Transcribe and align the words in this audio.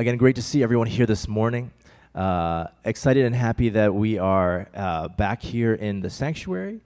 Again, 0.00 0.16
great 0.16 0.36
to 0.36 0.42
see 0.42 0.62
everyone 0.62 0.86
here 0.86 1.04
this 1.04 1.28
morning. 1.28 1.72
Uh, 2.14 2.68
excited 2.86 3.26
and 3.26 3.34
happy 3.34 3.68
that 3.68 3.94
we 3.94 4.16
are 4.16 4.66
uh, 4.74 5.08
back 5.08 5.42
here 5.42 5.74
in 5.74 6.00
the 6.00 6.08
sanctuary. 6.08 6.80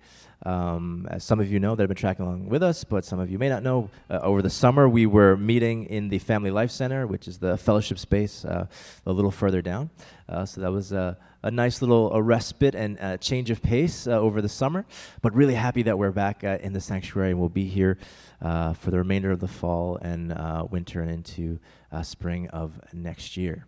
Um, 0.44 1.08
as 1.10 1.24
some 1.24 1.40
of 1.40 1.50
you 1.50 1.58
know 1.58 1.74
that 1.74 1.82
have 1.82 1.88
been 1.88 1.96
tracking 1.96 2.26
along 2.26 2.48
with 2.50 2.62
us, 2.62 2.84
but 2.84 3.04
some 3.04 3.18
of 3.18 3.30
you 3.30 3.38
may 3.38 3.48
not 3.48 3.62
know, 3.62 3.88
uh, 4.10 4.18
over 4.22 4.42
the 4.42 4.50
summer 4.50 4.86
we 4.86 5.06
were 5.06 5.38
meeting 5.38 5.86
in 5.86 6.10
the 6.10 6.18
Family 6.18 6.50
Life 6.50 6.70
Center, 6.70 7.06
which 7.06 7.26
is 7.26 7.38
the 7.38 7.56
fellowship 7.56 7.98
space 7.98 8.44
uh, 8.44 8.66
a 9.06 9.12
little 9.12 9.30
further 9.30 9.62
down. 9.62 9.88
Uh, 10.28 10.44
so 10.44 10.60
that 10.60 10.70
was 10.70 10.92
a, 10.92 11.16
nice 11.50 11.82
little 11.82 12.22
respite 12.22 12.74
and 12.74 13.20
change 13.20 13.50
of 13.50 13.60
pace 13.62 14.06
uh, 14.06 14.12
over 14.12 14.40
the 14.40 14.48
summer. 14.48 14.86
But 15.20 15.34
really 15.34 15.54
happy 15.54 15.82
that 15.82 15.98
we're 15.98 16.10
back 16.10 16.42
uh, 16.42 16.56
in 16.62 16.72
the 16.72 16.80
sanctuary 16.80 17.30
and 17.30 17.38
we'll 17.38 17.50
be 17.50 17.66
here 17.66 17.98
uh, 18.40 18.72
for 18.72 18.90
the 18.90 18.96
remainder 18.96 19.30
of 19.30 19.40
the 19.40 19.48
fall 19.48 19.98
and 20.00 20.34
winter 20.70 21.02
and 21.02 21.10
into 21.10 21.58
spring 22.02 22.48
of 22.48 22.80
next 22.94 23.36
year. 23.36 23.66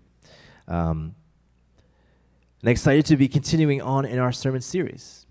Um, 0.68 1.14
and 2.62 2.70
excited 2.70 3.04
to 3.06 3.16
be 3.16 3.28
continuing 3.28 3.82
on 3.82 4.04
in 4.04 4.18
our 4.18 4.32
sermon 4.32 4.62
series. 4.62 5.25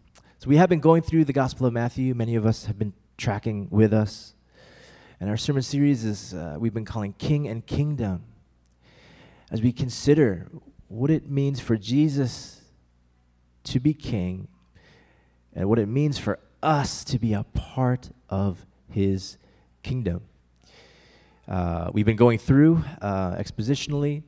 So 0.45 0.49
we 0.49 0.58
have 0.58 0.70
been 0.70 0.80
going 0.80 1.02
through 1.02 1.26
the 1.26 1.34
Gospel 1.34 1.66
of 1.66 1.73
Matthew. 1.73 2.13
Many 2.13 2.35
of 2.35 2.45
us 2.45 2.66
have 2.66 2.77
been 2.77 2.94
tracking 3.17 3.67
with 3.72 3.91
us. 3.91 4.35
And 5.20 5.27
our 5.27 5.38
sermon 5.38 5.63
series 5.63 6.05
is 6.05 6.35
uh, 6.35 6.58
we've 6.59 6.71
been 6.71 6.85
calling 6.85 7.13
King 7.13 7.48
and 7.48 7.66
Kingdom. 7.66 8.26
As 9.49 9.63
we 9.63 9.71
consider 9.71 10.48
what 10.88 11.09
it 11.09 11.27
means 11.27 11.59
for 11.59 11.77
Jesus 11.77 12.62
to 13.63 13.80
be 13.80 13.95
king 13.95 14.48
and 15.55 15.68
what 15.68 15.80
it 15.80 15.88
means 15.88 16.20
for 16.20 16.38
us 16.62 17.04
to 17.05 17.18
be 17.18 17.34
a 17.34 17.41
part 17.55 18.12
of 18.30 18.68
his 18.88 19.40
kingdom. 19.82 20.21
Uh, 21.48 21.90
we've 21.91 22.05
been 22.05 22.16
going 22.16 22.38
through 22.38 22.84
uh, 23.02 23.32
expositionally. 23.32 24.21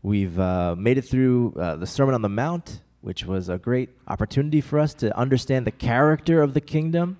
We've 0.00 0.40
uh, 0.40 0.74
made 0.78 0.96
it 0.96 1.02
through 1.02 1.52
uh, 1.58 1.76
the 1.76 1.86
Sermon 1.86 2.14
on 2.14 2.22
the 2.22 2.30
Mount 2.30 2.80
which 3.00 3.24
was 3.24 3.48
a 3.48 3.58
great 3.58 3.90
opportunity 4.08 4.60
for 4.60 4.78
us 4.78 4.94
to 4.94 5.16
understand 5.16 5.66
the 5.66 5.70
character 5.70 6.42
of 6.42 6.54
the 6.54 6.60
kingdom. 6.60 7.18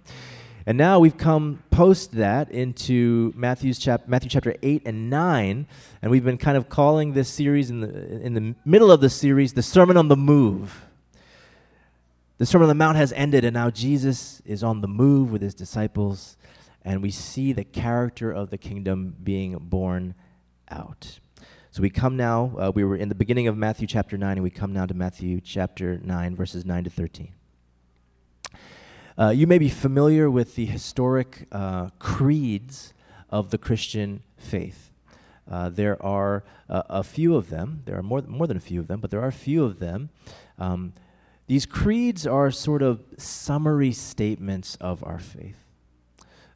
And 0.67 0.77
now 0.77 0.99
we've 0.99 1.17
come 1.17 1.63
post 1.71 2.13
that 2.13 2.51
into 2.51 3.33
Matthew's 3.35 3.79
chap- 3.79 4.07
Matthew 4.07 4.29
chapter 4.29 4.55
8 4.63 4.83
and 4.85 5.09
9, 5.09 5.67
and 6.03 6.11
we've 6.11 6.25
been 6.25 6.39
kind 6.39 6.57
of 6.57 6.69
calling 6.69 7.15
this 7.15 7.29
series 7.29 7.71
in 7.71 7.81
the, 7.81 8.21
in 8.21 8.35
the 8.35 8.55
middle 8.65 8.91
of 8.91 9.01
the 9.01 9.09
series 9.09 9.55
the 9.55 9.63
Sermon 9.63 9.97
on 9.97 10.09
the 10.09 10.17
Move. 10.17 10.85
The 12.37 12.47
Sermon 12.47 12.65
on 12.65 12.69
the 12.69 12.75
Mount 12.75 12.97
has 12.99 13.13
ended, 13.15 13.45
and 13.45 13.55
now 13.55 13.71
Jesus 13.71 14.43
is 14.45 14.63
on 14.63 14.81
the 14.81 14.89
move 14.89 15.33
with 15.33 15.43
his 15.43 15.55
disciples, 15.55 16.37
and 16.85 17.03
we 17.03 17.11
see 17.11 17.53
the 17.53 17.65
character 17.65 18.31
of 18.31 18.51
the 18.51 18.59
kingdom 18.59 19.17
being 19.23 19.57
borne 19.59 20.15
out. 20.71 21.21
So 21.73 21.83
we 21.83 21.91
come 21.91 22.17
now, 22.17 22.53
uh, 22.59 22.73
we 22.75 22.83
were 22.83 22.97
in 22.97 23.09
the 23.09 23.15
beginning 23.15 23.47
of 23.47 23.57
Matthew 23.57 23.87
chapter 23.87 24.19
9, 24.19 24.39
and 24.39 24.43
we 24.43 24.51
come 24.51 24.73
now 24.73 24.87
to 24.87 24.95
Matthew 24.95 25.41
chapter 25.41 26.01
9, 26.03 26.35
verses 26.35 26.65
9 26.65 26.83
to 26.83 26.91
13. 26.91 27.33
Uh, 29.17 29.29
you 29.29 29.47
may 29.47 29.57
be 29.57 29.69
familiar 29.69 30.29
with 30.29 30.57
the 30.57 30.67
historic 30.67 31.47
uh, 31.53 31.91
creeds 32.01 32.93
of 33.31 33.51
the 33.51 33.59
Christian 33.59 34.25
faith. 34.37 34.91
Uh, 35.49 35.69
there 35.69 36.03
are 36.05 36.43
uh, 36.69 36.83
a 36.89 37.05
few 37.05 37.37
of 37.37 37.51
them. 37.51 37.83
There 37.85 37.97
are 37.97 38.03
more, 38.03 38.23
more 38.23 38.49
than 38.49 38.57
a 38.57 38.61
few 38.61 38.81
of 38.81 38.89
them, 38.89 38.99
but 38.99 39.13
there 39.13 39.21
are 39.21 39.29
a 39.29 39.33
few 39.33 39.63
of 39.63 39.79
them. 39.79 40.11
Um, 40.59 40.93
these 41.47 41.67
creeds 41.67 42.27
are 42.27 42.51
sort 42.51 42.83
of 42.83 43.05
summary 43.17 43.93
statements 43.93 44.75
of 44.81 45.05
our 45.05 45.21
faith. 45.21 45.65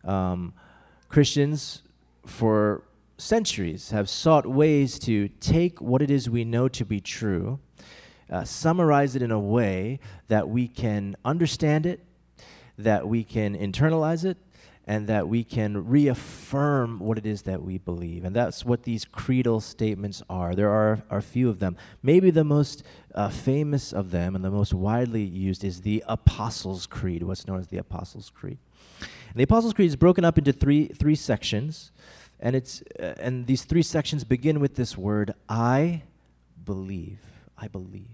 Um, 0.03 0.55
Christians, 1.09 1.83
for 2.27 2.83
centuries 3.17 3.91
have 3.91 4.09
sought 4.09 4.47
ways 4.47 4.99
to 5.01 5.29
take 5.41 5.81
what 5.81 6.03
it 6.03 6.11
is 6.11 6.29
we 6.29 6.45
know 6.45 6.69
to 6.69 6.85
be 6.85 7.01
true, 7.01 7.61
uh, 8.31 8.45
summarize 8.45 9.15
it 9.15 9.23
in 9.23 9.31
a 9.31 9.39
way 9.39 10.01
that 10.29 10.49
we 10.49 10.67
can 10.67 11.17
understand 11.25 11.87
it, 11.87 12.05
that 12.77 13.07
we 13.07 13.23
can 13.23 13.57
internalize 13.57 14.25
it, 14.25 14.37
and 14.87 15.07
that 15.07 15.29
we 15.29 15.43
can 15.43 15.87
reaffirm 15.87 16.99
what 16.99 17.17
it 17.17 17.25
is 17.25 17.43
that 17.43 17.63
we 17.63 17.79
believe. 17.79 18.25
And 18.25 18.37
that's 18.37 18.65
what 18.65 18.83
these 18.83 19.05
creedal 19.05 19.61
statements 19.61 20.23
are. 20.29 20.55
There 20.55 20.71
are, 20.71 21.03
a 21.09 21.23
few 21.23 21.49
of 21.49 21.59
them. 21.59 21.77
Maybe 22.03 22.31
the 22.31 22.45
most 22.45 22.83
uh, 23.15 23.31
famous 23.31 23.93
of 23.93 24.11
them 24.11 24.35
and 24.35 24.45
the 24.45 24.51
most 24.51 24.75
widely 24.75 25.23
used 25.23 25.65
is 25.65 25.81
the 25.81 26.05
Apostles' 26.07 26.87
Creed, 26.87 27.23
what's 27.23 27.47
known 27.47 27.61
as 27.61 27.69
the 27.69 27.79
Apostles' 27.79 28.31
Creed. 28.31 28.59
The 29.35 29.45
Apostles' 29.45 29.73
Creed 29.73 29.89
is 29.89 29.97
broken 29.97 30.25
up 30.25 30.37
into 30.37 30.53
three, 30.53 30.89
three 30.89 31.15
sections. 31.15 31.91
And, 32.41 32.55
it's, 32.57 32.83
uh, 33.01 33.15
and 33.19 33.47
these 33.47 33.65
three 33.65 33.83
sections 33.83 34.25
begin 34.25 34.61
with 34.61 34.75
this 34.75 34.97
word, 34.97 35.35
I 35.49 36.03
believe. 36.65 37.21
I 37.57 37.69
believe. 37.69 38.09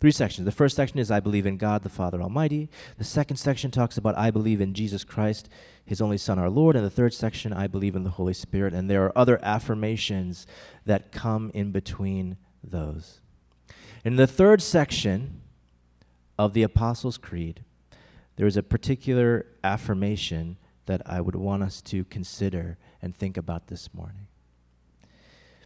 Three 0.00 0.10
sections. 0.12 0.46
The 0.46 0.52
first 0.52 0.76
section 0.76 0.98
is 0.98 1.10
I 1.10 1.20
believe 1.20 1.44
in 1.44 1.58
God 1.58 1.82
the 1.82 1.90
Father 1.90 2.22
Almighty. 2.22 2.70
The 2.96 3.04
second 3.04 3.36
section 3.36 3.70
talks 3.70 3.98
about 3.98 4.16
I 4.16 4.30
believe 4.30 4.60
in 4.60 4.72
Jesus 4.72 5.04
Christ, 5.04 5.50
his 5.84 6.00
only 6.00 6.16
Son, 6.16 6.38
our 6.38 6.48
Lord. 6.48 6.74
And 6.74 6.84
the 6.84 6.90
third 6.90 7.12
section, 7.12 7.52
I 7.52 7.66
believe 7.66 7.94
in 7.94 8.04
the 8.04 8.10
Holy 8.10 8.32
Spirit. 8.32 8.72
And 8.72 8.88
there 8.88 9.04
are 9.04 9.16
other 9.16 9.38
affirmations 9.42 10.46
that 10.86 11.12
come 11.12 11.50
in 11.52 11.70
between 11.70 12.38
those. 12.64 13.20
In 14.02 14.16
the 14.16 14.26
third 14.26 14.62
section 14.62 15.42
of 16.38 16.54
the 16.54 16.62
Apostles' 16.62 17.18
Creed, 17.18 17.62
there 18.36 18.46
is 18.46 18.56
a 18.56 18.62
particular 18.62 19.44
affirmation 19.62 20.56
that 20.86 21.02
I 21.04 21.20
would 21.20 21.36
want 21.36 21.62
us 21.62 21.82
to 21.82 22.04
consider 22.04 22.78
and 23.02 23.16
think 23.16 23.36
about 23.36 23.68
this 23.68 23.92
morning. 23.94 24.26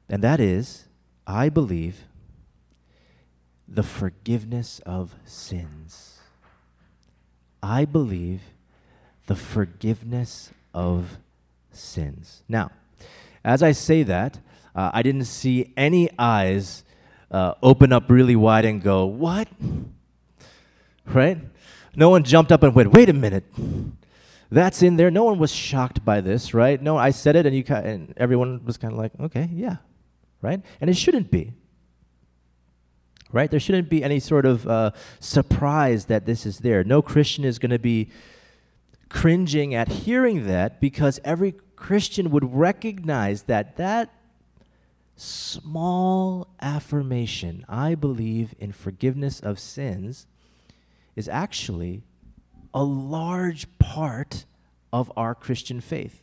And 0.08 0.22
that 0.22 0.40
is, 0.40 0.86
I 1.26 1.48
believe 1.48 2.04
the 3.66 3.82
forgiveness 3.82 4.80
of 4.84 5.14
sins. 5.24 6.18
I 7.62 7.84
believe 7.84 8.42
the 9.26 9.36
forgiveness 9.36 10.50
of 10.74 11.16
sins. 11.72 12.42
Now, 12.48 12.70
as 13.42 13.62
I 13.62 13.72
say 13.72 14.02
that, 14.02 14.38
uh, 14.74 14.90
I 14.92 15.02
didn't 15.02 15.24
see 15.24 15.72
any 15.76 16.10
eyes 16.18 16.84
uh, 17.30 17.54
open 17.62 17.92
up 17.92 18.10
really 18.10 18.36
wide 18.36 18.64
and 18.64 18.82
go, 18.82 19.06
What? 19.06 19.48
Right? 21.06 21.38
No 21.94 22.08
one 22.08 22.24
jumped 22.24 22.50
up 22.50 22.62
and 22.62 22.74
went, 22.74 22.92
Wait 22.92 23.08
a 23.08 23.12
minute 23.12 23.44
that's 24.50 24.82
in 24.82 24.96
there. 24.96 25.10
No 25.10 25.24
one 25.24 25.38
was 25.38 25.52
shocked 25.52 26.04
by 26.04 26.20
this, 26.20 26.54
right? 26.54 26.80
No, 26.80 26.96
I 26.96 27.10
said 27.10 27.36
it, 27.36 27.46
and 27.46 27.56
you 27.56 27.64
and 27.68 28.14
everyone 28.16 28.64
was 28.64 28.76
kind 28.76 28.92
of 28.92 28.98
like, 28.98 29.12
okay, 29.20 29.48
yeah, 29.52 29.76
right? 30.42 30.60
And 30.80 30.90
it 30.90 30.96
shouldn't 30.96 31.30
be, 31.30 31.52
right? 33.32 33.50
There 33.50 33.60
shouldn't 33.60 33.88
be 33.88 34.04
any 34.04 34.20
sort 34.20 34.46
of 34.46 34.66
uh, 34.66 34.90
surprise 35.20 36.06
that 36.06 36.26
this 36.26 36.46
is 36.46 36.58
there. 36.58 36.84
No 36.84 37.02
Christian 37.02 37.44
is 37.44 37.58
going 37.58 37.70
to 37.70 37.78
be 37.78 38.10
cringing 39.08 39.74
at 39.74 39.88
hearing 39.88 40.46
that 40.46 40.80
because 40.80 41.20
every 41.24 41.54
Christian 41.76 42.30
would 42.30 42.54
recognize 42.54 43.42
that 43.42 43.76
that 43.76 44.12
small 45.16 46.48
affirmation, 46.60 47.64
I 47.68 47.94
believe 47.94 48.54
in 48.58 48.72
forgiveness 48.72 49.40
of 49.40 49.58
sins, 49.58 50.26
is 51.14 51.28
actually 51.28 52.02
a 52.74 52.82
large 52.82 53.66
part 53.78 54.44
of 54.92 55.10
our 55.16 55.34
Christian 55.34 55.80
faith. 55.80 56.20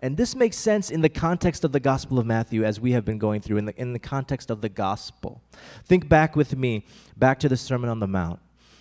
And 0.00 0.16
this 0.16 0.34
makes 0.34 0.56
sense 0.56 0.90
in 0.90 1.00
the 1.00 1.08
context 1.08 1.62
of 1.62 1.70
the 1.70 1.78
Gospel 1.78 2.18
of 2.18 2.26
Matthew 2.26 2.64
as 2.64 2.80
we 2.80 2.90
have 2.90 3.04
been 3.04 3.18
going 3.18 3.40
through, 3.40 3.58
in 3.58 3.66
the, 3.66 3.80
in 3.80 3.92
the 3.92 4.00
context 4.00 4.50
of 4.50 4.60
the 4.60 4.68
Gospel. 4.68 5.40
Think 5.84 6.08
back 6.08 6.34
with 6.34 6.56
me, 6.56 6.84
back 7.16 7.38
to 7.38 7.48
the 7.48 7.56
Sermon 7.56 7.88
on 7.88 8.00
the 8.00 8.08
Mount, 8.08 8.40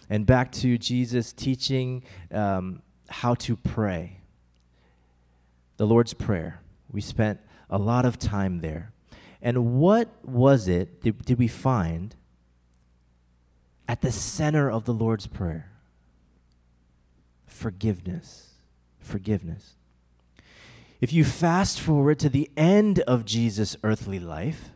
and 0.09 0.25
back 0.25 0.51
to 0.53 0.79
Jesus 0.79 1.31
teaching 1.31 2.03
um, 2.31 2.81
how 3.07 3.35
to 3.35 3.55
pray. 3.55 4.21
The 5.77 5.85
Lord's 5.85 6.15
Prayer. 6.15 6.61
We 6.91 7.01
spent 7.01 7.39
a 7.69 7.77
lot 7.77 8.05
of 8.05 8.17
time 8.17 8.61
there. 8.61 8.91
And 9.43 9.79
what 9.79 10.09
was 10.23 10.67
it 10.67 11.01
did, 11.01 11.23
did 11.23 11.37
we 11.37 11.47
find 11.47 12.15
at 13.87 14.01
the 14.01 14.11
center 14.11 14.71
of 14.71 14.85
the 14.85 14.93
Lord's 14.93 15.27
Prayer? 15.27 15.70
Forgiveness. 17.61 18.49
Forgiveness. 18.99 19.75
If 20.99 21.13
you 21.13 21.23
fast 21.23 21.79
forward 21.79 22.19
to 22.19 22.29
the 22.29 22.49
end 22.57 22.99
of 23.01 23.23
Jesus' 23.23 23.75
earthly 23.83 24.19
life, 24.19 24.71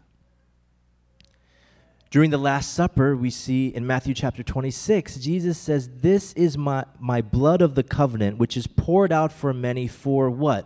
during 2.12 2.30
the 2.30 2.38
Last 2.38 2.74
Supper, 2.74 3.16
we 3.16 3.30
see 3.30 3.68
in 3.68 3.86
Matthew 3.86 4.14
chapter 4.14 4.44
26, 4.44 5.18
Jesus 5.18 5.58
says, 5.58 5.90
This 6.02 6.32
is 6.34 6.58
my, 6.58 6.86
my 7.00 7.22
blood 7.22 7.62
of 7.62 7.76
the 7.76 7.84
covenant, 7.84 8.38
which 8.38 8.56
is 8.56 8.68
poured 8.68 9.12
out 9.12 9.34
for 9.34 9.54
many 9.54 9.88
for 9.88 10.30
what? 10.30 10.66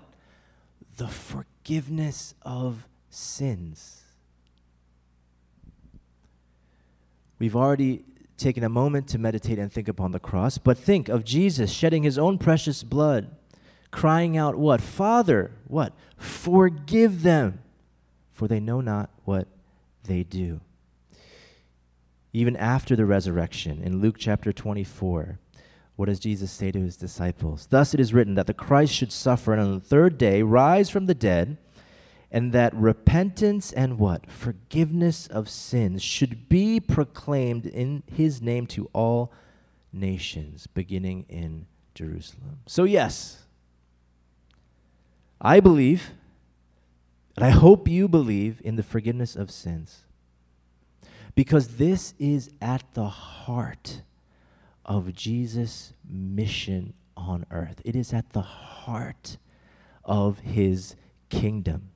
The 0.98 1.08
forgiveness 1.08 2.36
of 2.44 2.86
sins. 3.10 4.02
We've 7.40 7.56
already 7.56 8.04
taken 8.40 8.64
a 8.64 8.70
moment 8.70 9.08
to 9.10 9.20
meditate 9.20 9.60
and 9.60 9.72
think 9.72 9.88
upon 9.88 10.12
the 10.12 10.20
cross, 10.20 10.58
but 10.58 10.78
think 10.78 11.10
of 11.10 11.24
Jesus 11.24 11.72
shedding 11.72 12.04
his 12.04 12.18
own 12.18 12.38
precious 12.38 12.84
blood, 12.84 13.30
crying 13.92 14.38
out, 14.38 14.56
What? 14.56 14.82
Father, 14.82 15.52
what? 15.68 15.94
Forgive 16.18 17.22
them, 17.22 17.60
for 18.32 18.48
they 18.48 18.60
know 18.60 18.82
not 18.82 19.10
what 19.26 19.48
they 20.06 20.24
do. 20.24 20.62
Even 22.32 22.56
after 22.56 22.96
the 22.96 23.06
resurrection, 23.06 23.82
in 23.82 24.02
Luke 24.02 24.16
chapter 24.18 24.54
24, 24.54 25.40
what 25.96 26.06
does 26.06 26.20
Jesus 26.20 26.52
say 26.52 26.72
to 26.72 26.80
his 26.80 26.96
disciples? 26.96 27.68
Thus 27.70 27.94
it 27.94 28.00
is 28.00 28.14
written 28.14 28.36
that 28.36 28.48
the 28.48 28.54
Christ 28.54 28.94
should 28.94 29.12
suffer 29.12 29.52
and 29.52 29.62
on 29.62 29.74
the 29.74 29.80
third 29.80 30.18
day 30.18 30.42
rise 30.44 30.90
from 30.90 31.08
the 31.08 31.16
dead, 31.16 31.58
and 32.32 32.52
that 32.54 32.74
repentance 32.76 33.72
and 33.72 33.98
what? 33.98 34.30
Forgiveness 34.30 35.28
of 35.28 35.50
sins 35.50 36.04
should 36.04 36.48
be 36.48 36.80
proclaimed 36.80 37.66
in 37.66 38.04
his 38.06 38.42
name 38.42 38.68
to 38.68 38.90
all 38.94 39.32
nations, 39.92 40.68
beginning 40.68 41.26
in 41.28 41.66
Jerusalem. 41.96 42.60
So, 42.68 42.84
yes, 42.84 43.44
I 45.42 45.60
believe, 45.60 46.12
and 47.36 47.46
I 47.46 47.50
hope 47.50 47.88
you 47.88 48.08
believe 48.08 48.62
in 48.64 48.76
the 48.76 48.84
forgiveness 48.84 49.36
of 49.36 49.50
sins. 49.50 50.04
Because 51.36 51.78
this 51.78 52.14
is 52.20 52.50
at 52.62 52.84
the 52.94 53.08
heart 53.08 54.02
of 54.86 55.14
Jesus' 55.14 55.94
mission 56.08 56.94
on 57.16 57.46
earth. 57.52 57.82
It 57.86 57.96
is 57.96 58.14
at 58.14 58.32
the 58.32 58.42
heart 58.42 59.38
of 60.04 60.40
his 60.40 60.96
kingdom. 61.30 61.90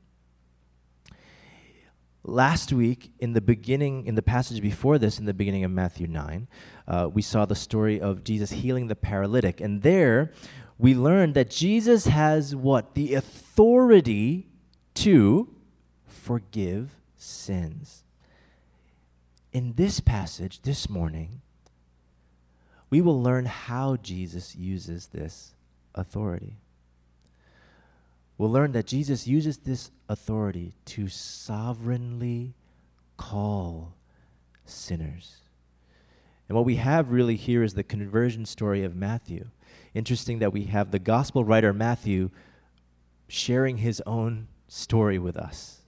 Last 2.26 2.72
week, 2.72 3.12
in 3.20 3.34
the 3.34 3.42
beginning, 3.42 4.06
in 4.06 4.16
the 4.16 4.22
passage 4.22 4.62
before 4.62 4.98
this, 4.98 5.20
in 5.20 5.26
the 5.26 5.34
beginning 5.34 5.66
of 5.66 5.72
Matthew 5.72 6.08
9, 6.08 6.48
uh, 6.88 7.10
we 7.12 7.22
saw 7.22 7.46
the 7.46 7.56
story 7.56 8.00
of 8.00 8.24
Jesus 8.24 8.52
healing 8.52 8.88
the 8.88 8.96
paralytic. 8.96 9.60
And 9.60 9.82
there, 9.82 10.32
we 10.78 10.96
learned 10.96 11.34
that 11.34 11.50
Jesus 11.50 12.06
has 12.06 12.56
what? 12.56 12.96
The 12.96 13.16
authority 13.16 14.48
to 14.96 15.54
forgive 16.08 16.96
sins. 17.18 18.06
In 19.52 19.74
this 19.74 20.00
passage 20.00 20.62
this 20.62 20.90
morning, 20.90 21.42
we 22.90 23.02
will 23.02 23.22
learn 23.22 23.46
how 23.46 23.98
Jesus 23.98 24.56
uses 24.56 25.08
this 25.08 25.56
authority. 25.94 26.58
We'll 28.38 28.52
learn 28.52 28.72
that 28.72 28.88
Jesus 28.88 29.28
uses 29.28 29.58
this 29.58 29.92
authority 30.10 30.74
to 30.86 31.08
sovereignly 31.08 32.56
call 33.18 33.94
sinners. 34.66 35.38
And 36.50 36.56
what 36.56 36.66
we 36.66 36.76
have 36.78 37.12
really 37.12 37.36
here 37.36 37.64
is 37.64 37.74
the 37.74 37.84
conversion 37.84 38.46
story 38.46 38.84
of 38.84 38.96
Matthew. 38.96 39.48
Interesting 39.94 40.40
that 40.40 40.52
we 40.54 40.66
have 40.66 40.92
the 40.92 41.00
gospel 41.00 41.44
writer 41.44 41.74
Matthew 41.74 42.32
sharing 43.28 43.78
his 43.78 44.02
own 44.06 44.48
story 44.68 45.20
with 45.20 45.38
us. 45.38 45.80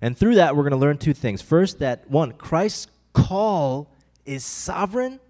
And 0.00 0.16
through 0.16 0.36
that, 0.36 0.54
we're 0.54 0.62
going 0.62 0.72
to 0.72 0.76
learn 0.76 0.98
two 0.98 1.14
things. 1.14 1.42
First, 1.42 1.80
that 1.80 2.10
one, 2.10 2.32
Christ's 2.32 2.88
call 3.12 3.92
is 4.24 4.44
sovereign. 4.44 5.20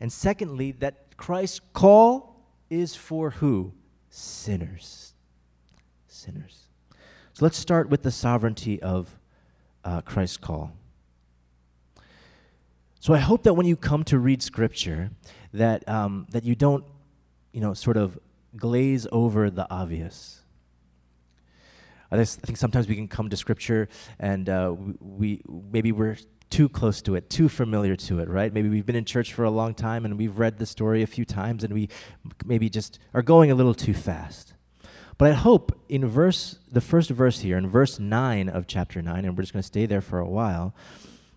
And 0.00 0.12
secondly, 0.12 0.72
that 0.72 1.16
Christ's 1.16 1.60
call 1.72 2.40
is 2.70 2.96
for 2.96 3.30
who? 3.30 3.72
Sinners. 4.16 5.12
Sinners. 6.06 6.68
So 7.32 7.44
let's 7.44 7.58
start 7.58 7.88
with 7.88 8.04
the 8.04 8.12
sovereignty 8.12 8.80
of 8.80 9.18
uh, 9.84 10.02
Christ's 10.02 10.36
call. 10.36 10.70
So 13.00 13.12
I 13.12 13.18
hope 13.18 13.42
that 13.42 13.54
when 13.54 13.66
you 13.66 13.74
come 13.74 14.04
to 14.04 14.20
read 14.20 14.40
Scripture, 14.40 15.10
that 15.52 15.88
um, 15.88 16.28
that 16.30 16.44
you 16.44 16.54
don't, 16.54 16.84
you 17.52 17.60
know, 17.60 17.74
sort 17.74 17.96
of 17.96 18.16
glaze 18.56 19.08
over 19.10 19.50
the 19.50 19.66
obvious. 19.68 20.42
I, 22.12 22.24
think 22.24 22.56
sometimes 22.56 22.86
we 22.86 22.94
can 22.94 23.08
come 23.08 23.28
to 23.30 23.36
Scripture 23.36 23.88
and 24.20 24.48
uh, 24.48 24.76
we 25.00 25.42
maybe 25.72 25.90
we're 25.90 26.18
too 26.50 26.68
close 26.68 27.02
to 27.02 27.14
it, 27.14 27.28
too 27.30 27.48
familiar 27.48 27.96
to 27.96 28.20
it, 28.20 28.28
right? 28.28 28.52
Maybe 28.52 28.68
we've 28.68 28.86
been 28.86 28.96
in 28.96 29.04
church 29.04 29.32
for 29.32 29.44
a 29.44 29.50
long 29.50 29.74
time 29.74 30.04
and 30.04 30.16
we've 30.16 30.38
read 30.38 30.58
the 30.58 30.66
story 30.66 31.02
a 31.02 31.06
few 31.06 31.24
times 31.24 31.64
and 31.64 31.74
we 31.74 31.88
maybe 32.44 32.68
just 32.68 32.98
are 33.12 33.22
going 33.22 33.50
a 33.50 33.54
little 33.54 33.74
too 33.74 33.94
fast. 33.94 34.54
But 35.16 35.30
I 35.30 35.34
hope 35.34 35.78
in 35.88 36.06
verse 36.06 36.58
the 36.70 36.80
first 36.80 37.10
verse 37.10 37.40
here, 37.40 37.56
in 37.56 37.68
verse 37.68 37.98
9 37.98 38.48
of 38.48 38.66
chapter 38.66 39.00
9, 39.00 39.24
and 39.24 39.36
we're 39.36 39.42
just 39.42 39.52
going 39.52 39.62
to 39.62 39.66
stay 39.66 39.86
there 39.86 40.00
for 40.00 40.18
a 40.18 40.28
while, 40.28 40.74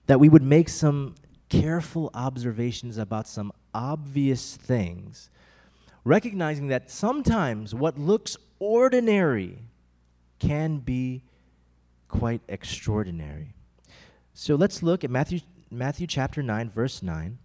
that 0.08 0.20
we 0.20 0.30
would 0.30 0.44
make 0.44 0.70
some 0.70 1.16
careful 1.50 2.10
observations 2.14 2.98
about 2.98 3.28
some 3.28 3.52
obvious 3.74 4.56
things, 4.56 5.30
recognizing 6.04 6.68
that 6.68 6.90
sometimes 6.90 7.76
what 7.76 8.00
looks 8.00 8.36
ordinary 8.60 9.60
can 10.40 10.78
be 10.78 11.24
quite 12.08 12.42
extraordinary. 12.48 13.54
So 14.40 14.54
let's 14.54 14.84
look 14.84 15.04
at 15.04 15.10
Matthew, 15.10 15.40
Matthew 15.72 16.06
chapter 16.06 16.44
9, 16.44 16.70
verse 16.70 17.02
9, 17.02 17.40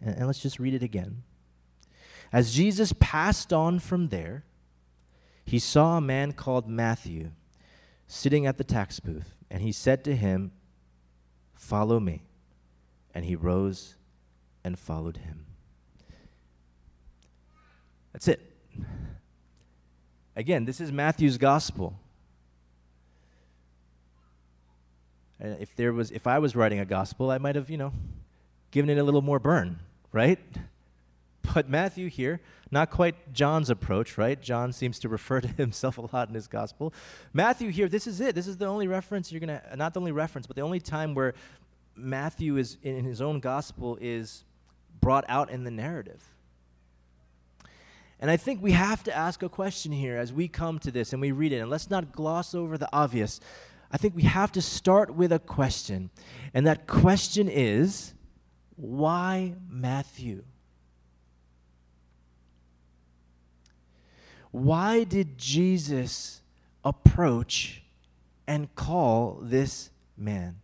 and, 0.00 0.16
and 0.16 0.26
let's 0.26 0.40
just 0.40 0.58
read 0.58 0.74
it 0.74 0.82
again. 0.82 1.22
As 2.32 2.52
Jesus 2.52 2.92
passed 2.98 3.52
on 3.52 3.78
from 3.78 4.08
there, 4.08 4.44
he 5.44 5.60
saw 5.60 5.98
a 5.98 6.00
man 6.00 6.32
called 6.32 6.68
Matthew 6.68 7.30
sitting 8.08 8.44
at 8.44 8.58
the 8.58 8.64
tax 8.64 8.98
booth, 8.98 9.36
and 9.48 9.62
he 9.62 9.70
said 9.70 10.02
to 10.02 10.16
him, 10.16 10.50
Follow 11.54 12.00
me. 12.00 12.24
And 13.14 13.24
he 13.24 13.36
rose 13.36 13.94
and 14.64 14.76
followed 14.76 15.18
him. 15.18 15.46
That's 18.12 18.26
it. 18.26 18.52
Again, 20.34 20.64
this 20.64 20.80
is 20.80 20.90
Matthew's 20.90 21.38
gospel. 21.38 22.00
And 25.40 25.56
if 25.60 25.74
there 25.76 25.92
was 25.92 26.10
if 26.10 26.26
I 26.26 26.38
was 26.38 26.56
writing 26.56 26.80
a 26.80 26.84
gospel, 26.84 27.30
I 27.30 27.38
might 27.38 27.56
have, 27.56 27.70
you 27.70 27.76
know, 27.76 27.92
given 28.70 28.90
it 28.90 28.98
a 28.98 29.02
little 29.02 29.22
more 29.22 29.38
burn, 29.38 29.78
right? 30.12 30.38
But 31.54 31.68
Matthew 31.70 32.10
here, 32.10 32.40
not 32.72 32.90
quite 32.90 33.32
John's 33.32 33.70
approach, 33.70 34.18
right? 34.18 34.38
John 34.42 34.72
seems 34.72 34.98
to 34.98 35.08
refer 35.08 35.40
to 35.42 35.48
himself 35.48 35.96
a 35.96 36.02
lot 36.12 36.28
in 36.28 36.34
his 36.34 36.48
gospel. 36.48 36.92
Matthew 37.32 37.70
here, 37.70 37.88
this 37.88 38.08
is 38.08 38.20
it. 38.20 38.34
This 38.34 38.48
is 38.48 38.56
the 38.56 38.66
only 38.66 38.88
reference 38.88 39.30
you're 39.30 39.40
going 39.40 39.60
to, 39.60 39.76
not 39.76 39.94
the 39.94 40.00
only 40.00 40.10
reference, 40.10 40.48
but 40.48 40.56
the 40.56 40.62
only 40.62 40.80
time 40.80 41.14
where 41.14 41.34
Matthew 41.94 42.56
is 42.56 42.78
in 42.82 43.04
his 43.04 43.22
own 43.22 43.38
gospel 43.38 43.96
is 44.00 44.44
brought 45.00 45.24
out 45.28 45.50
in 45.50 45.62
the 45.62 45.70
narrative. 45.70 46.22
And 48.18 48.30
I 48.30 48.36
think 48.36 48.62
we 48.62 48.72
have 48.72 49.04
to 49.04 49.16
ask 49.16 49.42
a 49.42 49.48
question 49.48 49.92
here 49.92 50.16
as 50.16 50.32
we 50.32 50.48
come 50.48 50.78
to 50.80 50.90
this 50.90 51.12
and 51.12 51.20
we 51.20 51.32
read 51.32 51.52
it. 51.52 51.58
And 51.58 51.70
let's 51.70 51.90
not 51.90 52.12
gloss 52.12 52.54
over 52.54 52.78
the 52.78 52.88
obvious. 52.92 53.40
I 53.90 53.96
think 53.96 54.14
we 54.14 54.22
have 54.22 54.52
to 54.52 54.62
start 54.62 55.14
with 55.14 55.32
a 55.32 55.38
question. 55.38 56.10
And 56.52 56.66
that 56.66 56.86
question 56.86 57.48
is 57.48 58.14
why 58.76 59.54
Matthew? 59.68 60.44
Why 64.50 65.04
did 65.04 65.38
Jesus 65.38 66.40
approach 66.84 67.82
and 68.46 68.74
call 68.74 69.38
this 69.42 69.90
man? 70.16 70.56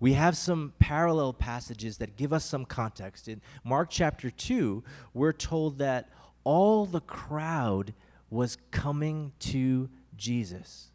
we 0.00 0.14
have 0.14 0.36
some 0.36 0.72
parallel 0.78 1.34
passages 1.34 1.98
that 1.98 2.16
give 2.16 2.32
us 2.32 2.44
some 2.44 2.64
context. 2.64 3.28
In 3.28 3.42
Mark 3.62 3.90
chapter 3.90 4.30
2, 4.30 4.82
we're 5.12 5.34
told 5.34 5.78
that 5.78 6.08
all 6.42 6.86
the 6.86 7.02
crowd 7.02 7.92
was 8.30 8.56
coming 8.70 9.32
to 9.40 9.90
Jesus. 10.16 10.89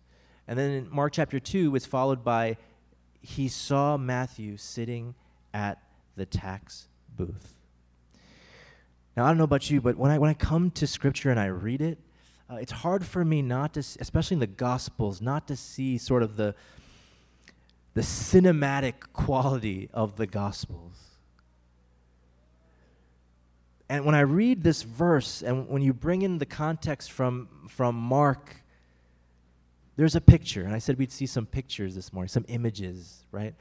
And 0.47 0.57
then 0.57 0.71
in 0.71 0.89
Mark 0.91 1.13
chapter 1.13 1.39
2 1.39 1.75
it's 1.75 1.85
followed 1.85 2.23
by 2.23 2.57
he 3.21 3.47
saw 3.47 3.97
Matthew 3.97 4.57
sitting 4.57 5.15
at 5.53 5.81
the 6.15 6.25
tax 6.25 6.87
booth. 7.17 7.55
Now, 9.17 9.25
I 9.25 9.29
don't 9.29 9.37
know 9.37 9.45
about 9.45 9.69
you, 9.69 9.81
but 9.81 9.97
when 9.97 10.11
I, 10.11 10.19
when 10.19 10.29
I 10.29 10.33
come 10.33 10.71
to 10.71 10.85
Scripture 10.85 11.31
and 11.31 11.39
I 11.39 11.45
read 11.45 11.81
it, 11.81 11.97
uh, 12.49 12.55
it's 12.55 12.71
hard 12.71 13.05
for 13.05 13.25
me 13.25 13.41
not 13.41 13.73
to, 13.73 13.79
especially 13.79 14.35
in 14.35 14.39
the 14.39 14.47
Gospels, 14.47 15.21
not 15.21 15.47
to 15.47 15.55
see 15.55 15.97
sort 15.97 16.21
of 16.21 16.35
the, 16.35 16.53
the 17.93 18.01
cinematic 18.01 18.93
quality 19.13 19.89
of 19.93 20.17
the 20.17 20.27
Gospels. 20.27 20.97
And 23.87 24.05
when 24.05 24.15
I 24.15 24.21
read 24.21 24.63
this 24.63 24.83
verse, 24.83 25.41
and 25.41 25.69
when 25.69 25.81
you 25.81 25.93
bring 25.93 26.21
in 26.21 26.37
the 26.37 26.45
context 26.45 27.11
from, 27.11 27.47
from 27.69 27.95
Mark, 27.95 28.57
there's 29.95 30.15
a 30.15 30.21
picture. 30.21 30.63
And 30.63 30.73
I 30.73 30.79
said 30.79 30.97
we'd 30.97 31.11
see 31.11 31.25
some 31.25 31.45
pictures 31.45 31.95
this 31.95 32.11
morning, 32.11 32.29
some 32.29 32.45
images, 32.47 33.25
right? 33.31 33.53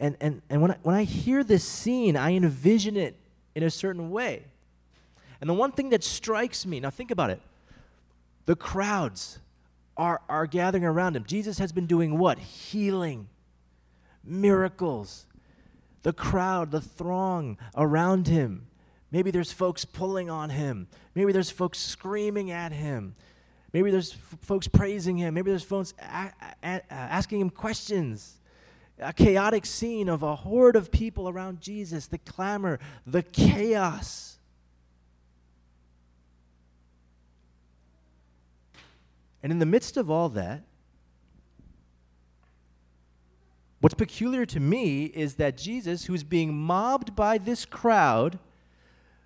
And, 0.00 0.16
and, 0.20 0.42
and 0.50 0.60
when, 0.62 0.72
I, 0.72 0.76
when 0.82 0.94
I 0.94 1.04
hear 1.04 1.44
this 1.44 1.64
scene, 1.64 2.16
I 2.16 2.32
envision 2.32 2.96
it 2.96 3.16
in 3.54 3.62
a 3.62 3.70
certain 3.70 4.10
way. 4.10 4.44
And 5.40 5.48
the 5.48 5.54
one 5.54 5.72
thing 5.72 5.90
that 5.90 6.02
strikes 6.02 6.64
me, 6.66 6.80
now 6.80 6.90
think 6.90 7.10
about 7.10 7.30
it 7.30 7.40
the 8.46 8.56
crowds 8.56 9.38
are, 9.96 10.20
are 10.28 10.46
gathering 10.46 10.84
around 10.84 11.16
him. 11.16 11.24
Jesus 11.24 11.58
has 11.58 11.72
been 11.72 11.86
doing 11.86 12.18
what? 12.18 12.38
Healing 12.38 13.28
miracles. 14.22 15.26
The 16.02 16.12
crowd, 16.12 16.70
the 16.70 16.80
throng 16.80 17.56
around 17.74 18.26
him. 18.26 18.66
Maybe 19.10 19.30
there's 19.30 19.52
folks 19.52 19.84
pulling 19.84 20.28
on 20.28 20.50
him. 20.50 20.88
Maybe 21.14 21.32
there's 21.32 21.50
folks 21.50 21.78
screaming 21.78 22.50
at 22.50 22.72
him. 22.72 23.14
Maybe 23.74 23.90
there's 23.90 24.12
f- 24.12 24.38
folks 24.40 24.68
praising 24.68 25.16
him. 25.16 25.34
Maybe 25.34 25.50
there's 25.50 25.64
folks 25.64 25.94
a- 25.98 26.30
a- 26.62 26.92
asking 26.92 27.40
him 27.40 27.50
questions. 27.50 28.40
A 29.00 29.12
chaotic 29.12 29.66
scene 29.66 30.08
of 30.08 30.22
a 30.22 30.36
horde 30.36 30.76
of 30.76 30.92
people 30.92 31.28
around 31.28 31.60
Jesus, 31.60 32.06
the 32.06 32.18
clamor, 32.18 32.78
the 33.04 33.24
chaos. 33.24 34.38
And 39.42 39.50
in 39.50 39.58
the 39.58 39.66
midst 39.66 39.96
of 39.96 40.08
all 40.08 40.28
that, 40.28 40.62
what's 43.80 43.96
peculiar 43.96 44.46
to 44.46 44.60
me 44.60 45.06
is 45.06 45.34
that 45.34 45.58
Jesus, 45.58 46.04
who's 46.04 46.22
being 46.22 46.54
mobbed 46.54 47.16
by 47.16 47.38
this 47.38 47.64
crowd 47.64 48.38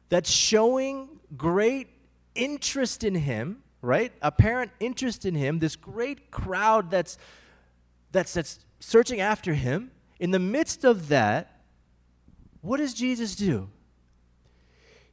that's 0.08 0.30
showing 0.30 1.20
great 1.36 1.88
interest 2.34 3.04
in 3.04 3.14
him, 3.14 3.62
right? 3.82 4.12
Apparent 4.22 4.70
interest 4.80 5.24
in 5.24 5.34
him, 5.34 5.58
this 5.58 5.76
great 5.76 6.30
crowd 6.30 6.90
that's 6.90 7.18
that's 8.12 8.34
that's 8.34 8.60
searching 8.80 9.20
after 9.20 9.54
him. 9.54 9.90
In 10.18 10.30
the 10.30 10.38
midst 10.38 10.84
of 10.84 11.08
that, 11.08 11.60
what 12.60 12.78
does 12.78 12.94
Jesus 12.94 13.36
do? 13.36 13.68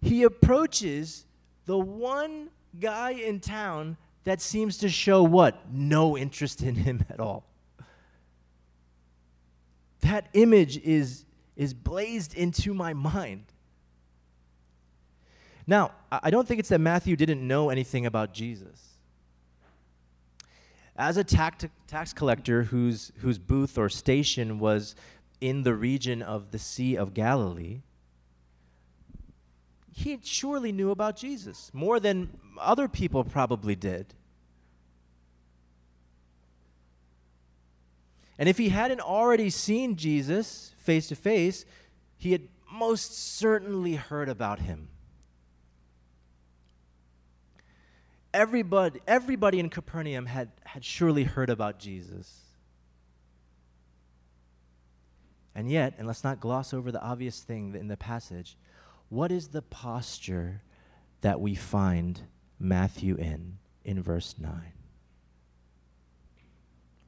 He 0.02 0.24
approaches 0.24 1.26
the 1.66 1.78
one 1.78 2.50
guy 2.80 3.12
in 3.12 3.40
town 3.40 3.98
that 4.24 4.42
seems 4.42 4.78
to 4.80 4.90
show 4.90 5.24
what? 5.24 5.72
No 5.72 6.18
interest 6.18 6.62
in 6.62 6.76
him 6.76 7.06
at 7.10 7.20
all. 7.20 7.46
That 10.02 10.28
image 10.34 10.78
is, 10.78 11.26
is 11.56 11.74
blazed 11.74 12.36
into 12.36 12.74
my 12.74 12.94
mind. 12.94 13.46
Now, 15.68 15.92
I 16.12 16.30
don't 16.30 16.48
think 16.48 16.60
it's 16.60 16.70
that 16.70 16.80
Matthew 16.80 17.16
didn't 17.16 17.46
know 17.46 17.70
anything 17.70 18.06
about 18.06 18.34
Jesus. 18.34 19.00
As 20.96 21.18
a 21.18 21.24
tax, 21.24 21.66
tax 21.88 22.14
collector 22.14 22.64
whose, 22.64 23.12
whose 23.18 23.38
booth 23.38 23.78
or 23.78 23.90
station 23.90 24.60
was 24.60 24.96
in 25.42 25.64
the 25.64 25.74
region 25.74 26.22
of 26.22 26.52
the 26.52 26.60
Sea 26.60 26.96
of 26.96 27.14
Galilee, 27.14 27.82
he 29.92 30.20
surely 30.24 30.72
knew 30.72 30.92
about 30.92 31.18
Jesus 31.18 31.72
more 31.74 32.00
than 32.00 32.30
other 32.60 32.88
people 32.88 33.24
probably 33.24 33.76
did. 33.76 34.14
And 38.38 38.50
if 38.50 38.58
he 38.58 38.70
hadn't 38.70 39.00
already 39.00 39.50
seen 39.50 39.96
Jesus 39.96 40.74
face 40.78 41.08
to 41.08 41.16
face, 41.16 41.66
he 42.18 42.34
had 42.34 42.48
most 42.72 43.18
certainly 43.38 43.96
heard 43.96 44.28
about 44.28 44.60
him. 44.60 44.90
Everybody, 48.36 49.00
everybody 49.08 49.62
in 49.62 49.70
Capernaum 49.70 50.26
had, 50.26 50.52
had 50.66 50.84
surely 50.84 51.24
heard 51.24 51.50
about 51.50 51.80
Jesus. 51.80 52.42
And 55.56 55.72
yet, 55.72 55.94
and 55.98 56.06
let's 56.06 56.26
not 56.26 56.42
gloss 56.42 56.74
over 56.74 56.92
the 56.92 57.02
obvious 57.02 57.40
thing 57.40 57.74
in 57.76 57.88
the 57.88 57.96
passage, 57.96 58.58
what 59.08 59.32
is 59.32 59.48
the 59.48 59.62
posture 59.62 60.62
that 61.22 61.40
we 61.40 61.56
find 61.56 62.24
Matthew 62.60 63.16
in, 63.16 63.58
in 63.86 64.04
verse 64.04 64.36
9? 64.38 64.52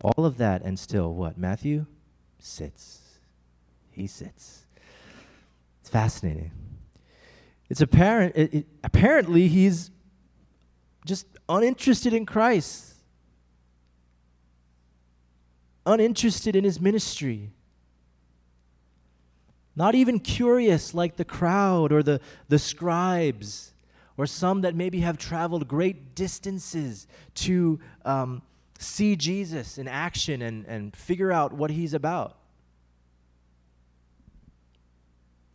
All 0.01 0.25
of 0.25 0.37
that 0.37 0.61
and 0.61 0.79
still 0.79 1.13
what? 1.13 1.37
Matthew 1.37 1.87
sits. 2.39 3.01
He 3.91 4.07
sits. 4.07 4.65
It's 5.81 5.89
fascinating. 5.89 6.51
It's 7.69 7.81
apparent, 7.81 8.37
it, 8.37 8.53
it, 8.53 8.67
apparently, 8.81 9.49
he's 9.49 9.91
just 11.07 11.25
uninterested 11.49 12.13
in 12.13 12.25
Christ, 12.25 12.93
uninterested 15.85 16.55
in 16.55 16.63
his 16.63 16.79
ministry. 16.79 17.51
Not 19.75 19.95
even 19.95 20.19
curious 20.19 20.93
like 20.93 21.17
the 21.17 21.25
crowd 21.25 21.91
or 21.91 22.01
the, 22.01 22.19
the 22.49 22.59
scribes 22.59 23.73
or 24.17 24.25
some 24.25 24.61
that 24.61 24.75
maybe 24.75 25.01
have 25.01 25.17
traveled 25.17 25.67
great 25.67 26.15
distances 26.15 27.07
to 27.35 27.79
um, 28.03 28.41
see 28.79 29.15
Jesus 29.15 29.77
in 29.77 29.87
action 29.87 30.41
and, 30.41 30.65
and 30.65 30.95
figure 30.95 31.31
out 31.31 31.53
what 31.53 31.69
he's 31.69 31.93
about. 31.93 32.37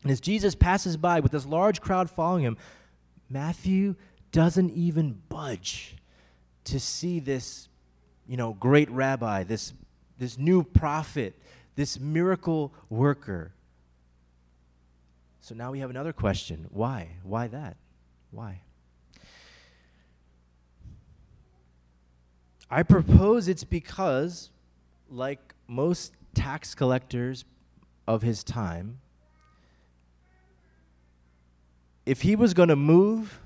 And 0.03 0.11
as 0.11 0.21
Jesus 0.21 0.55
passes 0.55 0.97
by 0.97 1.21
with 1.21 1.33
this 1.33 1.47
large 1.47 1.81
crowd 1.81 2.09
following 2.11 2.45
him, 2.45 2.57
Matthew 3.29 3.97
doesn't 4.33 4.71
even 4.71 5.21
budge 5.29 5.97
to 6.65 6.81
see 6.81 7.21
this, 7.21 7.69
you 8.27 8.37
know, 8.37 8.55
great 8.55 8.91
rabbi, 8.91 9.45
this, 9.45 9.73
this 10.19 10.39
new 10.39 10.65
prophet, 10.65 11.39
this 11.77 12.01
miracle 12.01 12.73
worker. 12.89 13.53
So 15.41 15.55
now 15.55 15.71
we 15.71 15.81
have 15.81 15.91
another 15.91 16.13
question. 16.13 16.67
Why? 16.71 17.09
Why 17.23 17.47
that? 17.49 17.77
Why? 18.31 18.61
I 22.71 22.83
propose 22.83 23.49
it's 23.49 23.65
because, 23.65 24.49
like 25.11 25.55
most 25.69 26.15
tax 26.35 26.75
collectors 26.75 27.45
of 28.09 28.23
his 28.23 28.43
time, 28.43 29.01
if 32.07 32.23
he 32.23 32.35
was 32.35 32.55
going 32.55 32.71
to 32.71 32.77
move, 32.77 33.42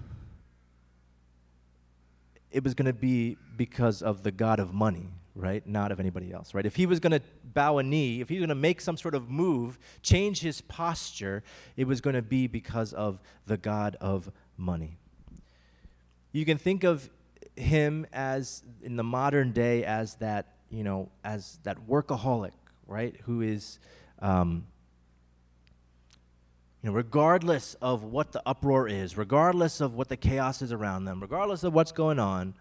it 2.57 2.65
was 2.65 2.73
going 2.73 2.87
to 2.87 2.95
be 2.95 3.37
because 3.59 4.01
of 4.01 4.23
the 4.23 4.33
God 4.33 4.61
of 4.61 4.73
money, 4.73 5.11
right? 5.35 5.65
Not 5.67 5.93
of 5.93 6.01
anybody 6.01 6.33
else, 6.33 6.55
right? 6.55 6.65
If 6.65 6.75
he 6.75 6.87
was 6.87 7.01
going 7.01 7.13
to 7.13 7.21
bow 7.45 7.77
a 7.77 7.83
knee, 7.83 8.23
if 8.23 8.31
he 8.31 8.37
was 8.37 8.41
going 8.41 8.49
to 8.49 8.55
make 8.55 8.81
some 8.81 8.97
sort 8.97 9.15
of 9.15 9.29
move, 9.29 9.79
change 10.01 10.41
his 10.41 10.63
posture, 10.63 11.43
it 11.77 11.87
was 11.87 12.01
going 12.01 12.17
to 12.17 12.23
be 12.23 12.47
because 12.47 12.95
of 12.95 13.21
the 13.47 13.59
God 13.59 13.99
of 14.01 14.33
money. 14.57 14.97
You 16.33 16.47
can 16.47 16.57
think 16.57 16.83
of 16.83 17.11
him 17.57 18.07
as 18.11 18.63
in 18.83 18.97
the 18.97 19.05
modern 19.05 19.53
day 19.53 19.85
as 19.85 20.15
that 20.15 20.55
you 20.71 20.83
know 20.83 21.11
as 21.25 21.59
that 21.63 21.79
workaholic 21.87 22.53
right 22.87 23.17
who 23.25 23.41
is 23.41 23.79
um, 24.21 24.67
know 26.87 26.93
regardless 26.93 27.75
of 27.83 28.02
what 28.02 28.33
the 28.33 28.43
uproar 28.47 28.88
is 28.88 29.16
regardless 29.16 29.81
of 29.81 29.95
what 29.95 30.09
the 30.09 30.16
chaos 30.16 30.62
is 30.62 30.73
around 30.73 31.05
them 31.05 31.21
regardless 31.21 31.62
of 31.64 31.75
what's 31.75 31.93
going 31.93 32.19
on 32.19 32.55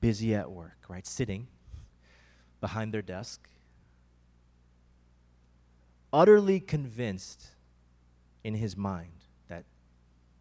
busy 0.00 0.34
at 0.34 0.50
work 0.50 0.76
right? 0.88 1.06
Sitting 1.06 1.48
behind 2.60 2.92
their 2.92 3.02
desk 3.02 3.48
utterly 6.12 6.60
convinced 6.60 7.48
in 8.44 8.54
his 8.54 8.76
mind 8.76 9.24
that 9.48 9.64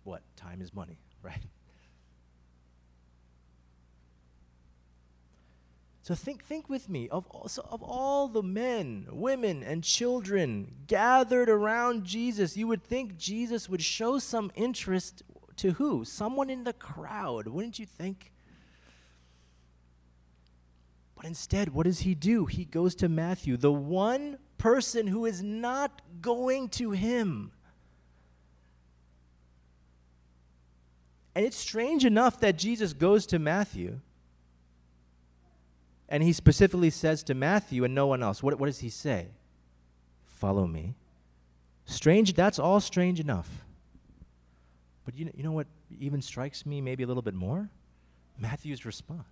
what 0.04 0.22
time 0.36 0.62
is 0.62 0.74
money 0.74 1.00
right 1.22 1.46
So 6.06 6.14
think, 6.14 6.46
think 6.46 6.70
with 6.70 6.88
me 6.88 7.10
of, 7.10 7.26
so 7.48 7.68
of 7.72 7.82
all 7.82 8.28
the 8.28 8.44
men, 8.44 9.08
women, 9.10 9.64
and 9.64 9.84
children 9.84 10.72
gathered 10.86 11.50
around 11.50 12.04
Jesus, 12.04 12.56
you 12.56 12.68
would 12.68 12.84
think 12.84 13.18
Jesus 13.18 13.68
would 13.68 13.82
show 13.82 14.20
some 14.20 14.52
interest 14.54 15.24
to 15.56 15.72
who? 15.72 16.06
Someone 16.06 16.52
in 16.52 16.64
the 16.64 16.74
crowd, 16.74 17.48
wouldn't 17.48 17.80
you 17.80 17.88
think? 17.88 18.32
But 21.16 21.26
instead, 21.26 21.74
what 21.74 21.86
does 21.86 22.02
he 22.02 22.14
do? 22.14 22.46
He 22.46 22.66
goes 22.66 22.94
to 22.98 23.10
Matthew, 23.10 23.58
the 23.58 23.74
one 23.74 24.38
person 24.60 25.08
who 25.08 25.26
is 25.26 25.42
not 25.42 26.04
going 26.22 26.70
to 26.70 26.92
him. 26.92 27.52
And 31.34 31.44
it's 31.44 31.58
strange 31.58 32.06
enough 32.06 32.40
that 32.42 32.60
Jesus 32.60 32.94
goes 32.94 33.26
to 33.26 33.40
Matthew 33.40 34.02
and 36.08 36.24
he 36.24 36.34
specifically 36.34 36.90
says 36.90 37.24
to 37.24 37.34
Matthew 37.34 37.84
and 37.84 37.96
no 37.96 38.08
one 38.08 38.22
else, 38.22 38.44
what, 38.44 38.60
what 38.60 38.68
does 38.68 38.80
he 38.80 38.90
say? 38.90 39.30
Follow 40.26 40.68
me. 40.68 40.96
Strange, 41.86 42.34
that's 42.34 42.60
all 42.60 42.80
strange 42.80 43.20
enough. 43.20 43.66
But 45.06 45.16
you 45.16 45.30
you 45.36 45.44
know 45.44 45.52
what 45.52 45.68
even 46.00 46.22
strikes 46.22 46.66
me 46.66 46.82
maybe 46.82 47.04
a 47.04 47.08
little 47.08 47.22
bit 47.22 47.36
more? 47.36 47.70
Matthew's 48.40 48.86
response. 48.86 49.28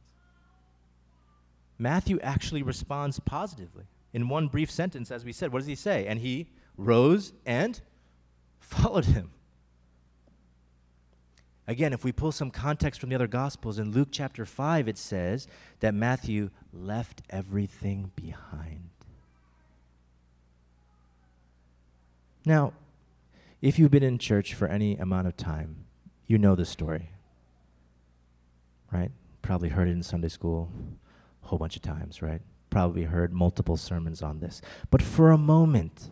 Matthew 1.77 2.19
actually 2.21 2.61
responds 2.61 3.19
positively. 3.19 3.85
In 4.13 4.29
one 4.29 4.47
brief 4.47 4.69
sentence, 4.69 5.09
as 5.09 5.25
we 5.25 5.33
said, 5.33 5.51
what 5.51 5.59
does 5.59 5.67
he 5.67 5.75
say? 5.75 6.05
And 6.05 6.19
he 6.19 6.47
rose 6.77 7.33
and 7.45 7.81
followed 8.59 9.05
him. 9.05 9.31
Again, 11.67 11.93
if 11.93 12.03
we 12.03 12.11
pull 12.11 12.31
some 12.31 12.51
context 12.51 12.99
from 12.99 13.09
the 13.09 13.15
other 13.15 13.27
Gospels, 13.27 13.79
in 13.79 13.91
Luke 13.91 14.09
chapter 14.11 14.45
5, 14.45 14.87
it 14.87 14.97
says 14.97 15.47
that 15.79 15.93
Matthew 15.93 16.49
left 16.73 17.21
everything 17.29 18.11
behind. 18.15 18.89
Now, 22.45 22.73
if 23.61 23.79
you've 23.79 23.91
been 23.91 24.03
in 24.03 24.17
church 24.17 24.53
for 24.53 24.67
any 24.67 24.97
amount 24.97 25.27
of 25.27 25.37
time, 25.37 25.85
you 26.27 26.37
know 26.37 26.55
the 26.55 26.65
story. 26.65 27.11
Right? 28.91 29.11
Probably 29.41 29.69
heard 29.69 29.87
it 29.87 29.91
in 29.91 30.03
Sunday 30.03 30.27
school 30.27 30.69
a 31.43 31.47
whole 31.47 31.59
bunch 31.59 31.77
of 31.77 31.81
times, 31.81 32.21
right? 32.21 32.41
Probably 32.69 33.03
heard 33.03 33.31
multiple 33.31 33.77
sermons 33.77 34.21
on 34.21 34.39
this. 34.39 34.61
But 34.89 35.01
for 35.01 35.31
a 35.31 35.37
moment, 35.37 36.11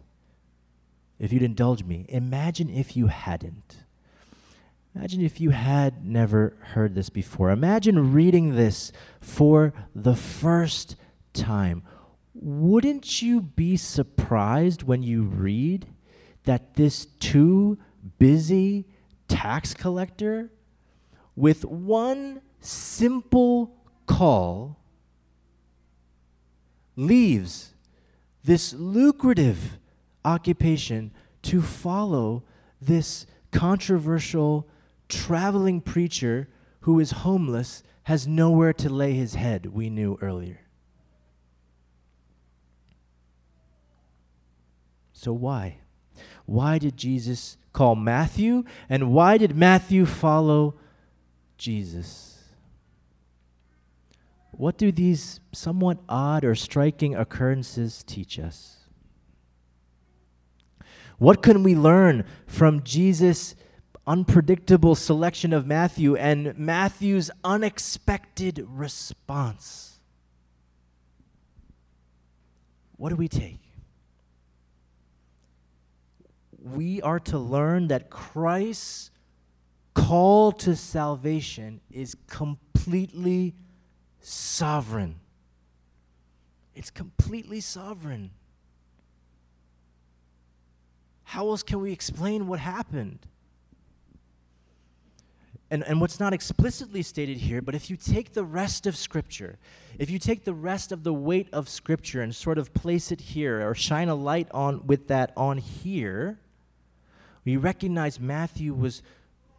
if 1.20 1.34
you'd 1.34 1.43
indulge 1.43 1.84
me, 1.84 2.05
imagine 2.08 2.70
if 2.70 2.96
you 2.96 3.08
hadn't. 3.08 3.84
Imagine 4.95 5.21
if 5.21 5.39
you 5.39 5.51
had 5.51 6.05
never 6.05 6.57
heard 6.74 6.95
this 6.95 7.10
before. 7.10 7.50
Imagine 7.50 8.13
reading 8.13 8.55
this 8.55 8.91
for 9.21 9.74
the 9.95 10.15
first 10.15 10.95
time. 11.33 11.83
Wouldn't 12.33 13.21
you 13.21 13.41
be 13.41 13.77
surprised 13.77 14.83
when 14.83 15.01
you 15.01 15.24
read 15.24 15.88
that 16.43 16.75
this 16.75 17.05
too 17.05 17.77
busy 18.19 18.86
tax 19.27 19.74
collector, 19.74 20.51
with 21.36 21.63
one 21.63 22.41
simple 22.60 23.74
call, 24.05 24.77
leaves 26.95 27.74
this 28.43 28.74
lucrative 28.74 29.79
occupation 30.25 31.12
to 31.43 31.62
follow 31.62 32.43
this 32.81 33.25
controversial 33.51 34.67
traveling 35.11 35.81
preacher 35.81 36.47
who 36.81 36.99
is 36.99 37.11
homeless, 37.11 37.83
has 38.03 38.27
nowhere 38.27 38.73
to 38.73 38.89
lay 38.89 39.13
his 39.13 39.35
head, 39.35 39.67
we 39.67 39.89
knew 39.89 40.17
earlier. 40.21 40.61
So, 45.13 45.33
why? 45.33 45.77
Why 46.45 46.79
did 46.79 46.97
Jesus 46.97 47.57
call 47.73 47.95
Matthew? 47.95 48.63
And 48.89 49.11
why 49.11 49.37
did 49.37 49.55
Matthew 49.55 50.07
follow 50.07 50.75
Jesus? 51.57 52.39
What 54.51 54.77
do 54.77 54.91
these 54.91 55.39
somewhat 55.53 55.99
odd 56.09 56.43
or 56.43 56.55
striking 56.55 57.15
occurrences 57.15 58.03
teach 58.03 58.39
us? 58.39 58.77
What 61.19 61.43
can 61.43 61.61
we 61.61 61.75
learn 61.75 62.25
from 62.47 62.81
Jesus' 62.81 63.53
unpredictable 64.08 64.96
selection 64.96 65.53
of 65.53 65.67
Matthew 65.67 66.15
and 66.15 66.58
Matthew's 66.58 67.29
unexpected 67.43 68.65
response? 68.67 70.00
What 72.98 73.10
do 73.10 73.15
we 73.15 73.27
take? 73.27 73.60
We 76.63 77.01
are 77.01 77.20
to 77.22 77.39
learn 77.39 77.88
that 77.88 78.10
Christ's 78.10 79.10
call 79.93 80.51
to 80.51 80.75
salvation 80.75 81.81
is 81.89 82.15
completely 82.27 83.55
sovereign. 84.20 85.20
It's 86.75 86.91
completely 86.91 87.60
sovereign. 87.60 88.31
How 91.24 91.48
else 91.48 91.63
can 91.63 91.81
we 91.81 91.91
explain 91.91 92.48
what 92.48 92.60
happened? 92.60 93.20
And, 95.71 95.85
and 95.85 96.01
what's 96.01 96.19
not 96.19 96.33
explicitly 96.33 97.01
stated 97.01 97.37
here, 97.37 97.61
but 97.61 97.73
if 97.73 97.89
you 97.89 97.95
take 97.95 98.33
the 98.33 98.43
rest 98.43 98.85
of 98.85 98.97
Scripture, 98.97 99.57
if 99.97 100.09
you 100.09 100.19
take 100.19 100.43
the 100.43 100.53
rest 100.53 100.91
of 100.91 101.05
the 101.05 101.13
weight 101.13 101.47
of 101.53 101.69
Scripture 101.69 102.21
and 102.21 102.35
sort 102.35 102.57
of 102.57 102.73
place 102.73 103.09
it 103.09 103.21
here 103.21 103.65
or 103.65 103.73
shine 103.73 104.09
a 104.09 104.15
light 104.15 104.49
on 104.51 104.85
with 104.85 105.07
that 105.07 105.31
on 105.37 105.59
here, 105.59 106.37
we 107.45 107.55
recognize 107.55 108.19
Matthew 108.19 108.73
was 108.73 109.01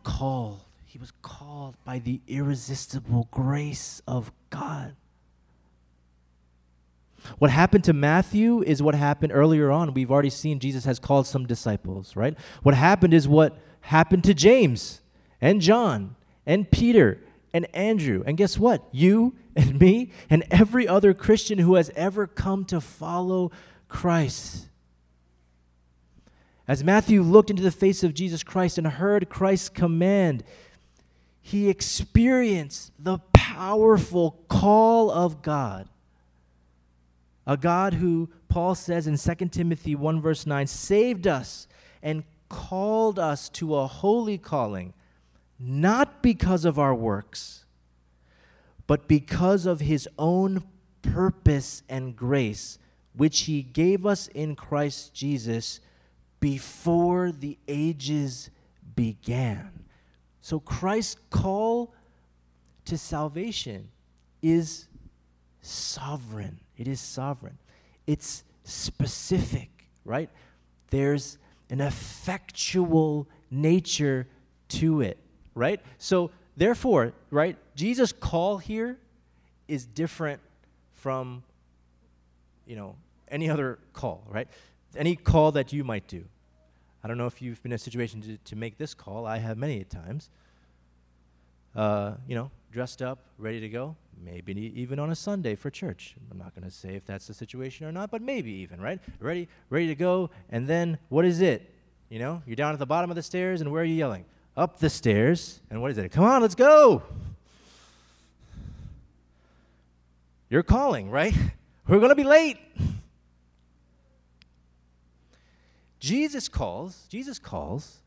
called. 0.05 0.61
He 0.85 0.99
was 0.99 1.13
called 1.23 1.77
by 1.83 1.99
the 1.99 2.21
irresistible 2.29 3.29
grace 3.31 4.03
of 4.07 4.33
God. 4.51 4.95
What 7.39 7.51
happened 7.51 7.85
to 7.85 7.95
Matthew 7.95 8.63
is 8.63 8.83
what 8.83 8.95
happened 8.95 9.33
earlier 9.33 9.71
on. 9.71 9.95
We've 9.95 10.11
already 10.11 10.29
seen 10.29 10.59
Jesus 10.59 10.85
has 10.85 10.99
called 10.99 11.27
some 11.27 11.47
disciples, 11.47 12.17
right? 12.17 12.37
What 12.63 12.75
happened 12.75 13.15
is 13.15 13.27
what 13.27 13.57
happened 13.81 14.25
to 14.25 14.35
James 14.35 15.02
and 15.43 15.61
John 15.61 16.17
and 16.47 16.71
Peter 16.71 17.21
and 17.53 17.67
Andrew. 17.75 18.23
And 18.27 18.39
guess 18.39 18.59
what? 18.59 18.83
You 18.93 19.35
and 19.55 19.79
me 19.79 20.11
and 20.31 20.45
every 20.51 20.89
other 20.89 21.13
Christian 21.13 21.59
who 21.59 21.75
has 21.75 21.91
ever 21.95 22.27
come 22.27 22.65
to 22.67 22.81
follow 22.81 23.53
Christ. 23.89 24.69
As 26.67 26.83
Matthew 26.83 27.21
looked 27.21 27.51
into 27.51 27.63
the 27.63 27.71
face 27.71 28.03
of 28.03 28.15
Jesus 28.15 28.43
Christ 28.43 28.79
and 28.79 28.87
heard 28.87 29.29
Christ's 29.29 29.69
command, 29.69 30.45
he 31.43 31.69
experienced 31.69 32.93
the 32.99 33.19
powerful 33.35 34.39
call 34.49 35.11
of 35.11 35.43
God 35.43 35.89
a 37.47 37.57
God 37.57 37.95
who, 37.95 38.29
Paul 38.49 38.75
says 38.75 39.07
in 39.07 39.17
2 39.17 39.49
Timothy 39.49 39.95
1, 39.95 40.21
verse 40.21 40.47
9, 40.47 40.67
saved 40.67 41.27
us 41.27 41.67
and 42.03 42.25
called 42.49 43.19
us 43.19 43.49
to 43.51 43.75
a 43.77 43.87
holy 43.87 44.39
calling, 44.39 44.93
not 45.63 46.23
because 46.23 46.65
of 46.65 46.79
our 46.79 46.95
works, 46.95 47.65
but 48.87 49.07
because 49.07 49.65
of 49.65 49.81
his 49.81 50.09
own 50.19 50.65
purpose 51.03 51.83
and 51.89 52.17
grace, 52.17 52.79
which 53.15 53.43
he 53.43 53.63
gave 53.63 54.05
us 54.05 54.27
in 54.29 54.57
Christ 54.57 55.15
Jesus 55.15 55.81
before 56.41 57.31
the 57.31 57.59
ages 57.69 58.51
began. 58.97 59.71
So 60.41 60.59
Christ's 60.59 61.21
call 61.31 61.95
to 62.87 62.99
salvation 62.99 63.89
is 64.43 64.89
sovereign. 65.61 66.59
It 66.77 66.89
is 66.89 67.01
sovereign. 67.01 67.59
It's 68.07 68.43
specific, 68.65 69.71
right? 70.05 70.29
There's 70.91 71.39
an 71.71 71.81
effectual 71.81 73.29
nature 73.51 74.27
to 74.69 75.01
it, 75.01 75.22
right? 75.55 75.81
So, 75.99 76.31
therefore, 76.57 77.13
right, 77.31 77.57
Jesus' 77.75 78.13
call 78.13 78.59
here 78.59 78.99
is 79.69 79.87
different 79.87 80.41
from, 80.95 81.43
you 82.67 82.77
know, 82.77 82.97
any 83.29 83.49
other 83.49 83.79
call, 83.93 84.25
right? 84.29 84.49
Any 84.97 85.17
call 85.17 85.53
that 85.53 85.73
you 85.73 85.85
might 85.85 86.07
do. 86.07 86.25
I 87.03 87.09
don't 87.09 87.19
know 87.19 87.27
if 87.27 87.43
you've 87.43 87.63
been 87.63 87.73
in 87.73 87.77
a 87.77 87.79
situation 87.79 88.21
to, 88.23 88.37
to 88.37 88.57
make 88.57 88.79
this 88.79 88.95
call. 88.95 89.27
I 89.27 89.39
have 89.39 89.59
many 89.59 89.83
times. 89.85 90.31
Uh, 91.75 92.15
you 92.29 92.35
know, 92.35 92.51
dressed 92.71 93.01
up, 93.01 93.19
ready 93.39 93.61
to 93.61 93.69
go 93.69 93.97
maybe 94.25 94.73
even 94.81 94.99
on 94.99 95.11
a 95.11 95.15
Sunday 95.15 95.55
for 95.55 95.71
church. 95.71 96.15
I'm 96.31 96.39
not 96.39 96.55
going 96.55 96.65
to 96.65 96.71
say 96.71 96.95
if 96.95 97.05
that's 97.05 97.27
the 97.27 97.35
situation 97.35 97.87
or 97.87 97.93
not, 97.93 98.11
but 98.11 98.23
maybe 98.23 98.51
even, 98.51 98.81
right? 98.81 99.01
Ready, 99.21 99.49
ready 99.71 99.87
to 99.89 99.95
go, 99.95 100.31
and 100.51 100.67
then 100.67 100.99
what 101.09 101.25
is 101.25 101.41
it? 101.41 101.75
You 102.09 102.19
know, 102.19 102.43
you're 102.47 102.57
down 102.57 102.73
at 102.73 102.79
the 102.79 102.87
bottom 102.87 103.11
of 103.11 103.17
the 103.17 103.23
stairs, 103.23 103.61
and 103.61 103.73
where 103.73 103.83
are 103.83 103.87
you 103.87 103.95
yelling? 103.95 104.25
Up 104.57 104.79
the 104.79 104.91
stairs, 104.91 105.61
and 105.71 105.81
what 105.81 105.91
is 105.91 105.99
it? 105.99 106.11
Come 106.13 106.25
on, 106.25 106.43
let's 106.43 106.55
go. 106.55 107.03
You're 110.51 110.63
calling, 110.63 111.11
right? 111.11 111.35
We're 111.89 111.99
going 111.99 112.11
to 112.11 112.15
be 112.15 112.25
late. 112.25 112.59
Jesus 115.99 116.49
calls, 116.49 117.07
Jesus 117.09 117.39
calls, 117.39 118.01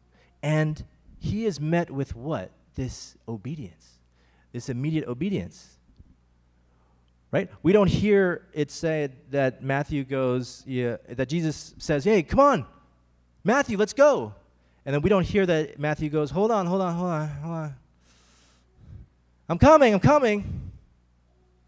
and 0.43 0.83
he 1.17 1.45
is 1.45 1.59
met 1.59 1.89
with 1.89 2.15
what? 2.15 2.51
This 2.75 3.15
obedience, 3.27 3.99
this 4.51 4.69
immediate 4.69 5.07
obedience 5.07 5.75
right? 7.35 7.49
We 7.63 7.73
don't 7.73 7.89
hear 7.89 8.47
it 8.53 8.71
said 8.71 9.17
that 9.31 9.61
Matthew 9.61 10.05
goes, 10.05 10.63
yeah, 10.65 10.95
that 11.09 11.27
Jesus 11.27 11.75
says, 11.77 12.05
hey, 12.05 12.23
come 12.23 12.39
on, 12.39 12.65
Matthew, 13.43 13.77
let's 13.77 13.91
go. 13.91 14.33
And 14.85 14.93
then 14.93 15.01
we 15.01 15.09
don't 15.09 15.25
hear 15.25 15.45
that 15.45 15.79
Matthew 15.79 16.09
goes, 16.09 16.29
hold 16.31 16.51
on, 16.51 16.65
hold 16.65 16.81
on, 16.81 16.95
hold 16.95 17.09
on, 17.09 17.27
hold 17.27 17.53
on. 17.55 17.75
I'm 19.49 19.57
coming, 19.57 19.93
I'm 19.93 19.99
coming. 19.99 20.71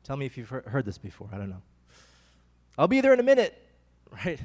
Tell 0.03 0.17
me 0.17 0.25
if 0.25 0.38
you've 0.38 0.49
heard 0.49 0.86
this 0.86 0.97
before. 0.97 1.30
I 1.34 1.38
don't 1.38 1.49
know. 1.49 1.62
I'll 2.77 2.88
be 2.88 3.01
there 3.01 3.13
in 3.13 3.19
a 3.19 3.23
minute, 3.23 3.62
right? 4.25 4.39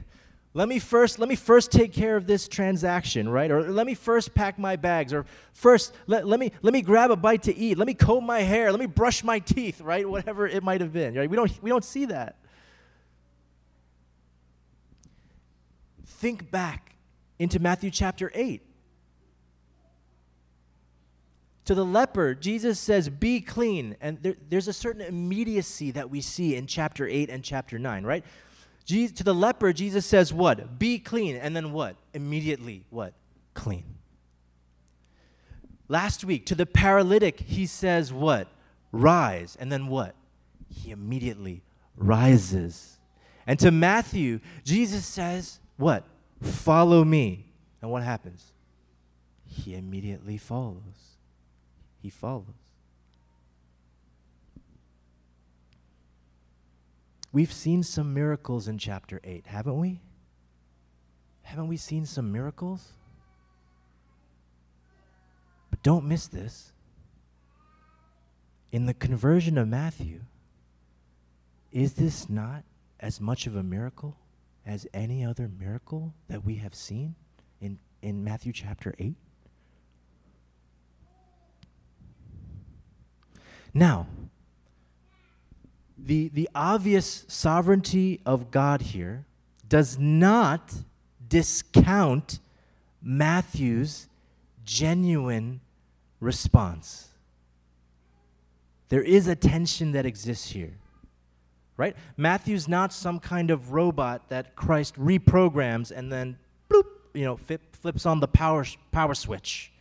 let 0.54 0.68
me 0.68 0.78
first 0.78 1.18
let 1.18 1.28
me 1.28 1.34
first 1.34 1.72
take 1.72 1.92
care 1.92 2.16
of 2.16 2.26
this 2.26 2.46
transaction 2.46 3.28
right 3.28 3.50
or 3.50 3.62
let 3.70 3.86
me 3.86 3.94
first 3.94 4.34
pack 4.34 4.58
my 4.58 4.76
bags 4.76 5.12
or 5.12 5.24
first 5.52 5.94
let, 6.06 6.26
let 6.26 6.38
me 6.38 6.52
let 6.62 6.72
me 6.72 6.82
grab 6.82 7.10
a 7.10 7.16
bite 7.16 7.42
to 7.42 7.56
eat 7.56 7.78
let 7.78 7.86
me 7.86 7.94
comb 7.94 8.24
my 8.24 8.40
hair 8.40 8.70
let 8.70 8.80
me 8.80 8.86
brush 8.86 9.24
my 9.24 9.38
teeth 9.38 9.80
right 9.82 10.08
whatever 10.08 10.46
it 10.46 10.62
might 10.62 10.80
have 10.80 10.92
been 10.92 11.14
right 11.14 11.30
we 11.30 11.36
don't 11.36 11.62
we 11.62 11.70
don't 11.70 11.84
see 11.84 12.04
that 12.06 12.36
think 16.06 16.50
back 16.50 16.91
into 17.42 17.58
matthew 17.58 17.90
chapter 17.90 18.30
8 18.34 18.62
to 21.64 21.74
the 21.74 21.84
leper 21.84 22.34
jesus 22.34 22.78
says 22.78 23.08
be 23.08 23.40
clean 23.40 23.96
and 24.00 24.22
there, 24.22 24.36
there's 24.48 24.68
a 24.68 24.72
certain 24.72 25.02
immediacy 25.02 25.90
that 25.90 26.10
we 26.10 26.20
see 26.20 26.56
in 26.56 26.66
chapter 26.66 27.06
8 27.06 27.30
and 27.30 27.44
chapter 27.44 27.78
9 27.78 28.04
right 28.04 28.24
Jesus, 28.84 29.16
to 29.18 29.22
the 29.22 29.32
leper, 29.32 29.72
Jesus 29.72 30.04
says, 30.04 30.32
What? 30.32 30.76
Be 30.80 30.98
clean. 30.98 31.36
And 31.36 31.54
then 31.54 31.72
what? 31.72 31.94
Immediately, 32.14 32.84
what? 32.90 33.14
Clean. 33.54 33.84
Last 35.86 36.24
week, 36.24 36.46
to 36.46 36.56
the 36.56 36.66
paralytic, 36.66 37.38
he 37.38 37.66
says, 37.66 38.12
What? 38.12 38.48
rise. 38.92 39.56
And 39.58 39.72
then 39.72 39.88
what? 39.88 40.14
He 40.68 40.90
immediately 40.90 41.62
rises. 41.96 42.98
And 43.46 43.58
to 43.58 43.70
Matthew, 43.70 44.40
Jesus 44.64 45.04
says, 45.04 45.58
What? 45.76 46.04
Follow 46.42 47.04
me. 47.04 47.52
And 47.80 47.90
what 47.90 48.02
happens? 48.02 48.52
He 49.46 49.74
immediately 49.74 50.36
follows. 50.38 51.16
He 52.00 52.10
follows. 52.10 52.46
We've 57.32 57.52
seen 57.52 57.82
some 57.82 58.12
miracles 58.12 58.68
in 58.68 58.78
chapter 58.78 59.20
8, 59.24 59.46
haven't 59.46 59.78
we? 59.78 60.00
Haven't 61.42 61.68
we 61.68 61.76
seen 61.76 62.04
some 62.04 62.30
miracles? 62.30 62.92
But 65.70 65.82
don't 65.82 66.04
miss 66.04 66.26
this. 66.26 66.72
In 68.70 68.86
the 68.86 68.94
conversion 68.94 69.56
of 69.56 69.68
Matthew, 69.68 70.20
is 71.70 71.94
this 71.94 72.28
not 72.28 72.64
as 73.00 73.20
much 73.20 73.46
of 73.46 73.56
a 73.56 73.62
miracle 73.62 74.16
as 74.66 74.86
any 74.94 75.24
other 75.24 75.48
miracle 75.48 76.14
that 76.28 76.44
we 76.44 76.56
have 76.56 76.74
seen 76.74 77.14
in, 77.60 77.78
in 78.00 78.22
Matthew 78.22 78.52
chapter 78.52 78.94
8? 78.98 79.14
Now, 83.74 84.06
the, 85.98 86.28
the 86.28 86.48
obvious 86.54 87.24
sovereignty 87.28 88.20
of 88.26 88.50
God 88.50 88.82
here 88.82 89.24
does 89.68 89.98
not 89.98 90.74
discount 91.26 92.40
Matthew's 93.00 94.08
genuine 94.64 95.60
response. 96.20 97.08
There 98.90 99.02
is 99.02 99.26
a 99.26 99.34
tension 99.34 99.92
that 99.92 100.04
exists 100.04 100.50
here. 100.50 100.74
Right? 101.76 101.96
Matthew's 102.16 102.68
not 102.68 102.92
some 102.92 103.18
kind 103.18 103.50
of 103.50 103.72
robot 103.72 104.28
that 104.28 104.54
Christ 104.54 104.94
reprograms 104.96 105.90
and 105.90 106.12
then 106.12 106.38
bloop, 106.70 106.84
you 107.14 107.24
know, 107.24 107.36
flip, 107.36 107.60
flips 107.76 108.06
on 108.06 108.20
the 108.20 108.28
power, 108.28 108.64
power 108.90 109.14
switch. 109.14 109.72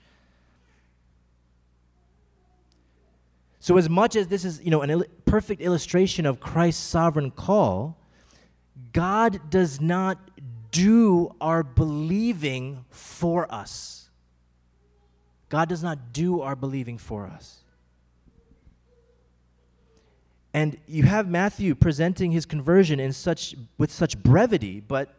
So, 3.60 3.78
as 3.78 3.90
much 3.90 4.16
as 4.16 4.28
this 4.28 4.44
is, 4.44 4.60
you 4.64 4.72
know, 4.72 4.82
a 4.82 4.88
il- 4.88 5.06
perfect 5.26 5.62
illustration 5.62 6.26
of 6.26 6.40
Christ's 6.40 6.84
sovereign 6.84 7.30
call, 7.30 7.98
God 8.92 9.52
does 9.52 9.80
not 9.80 10.18
do 10.72 11.36
our 11.40 11.62
believing 11.62 12.86
for 12.90 13.54
us. 13.54 14.10
God 15.50 15.70
does 15.70 15.84
not 15.84 16.14
do 16.14 16.42
our 16.42 16.56
believing 16.56 16.98
for 16.98 17.28
us. 17.28 17.61
And 20.54 20.78
you 20.86 21.04
have 21.04 21.30
Matthew 21.30 21.76
presenting 21.76 22.32
his 22.32 22.46
conversion 22.46 23.00
in 23.00 23.14
such 23.14 23.56
with 23.78 23.92
such 23.92 24.22
brevity, 24.22 24.82
but 24.82 25.16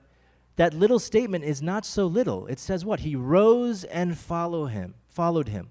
that 0.56 0.74
little 0.74 0.98
statement 0.98 1.44
is 1.44 1.62
not 1.62 1.86
so 1.86 2.06
little. 2.06 2.46
It 2.46 2.58
says 2.58 2.84
what? 2.84 3.00
He 3.00 3.16
rose 3.16 3.84
and 3.84 4.18
follow 4.18 4.66
him, 4.66 4.94
followed 5.08 5.48
him. 5.48 5.70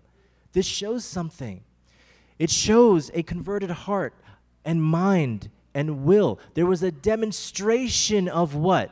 This 0.53 0.65
shows 0.65 1.05
something. 1.05 1.63
It 2.39 2.49
shows 2.49 3.11
a 3.13 3.21
converted 3.21 3.69
heart 3.69 4.15
and 4.65 4.81
mind 4.81 5.51
and 5.73 6.03
will. 6.03 6.39
There 6.55 6.65
was 6.65 6.81
a 6.81 6.91
demonstration 6.91 8.27
of 8.27 8.55
what? 8.55 8.89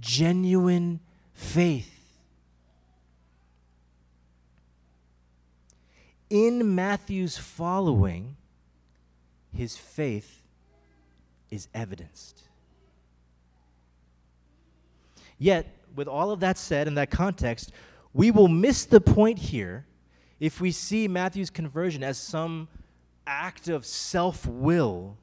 Genuine 0.00 1.00
faith. 1.34 1.92
In 6.30 6.74
Matthew's 6.74 7.38
following, 7.38 8.36
his 9.56 9.76
faith 9.76 10.42
is 11.50 11.68
evidenced. 11.74 12.42
Yet, 15.38 15.66
with 15.94 16.08
all 16.08 16.30
of 16.30 16.40
that 16.40 16.58
said 16.58 16.86
in 16.86 16.94
that 16.94 17.10
context, 17.10 17.72
we 18.12 18.30
will 18.30 18.48
miss 18.48 18.84
the 18.84 19.00
point 19.00 19.38
here 19.38 19.86
if 20.40 20.60
we 20.60 20.70
see 20.70 21.08
Matthew's 21.08 21.50
conversion 21.50 22.02
as 22.02 22.18
some 22.18 22.68
act 23.26 23.68
of 23.68 23.84
self 23.84 24.46
will, 24.46 25.16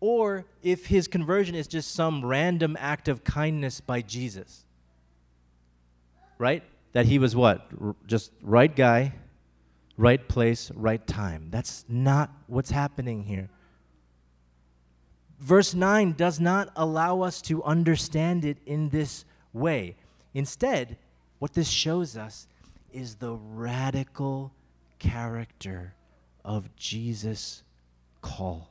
or 0.00 0.46
if 0.62 0.86
his 0.86 1.08
conversion 1.08 1.54
is 1.54 1.66
just 1.66 1.94
some 1.94 2.24
random 2.24 2.76
act 2.78 3.08
of 3.08 3.24
kindness 3.24 3.80
by 3.80 4.00
Jesus. 4.00 4.64
Right? 6.38 6.62
That 6.92 7.06
he 7.06 7.18
was 7.18 7.34
what? 7.34 7.66
R- 7.80 7.96
just 8.06 8.32
right 8.42 8.74
guy, 8.74 9.12
right 9.98 10.26
place, 10.28 10.70
right 10.74 11.04
time. 11.06 11.48
That's 11.50 11.84
not 11.88 12.30
what's 12.46 12.70
happening 12.70 13.24
here. 13.24 13.50
Verse 15.40 15.74
9 15.74 16.12
does 16.12 16.40
not 16.40 16.70
allow 16.74 17.20
us 17.20 17.42
to 17.42 17.62
understand 17.64 18.44
it 18.44 18.58
in 18.64 18.88
this 18.88 19.24
way. 19.52 19.96
Instead, 20.32 20.96
what 21.40 21.52
this 21.52 21.68
shows 21.68 22.16
us 22.16 22.46
is 22.92 23.16
the 23.16 23.34
radical 23.34 24.52
character 24.98 25.94
of 26.44 26.74
Jesus' 26.76 27.62
call. 28.22 28.70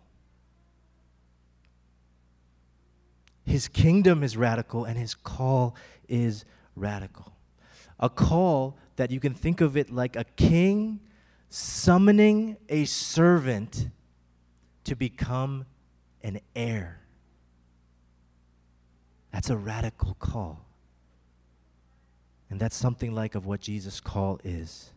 His 3.45 3.67
kingdom 3.67 4.23
is 4.23 4.35
radical 4.35 4.85
and 4.85 4.97
his 4.97 5.13
call 5.13 5.75
is 6.09 6.45
radical. 6.75 7.33
A 7.99 8.09
call 8.09 8.77
that 8.97 9.11
you 9.11 9.19
can 9.19 9.33
think 9.33 9.61
of 9.61 9.77
it 9.77 9.89
like 9.89 10.15
a 10.15 10.25
king 10.35 10.99
summoning 11.49 12.57
a 12.69 12.85
servant 12.85 13.89
to 14.83 14.95
become 14.95 15.65
an 16.23 16.39
heir. 16.55 16.99
That's 19.31 19.49
a 19.49 19.57
radical 19.57 20.15
call. 20.15 20.65
And 22.49 22.59
that's 22.59 22.75
something 22.75 23.13
like 23.13 23.35
of 23.35 23.45
what 23.45 23.59
Jesus' 23.59 23.99
call 23.99 24.39
is. 24.43 24.91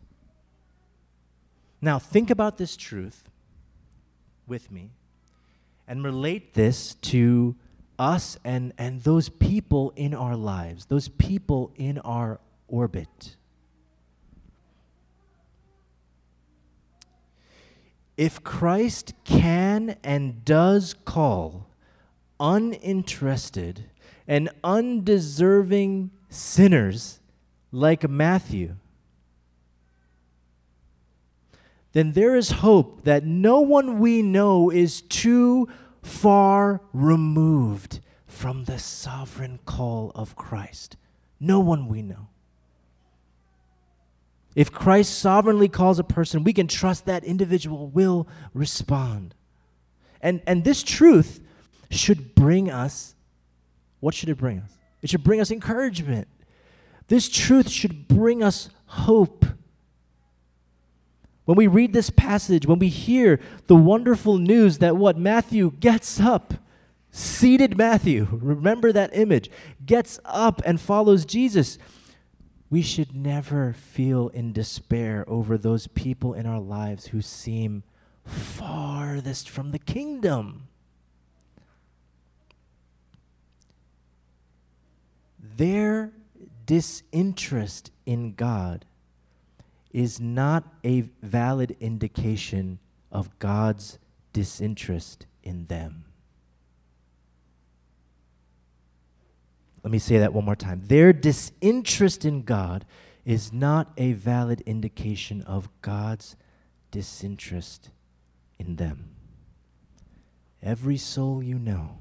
Now, 1.80 1.98
think 1.98 2.30
about 2.30 2.58
this 2.58 2.76
truth 2.76 3.24
with 4.46 4.70
me 4.70 4.90
and 5.88 6.04
relate 6.04 6.54
this 6.54 6.94
to 6.94 7.56
us 7.98 8.38
and, 8.44 8.72
and 8.78 9.02
those 9.02 9.28
people 9.28 9.92
in 9.96 10.14
our 10.14 10.36
lives, 10.36 10.86
those 10.86 11.08
people 11.08 11.72
in 11.76 11.98
our 11.98 12.40
orbit. 12.68 13.36
If 18.20 18.44
Christ 18.44 19.14
can 19.24 19.96
and 20.04 20.44
does 20.44 20.94
call 21.06 21.70
uninterested 22.38 23.86
and 24.28 24.50
undeserving 24.62 26.10
sinners 26.28 27.20
like 27.72 28.06
Matthew, 28.10 28.76
then 31.92 32.12
there 32.12 32.36
is 32.36 32.50
hope 32.50 33.04
that 33.04 33.24
no 33.24 33.60
one 33.60 33.98
we 33.98 34.20
know 34.20 34.68
is 34.68 35.00
too 35.00 35.66
far 36.02 36.82
removed 36.92 38.00
from 38.26 38.64
the 38.64 38.78
sovereign 38.78 39.60
call 39.64 40.12
of 40.14 40.36
Christ. 40.36 40.98
No 41.40 41.60
one 41.60 41.88
we 41.88 42.02
know. 42.02 42.29
If 44.54 44.72
Christ 44.72 45.18
sovereignly 45.18 45.68
calls 45.68 45.98
a 45.98 46.04
person, 46.04 46.44
we 46.44 46.52
can 46.52 46.66
trust 46.66 47.06
that 47.06 47.24
individual 47.24 47.88
will 47.88 48.26
respond. 48.52 49.34
And, 50.20 50.42
and 50.46 50.64
this 50.64 50.82
truth 50.82 51.40
should 51.90 52.34
bring 52.34 52.70
us, 52.70 53.14
what 54.00 54.14
should 54.14 54.28
it 54.28 54.38
bring 54.38 54.58
us? 54.58 54.72
It 55.02 55.10
should 55.10 55.24
bring 55.24 55.40
us 55.40 55.50
encouragement. 55.50 56.28
This 57.08 57.28
truth 57.28 57.68
should 57.68 58.08
bring 58.08 58.42
us 58.42 58.70
hope. 58.86 59.44
When 61.44 61.56
we 61.56 61.66
read 61.66 61.92
this 61.92 62.10
passage, 62.10 62.66
when 62.66 62.78
we 62.78 62.88
hear 62.88 63.40
the 63.66 63.76
wonderful 63.76 64.38
news 64.38 64.78
that 64.78 64.96
what 64.96 65.16
Matthew 65.18 65.72
gets 65.80 66.20
up, 66.20 66.54
seated 67.10 67.76
Matthew, 67.76 68.28
remember 68.32 68.92
that 68.92 69.10
image, 69.16 69.50
gets 69.84 70.20
up 70.24 70.60
and 70.64 70.80
follows 70.80 71.24
Jesus, 71.24 71.78
we 72.70 72.82
should 72.82 73.14
never 73.14 73.72
feel 73.72 74.28
in 74.28 74.52
despair 74.52 75.24
over 75.26 75.58
those 75.58 75.88
people 75.88 76.32
in 76.32 76.46
our 76.46 76.60
lives 76.60 77.06
who 77.06 77.20
seem 77.20 77.82
farthest 78.24 79.50
from 79.50 79.72
the 79.72 79.78
kingdom. 79.78 80.68
Their 85.56 86.12
disinterest 86.64 87.90
in 88.06 88.34
God 88.34 88.84
is 89.92 90.20
not 90.20 90.62
a 90.84 91.00
valid 91.22 91.76
indication 91.80 92.78
of 93.10 93.36
God's 93.40 93.98
disinterest 94.32 95.26
in 95.42 95.66
them. 95.66 96.04
Let 99.82 99.90
me 99.90 99.98
say 99.98 100.18
that 100.18 100.32
one 100.32 100.44
more 100.44 100.56
time. 100.56 100.82
Their 100.86 101.12
disinterest 101.12 102.24
in 102.24 102.42
God 102.42 102.84
is 103.24 103.52
not 103.52 103.92
a 103.96 104.12
valid 104.12 104.60
indication 104.62 105.42
of 105.42 105.68
God's 105.80 106.36
disinterest 106.90 107.90
in 108.58 108.76
them. 108.76 109.10
Every 110.62 110.96
soul 110.96 111.42
you 111.42 111.58
know, 111.58 111.98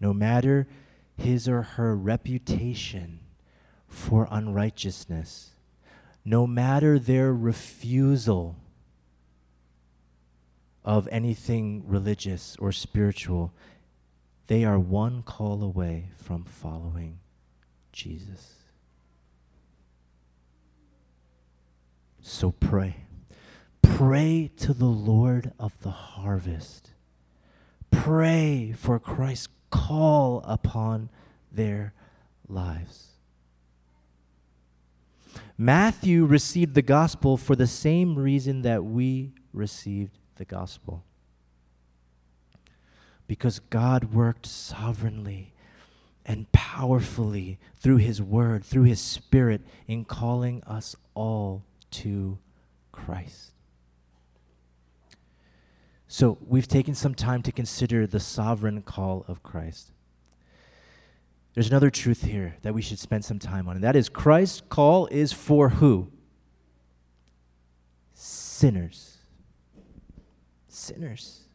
no 0.00 0.12
matter 0.12 0.68
his 1.16 1.48
or 1.48 1.62
her 1.62 1.96
reputation 1.96 3.20
for 3.88 4.28
unrighteousness, 4.30 5.50
no 6.24 6.46
matter 6.46 6.98
their 6.98 7.32
refusal 7.32 8.56
of 10.84 11.08
anything 11.10 11.82
religious 11.86 12.56
or 12.60 12.70
spiritual, 12.70 13.52
they 14.46 14.64
are 14.64 14.78
one 14.78 15.22
call 15.22 15.62
away 15.62 16.10
from 16.16 16.44
following 16.44 17.18
Jesus. 17.92 18.54
So 22.20 22.50
pray. 22.50 22.96
Pray 23.82 24.50
to 24.58 24.74
the 24.74 24.84
Lord 24.84 25.52
of 25.58 25.80
the 25.82 25.90
harvest. 25.90 26.90
Pray 27.90 28.74
for 28.76 28.98
Christ's 28.98 29.48
call 29.70 30.42
upon 30.44 31.08
their 31.50 31.94
lives. 32.48 33.12
Matthew 35.56 36.26
received 36.26 36.74
the 36.74 36.82
gospel 36.82 37.36
for 37.36 37.56
the 37.56 37.66
same 37.66 38.16
reason 38.16 38.62
that 38.62 38.84
we 38.84 39.32
received 39.52 40.18
the 40.36 40.44
gospel. 40.44 41.05
Because 43.26 43.58
God 43.58 44.12
worked 44.14 44.46
sovereignly 44.46 45.52
and 46.24 46.50
powerfully 46.52 47.58
through 47.76 47.98
His 47.98 48.20
Word, 48.20 48.64
through 48.64 48.84
His 48.84 49.00
Spirit, 49.00 49.62
in 49.86 50.04
calling 50.04 50.62
us 50.64 50.96
all 51.14 51.64
to 51.92 52.38
Christ. 52.92 53.52
So, 56.08 56.38
we've 56.46 56.68
taken 56.68 56.94
some 56.94 57.14
time 57.14 57.42
to 57.42 57.52
consider 57.52 58.06
the 58.06 58.20
sovereign 58.20 58.82
call 58.82 59.24
of 59.26 59.42
Christ. 59.42 59.90
There's 61.54 61.68
another 61.68 61.90
truth 61.90 62.22
here 62.22 62.56
that 62.62 62.74
we 62.74 62.82
should 62.82 62.98
spend 62.98 63.24
some 63.24 63.38
time 63.38 63.66
on, 63.66 63.76
and 63.76 63.84
that 63.84 63.96
is 63.96 64.08
Christ's 64.08 64.62
call 64.68 65.06
is 65.06 65.32
for 65.32 65.70
who? 65.70 66.12
Sinners. 68.12 69.16
Sinners. 70.68 71.45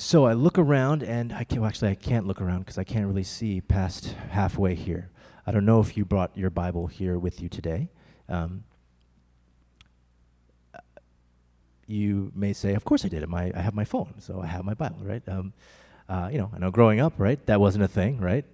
So 0.00 0.26
I 0.26 0.32
look 0.34 0.58
around, 0.58 1.02
and 1.02 1.32
I 1.32 1.42
can 1.42 1.60
well, 1.60 1.66
actually 1.66 1.90
I 1.90 1.96
can't 1.96 2.24
look 2.24 2.40
around 2.40 2.60
because 2.60 2.78
I 2.78 2.84
can't 2.84 3.08
really 3.08 3.24
see 3.24 3.60
past 3.60 4.14
halfway 4.30 4.76
here. 4.76 5.10
I 5.44 5.50
don't 5.50 5.64
know 5.64 5.80
if 5.80 5.96
you 5.96 6.04
brought 6.04 6.30
your 6.38 6.50
Bible 6.50 6.86
here 6.86 7.18
with 7.18 7.42
you 7.42 7.48
today. 7.48 7.88
Um, 8.28 8.62
you 11.88 12.30
may 12.32 12.52
say, 12.52 12.74
"Of 12.74 12.84
course 12.84 13.04
I 13.04 13.08
did. 13.08 13.28
My, 13.28 13.50
I 13.52 13.60
have 13.60 13.74
my 13.74 13.84
phone, 13.84 14.14
so 14.20 14.40
I 14.40 14.46
have 14.46 14.64
my 14.64 14.74
Bible, 14.74 14.98
right?" 15.00 15.22
Um, 15.26 15.52
uh, 16.08 16.28
you 16.30 16.38
know, 16.38 16.52
I 16.54 16.58
know 16.58 16.70
growing 16.70 17.00
up, 17.00 17.14
right, 17.18 17.44
that 17.46 17.58
wasn't 17.58 17.82
a 17.82 17.88
thing, 17.88 18.20
right? 18.20 18.44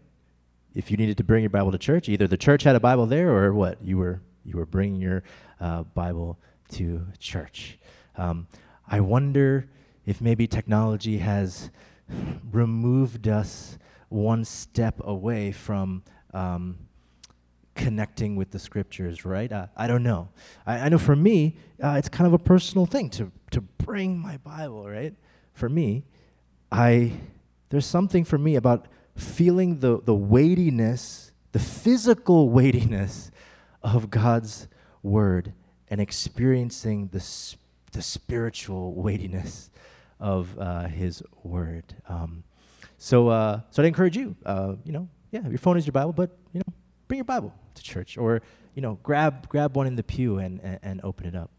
If 0.75 0.91
you 0.91 0.97
needed 0.97 1.19
to 1.19 1.25
bring 1.25 1.43
your 1.43 1.51
Bible 1.51 1.73
to 1.73 1.79
church, 1.79 2.09
either 2.09 2.27
the 2.27 2.39
church 2.39 2.63
had 2.63 2.75
a 2.75 2.81
Bible 2.81 3.05
there, 3.05 3.29
or 3.29 3.53
what 3.53 3.85
you 3.85 3.99
were 3.99 4.23
you 4.47 4.57
were 4.57 4.65
bringing 4.65 4.99
your 4.99 5.23
uh, 5.61 5.83
Bible 5.83 6.39
to 6.71 7.07
church. 7.19 7.79
Um, 8.17 8.47
I 8.89 9.01
wonder 9.01 9.69
if 10.07 10.21
maybe 10.21 10.47
technology 10.47 11.19
has 11.19 11.71
removed 12.53 13.29
us 13.29 13.79
one 14.09 14.45
step 14.45 15.01
away 15.05 15.51
from 15.53 16.03
um, 16.33 16.77
connecting 17.75 18.37
with 18.37 18.51
the 18.51 18.59
scriptures, 18.59 19.25
right? 19.25 19.51
Uh, 19.51 19.67
I 19.77 19.87
don't 19.87 20.03
know. 20.03 20.29
I, 20.67 20.79
I 20.79 20.89
know 20.89 20.99
for 20.99 21.17
me, 21.17 21.57
uh, 21.83 21.97
it's 21.99 22.09
kind 22.09 22.27
of 22.27 22.33
a 22.33 22.39
personal 22.39 22.87
thing 22.87 23.11
to, 23.11 23.33
to 23.51 23.61
bring 23.61 24.19
my 24.19 24.37
Bible, 24.39 24.89
right? 24.89 25.15
For 25.55 25.69
me, 25.69 26.05
I 26.71 27.13
there's 27.71 27.87
something 27.87 28.25
for 28.25 28.39
me 28.39 28.55
about 28.55 28.87
feeling 29.17 29.81
the, 29.81 30.01
the 30.01 30.15
weightiness, 30.15 31.33
the 31.51 31.59
physical 31.59 32.49
weightiness 32.49 33.33
of 33.83 34.11
God's 34.11 34.69
word 35.03 35.53
and 35.89 36.01
experiencing 36.01 37.09
the, 37.09 37.25
the 37.93 38.03
spiritual 38.03 38.95
weightiness 38.95 39.71
of 40.21 40.57
uh, 40.59 40.87
his 40.87 41.23
word. 41.43 41.85
Um, 42.09 42.45
so, 42.99 43.29
uh, 43.29 43.61
so 43.71 43.83
I'd 43.83 43.87
encourage 43.87 44.17
you, 44.17 44.37
uh, 44.47 44.75
you 44.85 44.93
know, 44.93 45.09
yeah, 45.31 45.47
your 45.49 45.59
phone 45.59 45.77
is 45.77 45.87
your 45.87 45.93
Bible, 45.93 46.13
but, 46.13 46.31
you 46.53 46.61
know, 46.61 46.73
bring 47.09 47.19
your 47.19 47.25
Bible 47.25 47.53
to 47.75 47.83
church 47.83 48.17
or, 48.17 48.41
you 48.75 48.83
know, 48.83 48.99
grab, 49.03 49.49
grab 49.49 49.77
one 49.77 49.87
in 49.87 49.97
the 49.97 50.03
pew 50.03 50.39
and, 50.39 50.61
and, 50.63 50.79
and 50.83 51.01
open 51.03 51.27
it 51.27 51.35
up. 51.35 51.51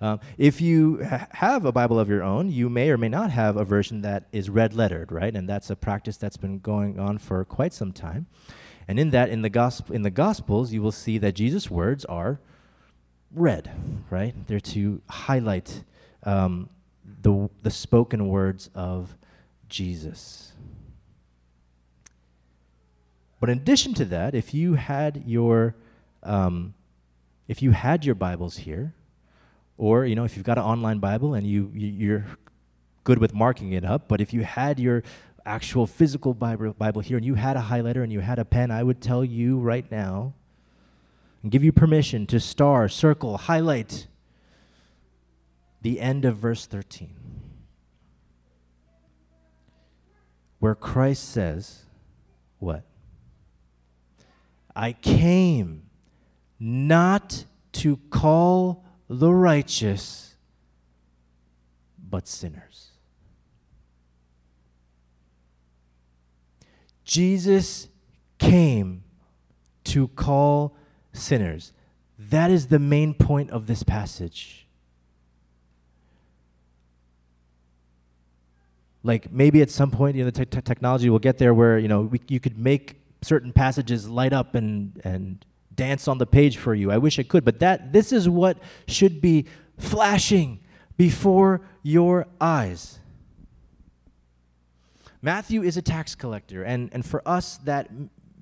Um, 0.00 0.20
if 0.36 0.60
you 0.60 1.04
ha- 1.04 1.26
have 1.32 1.64
a 1.64 1.72
Bible 1.72 1.98
of 1.98 2.08
your 2.08 2.22
own, 2.22 2.50
you 2.50 2.68
may 2.68 2.90
or 2.90 2.96
may 2.96 3.08
not 3.08 3.30
have 3.30 3.56
a 3.56 3.64
version 3.64 4.02
that 4.02 4.28
is 4.32 4.48
red 4.48 4.72
lettered, 4.72 5.10
right? 5.10 5.34
And 5.34 5.48
that's 5.48 5.70
a 5.70 5.76
practice 5.76 6.16
that's 6.16 6.36
been 6.36 6.60
going 6.60 6.98
on 6.98 7.18
for 7.18 7.44
quite 7.44 7.72
some 7.72 7.92
time. 7.92 8.26
And 8.86 8.98
in 8.98 9.10
that, 9.10 9.28
in 9.28 9.42
the 9.42 9.50
gospel, 9.50 9.94
in 9.94 10.02
the 10.02 10.10
Gospels, 10.10 10.72
you 10.72 10.80
will 10.80 10.92
see 10.92 11.18
that 11.18 11.34
Jesus' 11.34 11.70
words 11.70 12.06
are 12.06 12.40
red, 13.30 13.70
right? 14.08 14.34
They're 14.46 14.60
to 14.60 15.02
highlight 15.10 15.84
um, 16.22 16.70
the 17.20 17.48
the 17.62 17.70
spoken 17.70 18.28
words 18.28 18.70
of 18.74 19.16
Jesus. 19.68 20.52
But 23.40 23.50
in 23.50 23.58
addition 23.58 23.94
to 23.94 24.04
that, 24.06 24.34
if 24.34 24.52
you 24.52 24.74
had 24.74 25.24
your 25.26 25.74
um, 26.22 26.74
if 27.46 27.62
you 27.62 27.70
had 27.70 28.04
your 28.04 28.14
Bibles 28.14 28.58
here, 28.58 28.94
or, 29.78 30.04
you 30.04 30.16
know, 30.16 30.24
if 30.24 30.36
you've 30.36 30.44
got 30.44 30.58
an 30.58 30.64
online 30.64 30.98
Bible 30.98 31.34
and 31.34 31.46
you, 31.46 31.70
you 31.72 32.16
are 32.16 32.26
good 33.04 33.18
with 33.18 33.32
marking 33.32 33.72
it 33.72 33.84
up, 33.84 34.08
but 34.08 34.20
if 34.20 34.34
you 34.34 34.42
had 34.42 34.80
your 34.80 35.04
actual 35.46 35.86
physical 35.86 36.34
Bible, 36.34 36.74
Bible 36.76 37.00
here 37.00 37.16
and 37.16 37.24
you 37.24 37.34
had 37.34 37.56
a 37.56 37.62
highlighter 37.62 38.02
and 38.02 38.12
you 38.12 38.20
had 38.20 38.40
a 38.40 38.44
pen, 38.44 38.72
I 38.72 38.82
would 38.82 39.00
tell 39.00 39.24
you 39.24 39.56
right 39.56 39.88
now 39.90 40.34
and 41.42 41.52
give 41.52 41.62
you 41.62 41.70
permission 41.70 42.26
to 42.26 42.40
star, 42.40 42.88
circle, 42.88 43.38
highlight 43.38 44.07
the 45.82 46.00
end 46.00 46.24
of 46.24 46.36
verse 46.36 46.66
13. 46.66 47.14
Where 50.58 50.74
Christ 50.74 51.28
says, 51.28 51.84
What? 52.58 52.84
I 54.74 54.92
came 54.92 55.84
not 56.58 57.44
to 57.72 57.96
call 58.10 58.84
the 59.08 59.32
righteous, 59.32 60.34
but 61.98 62.26
sinners. 62.26 62.90
Jesus 67.04 67.88
came 68.38 69.02
to 69.84 70.08
call 70.08 70.76
sinners. 71.12 71.72
That 72.18 72.50
is 72.50 72.66
the 72.66 72.78
main 72.78 73.14
point 73.14 73.50
of 73.50 73.66
this 73.66 73.82
passage. 73.82 74.67
Like 79.08 79.32
maybe 79.32 79.62
at 79.62 79.70
some 79.70 79.90
point, 79.90 80.16
you 80.16 80.24
know, 80.24 80.30
the 80.30 80.44
te- 80.44 80.60
technology 80.60 81.08
will 81.10 81.18
get 81.18 81.38
there 81.38 81.54
where 81.54 81.78
you 81.78 81.88
know 81.88 82.02
we, 82.02 82.20
you 82.28 82.38
could 82.38 82.58
make 82.58 83.00
certain 83.22 83.52
passages 83.52 84.08
light 84.08 84.32
up 84.32 84.54
and 84.54 85.00
and 85.02 85.44
dance 85.74 86.08
on 86.08 86.18
the 86.18 86.26
page 86.26 86.58
for 86.58 86.74
you. 86.74 86.90
I 86.90 86.98
wish 86.98 87.18
I 87.18 87.22
could, 87.22 87.44
but 87.44 87.60
that 87.60 87.92
this 87.92 88.12
is 88.12 88.28
what 88.28 88.58
should 88.86 89.22
be 89.22 89.46
flashing 89.78 90.60
before 90.98 91.62
your 91.82 92.26
eyes. 92.40 92.98
Matthew 95.22 95.62
is 95.62 95.76
a 95.76 95.82
tax 95.82 96.14
collector, 96.14 96.62
and, 96.64 96.90
and 96.92 97.06
for 97.06 97.26
us, 97.26 97.56
that 97.58 97.88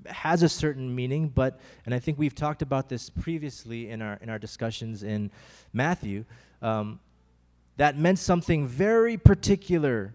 has 0.05 0.43
a 0.43 0.49
certain 0.49 0.93
meaning, 0.93 1.29
but, 1.29 1.59
and 1.85 1.93
I 1.93 1.99
think 1.99 2.17
we've 2.17 2.35
talked 2.35 2.61
about 2.61 2.89
this 2.89 3.09
previously 3.09 3.89
in 3.89 4.01
our, 4.01 4.17
in 4.21 4.29
our 4.29 4.39
discussions 4.39 5.03
in 5.03 5.31
Matthew, 5.73 6.25
um, 6.61 6.99
that 7.77 7.97
meant 7.97 8.19
something 8.19 8.67
very 8.67 9.17
particular 9.17 10.13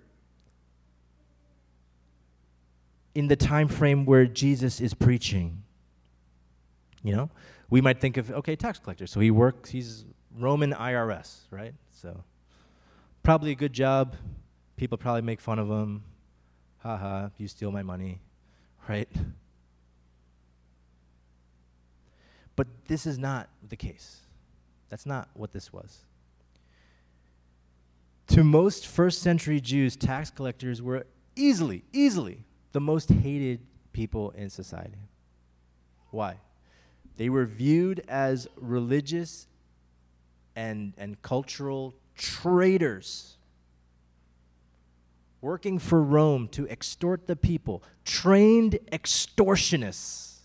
in 3.15 3.29
the 3.29 3.37
time 3.37 3.69
frame 3.69 4.05
where 4.05 4.27
Jesus 4.27 4.81
is 4.81 4.95
preaching. 4.95 5.63
You 7.03 7.17
know, 7.17 7.31
we 7.71 7.81
might 7.81 8.01
think 8.01 8.17
of 8.17 8.31
okay, 8.31 8.57
tax 8.57 8.79
collector. 8.79 9.07
So 9.07 9.21
he 9.21 9.31
works. 9.31 9.71
He's 9.71 10.05
Roman 10.37 10.73
IRS, 10.73 11.41
right? 11.51 11.75
So 11.91 12.23
probably 13.23 13.51
a 13.51 13.55
good 13.55 13.73
job. 13.73 14.15
People 14.77 14.99
probably 14.99 15.23
make 15.23 15.41
fun 15.41 15.59
of 15.59 15.69
him. 15.69 16.03
Ha 16.79 16.97
ha! 16.97 17.31
You 17.39 17.49
steal 17.49 17.71
my 17.71 17.83
money, 17.83 18.21
right? 18.89 19.09
But 22.57 22.67
this 22.87 23.07
is 23.07 23.19
not 23.19 23.49
the 23.69 23.77
case. 23.77 24.21
That's 24.89 25.07
not 25.07 25.29
what 25.35 25.53
this 25.53 25.73
was. 25.73 26.01
To 28.29 28.45
most 28.45 28.87
first 28.87 29.23
century 29.23 29.61
Jews, 29.61 29.97
tax 29.97 30.31
collectors 30.31 30.83
were 30.83 31.07
easily, 31.37 31.85
easily 31.93 32.45
the 32.73 32.81
most 32.81 33.11
hated 33.11 33.61
people 33.93 34.31
in 34.31 34.51
society. 34.51 34.99
Why? 36.11 36.37
They 37.17 37.29
were 37.29 37.45
viewed 37.45 38.03
as 38.09 38.49
religious 38.57 39.47
and, 40.57 40.95
and 40.97 41.21
cultural 41.23 41.95
traitors 42.17 43.37
working 45.43 45.79
for 45.79 46.01
Rome 46.01 46.49
to 46.49 46.69
extort 46.69 47.27
the 47.27 47.37
people, 47.37 47.83
trained 48.05 48.79
extortionists, 48.93 50.39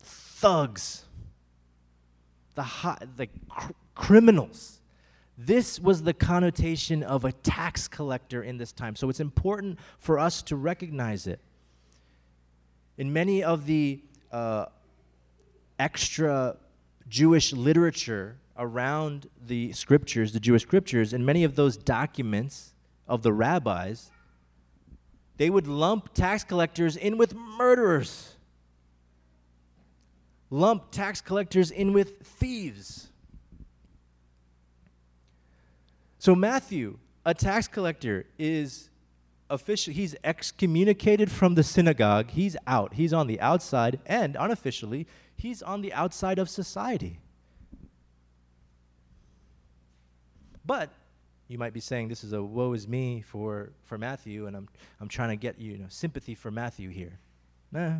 thugs, 0.00 1.04
the, 2.54 2.62
hot, 2.62 3.06
the 3.16 3.28
cr- 3.48 3.72
criminals. 3.94 4.77
This 5.40 5.78
was 5.78 6.02
the 6.02 6.12
connotation 6.12 7.04
of 7.04 7.24
a 7.24 7.30
tax 7.30 7.86
collector 7.86 8.42
in 8.42 8.58
this 8.58 8.72
time. 8.72 8.96
So 8.96 9.08
it's 9.08 9.20
important 9.20 9.78
for 10.00 10.18
us 10.18 10.42
to 10.42 10.56
recognize 10.56 11.28
it. 11.28 11.38
In 12.96 13.12
many 13.12 13.44
of 13.44 13.64
the 13.64 14.00
uh, 14.32 14.66
extra 15.78 16.56
Jewish 17.08 17.52
literature 17.52 18.36
around 18.56 19.30
the 19.46 19.72
scriptures, 19.72 20.32
the 20.32 20.40
Jewish 20.40 20.62
scriptures, 20.62 21.12
in 21.12 21.24
many 21.24 21.44
of 21.44 21.54
those 21.54 21.76
documents 21.76 22.74
of 23.06 23.22
the 23.22 23.32
rabbis, 23.32 24.10
they 25.36 25.50
would 25.50 25.68
lump 25.68 26.12
tax 26.14 26.42
collectors 26.42 26.96
in 26.96 27.16
with 27.16 27.36
murderers, 27.36 28.34
lump 30.50 30.90
tax 30.90 31.20
collectors 31.20 31.70
in 31.70 31.92
with 31.92 32.20
thieves. 32.22 33.07
So, 36.18 36.34
Matthew, 36.34 36.98
a 37.24 37.34
tax 37.34 37.68
collector, 37.68 38.26
is 38.38 38.90
officially, 39.50 39.94
he's 39.94 40.16
excommunicated 40.24 41.30
from 41.30 41.54
the 41.54 41.62
synagogue. 41.62 42.30
He's 42.30 42.56
out. 42.66 42.94
He's 42.94 43.12
on 43.12 43.26
the 43.26 43.40
outside, 43.40 44.00
and 44.06 44.36
unofficially, 44.38 45.06
he's 45.36 45.62
on 45.62 45.80
the 45.80 45.92
outside 45.92 46.38
of 46.38 46.50
society. 46.50 47.20
But 50.66 50.90
you 51.48 51.56
might 51.56 51.72
be 51.72 51.80
saying 51.80 52.08
this 52.08 52.24
is 52.24 52.34
a 52.34 52.42
woe 52.42 52.74
is 52.74 52.86
me 52.86 53.22
for, 53.22 53.70
for 53.84 53.96
Matthew, 53.96 54.46
and 54.46 54.56
I'm, 54.56 54.68
I'm 55.00 55.08
trying 55.08 55.30
to 55.30 55.36
get 55.36 55.58
you 55.58 55.78
know, 55.78 55.86
sympathy 55.88 56.34
for 56.34 56.50
Matthew 56.50 56.90
here. 56.90 57.18
Nah. 57.72 57.98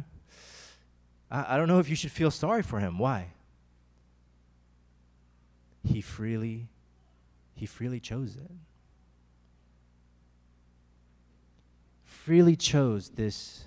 I, 1.31 1.55
I 1.55 1.57
don't 1.57 1.69
know 1.69 1.79
if 1.79 1.89
you 1.89 1.97
should 1.97 2.13
feel 2.13 2.31
sorry 2.31 2.63
for 2.63 2.79
him. 2.79 2.99
Why? 2.99 3.29
He 5.83 6.03
freely, 6.03 6.69
he 7.59 7.67
freely 7.67 7.99
chose 7.99 8.37
it. 8.37 8.51
Freely 12.05 12.55
chose 12.55 13.09
this 13.11 13.65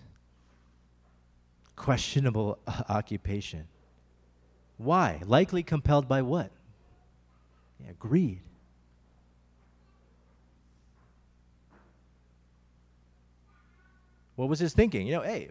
questionable 1.76 2.58
occupation. 2.90 3.68
Why? 4.78 5.22
Likely 5.26 5.62
compelled 5.62 6.08
by 6.08 6.22
what? 6.22 6.52
Yeah, 7.84 7.92
greed. 8.00 8.40
What 14.38 14.48
was 14.48 14.60
his 14.60 14.74
thinking? 14.74 15.06
You 15.06 15.16
know, 15.16 15.22
hey, 15.22 15.50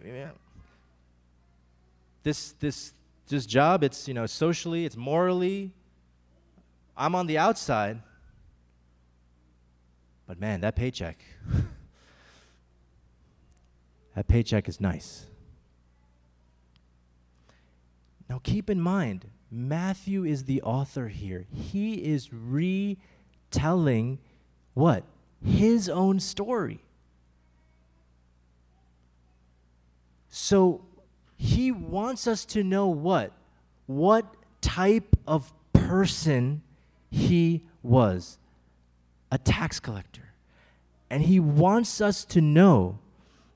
this 2.23 2.53
this 2.59 2.95
this 3.29 3.45
job, 3.45 3.85
it's 3.85 4.09
you 4.09 4.15
know 4.15 4.25
socially, 4.25 4.87
it's 4.87 4.97
morally. 4.97 5.73
I'm 6.97 7.15
on 7.15 7.27
the 7.27 7.39
outside, 7.39 8.01
but 10.31 10.39
man, 10.39 10.61
that 10.61 10.77
paycheck, 10.77 11.19
that 14.15 14.29
paycheck 14.29 14.69
is 14.69 14.81
nice. 14.81 15.27
Now 18.29 18.41
keep 18.41 18.71
in 18.71 18.81
mind, 18.81 19.27
Matthew 19.51 20.25
is 20.25 20.45
the 20.45 20.63
author 20.63 21.09
here. 21.09 21.47
He 21.53 21.95
is 21.95 22.33
retelling 22.33 24.21
what? 24.75 25.03
His 25.45 25.89
own 25.89 26.21
story. 26.21 26.85
So 30.29 30.85
he 31.37 31.73
wants 31.73 32.29
us 32.29 32.45
to 32.45 32.63
know 32.63 32.87
what? 32.87 33.33
What 33.87 34.33
type 34.61 35.17
of 35.27 35.53
person 35.73 36.63
he 37.11 37.65
was 37.83 38.39
a 39.31 39.39
tax 39.39 39.81
collector. 39.81 40.33
And 41.09 41.23
he 41.23 41.41
wants 41.41 42.01
us 42.01 42.25
to 42.27 42.41
know 42.41 42.99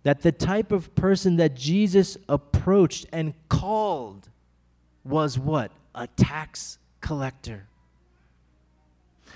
that 0.03 0.23
the 0.23 0.33
type 0.33 0.73
of 0.73 0.95
person 0.95 1.37
that 1.37 1.55
Jesus 1.55 2.17
approached 2.29 3.07
and 3.13 3.35
called 3.49 4.29
was 5.05 5.39
what? 5.39 5.71
A 5.95 6.07
tax 6.07 6.79
collector. 7.01 7.67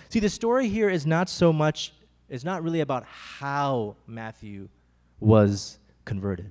See, 0.09 0.20
the 0.20 0.29
story 0.29 0.68
here 0.68 0.88
is 0.88 1.07
not 1.07 1.29
so 1.29 1.53
much, 1.53 1.92
it's 2.29 2.44
not 2.44 2.62
really 2.62 2.81
about 2.81 3.05
how 3.05 3.96
Matthew 4.07 4.68
was 5.20 5.79
converted 6.05 6.51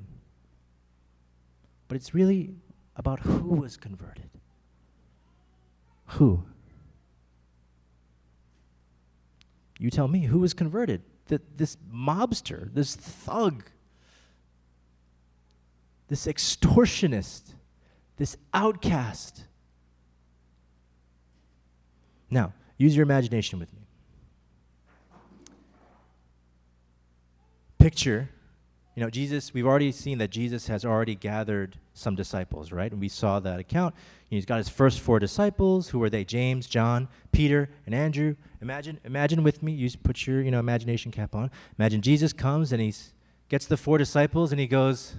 but 1.88 1.95
it's 1.95 2.13
really 2.13 2.54
about 2.95 3.19
who 3.19 3.56
was 3.56 3.78
converted. 3.78 4.30
Who? 6.08 6.43
You 9.80 9.90
tell 9.90 10.08
me, 10.08 10.26
who 10.26 10.40
was 10.40 10.54
converted? 10.54 11.02
That 11.28 11.58
this 11.58 11.78
mobster, 11.94 12.74
this 12.74 12.96
thug, 12.96 13.63
this 16.08 16.26
extortionist, 16.26 17.54
this 18.18 18.38
outcast. 18.54 19.44
Now, 22.30 22.54
use 22.78 22.96
your 22.96 23.04
imagination 23.04 23.60
with 23.60 23.74
me. 23.74 23.82
Picture 27.78 28.30
you 28.98 29.04
know, 29.04 29.12
Jesus, 29.12 29.54
we've 29.54 29.68
already 29.68 29.92
seen 29.92 30.18
that 30.18 30.32
Jesus 30.32 30.66
has 30.70 30.84
already 30.84 31.14
gathered 31.14 31.78
some 31.94 32.16
disciples, 32.16 32.72
right? 32.72 32.92
And 32.92 33.00
we 33.00 33.10
saw 33.10 33.40
that 33.40 33.60
account. 33.60 33.94
He's 34.28 34.44
got 34.44 34.58
his 34.58 34.70
first 34.70 35.02
four 35.02 35.20
disciples. 35.20 35.90
Who 35.90 36.00
were 36.00 36.10
they? 36.10 36.24
James, 36.24 36.66
John, 36.66 37.08
Peter, 37.32 37.70
and 37.86 37.94
Andrew. 37.94 38.36
Imagine, 38.60 39.00
imagine 39.06 39.44
with 39.44 39.62
me. 39.62 39.72
You 39.72 39.88
put 40.02 40.26
your, 40.26 40.42
you 40.42 40.50
know, 40.50 40.58
imagination 40.58 41.12
cap 41.12 41.36
on. 41.36 41.52
Imagine 41.78 42.02
Jesus 42.02 42.34
comes 42.34 42.72
and 42.72 42.82
he 42.82 42.92
gets 43.50 43.68
the 43.68 43.78
four 43.78 44.00
disciples 44.00 44.52
and 44.52 44.60
he 44.60 44.66
goes, 44.66 45.18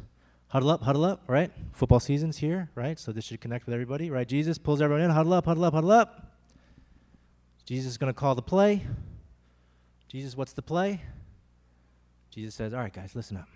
huddle 0.48 0.70
up, 0.70 0.82
huddle 0.82 1.04
up, 1.04 1.22
right? 1.28 1.52
Football 1.72 2.00
season's 2.00 2.38
here, 2.38 2.70
right? 2.74 2.98
So 2.98 3.12
this 3.12 3.26
should 3.26 3.40
connect 3.40 3.64
with 3.64 3.74
everybody, 3.74 4.10
right? 4.10 4.26
Jesus 4.26 4.58
pulls 4.58 4.82
everyone 4.82 5.04
in, 5.04 5.10
huddle 5.12 5.34
up, 5.34 5.44
huddle 5.44 5.64
up, 5.64 5.74
huddle 5.74 5.92
up. 5.92 6.32
Jesus 7.64 7.92
is 7.92 7.96
going 7.96 8.12
to 8.12 8.18
call 8.18 8.34
the 8.34 8.42
play. 8.42 8.84
Jesus, 10.08 10.36
what's 10.36 10.52
the 10.52 10.62
play? 10.62 11.00
Jesus 12.30 12.56
says, 12.56 12.74
All 12.74 12.80
right, 12.80 12.92
guys, 12.92 13.14
listen 13.14 13.36
up. 13.36 13.46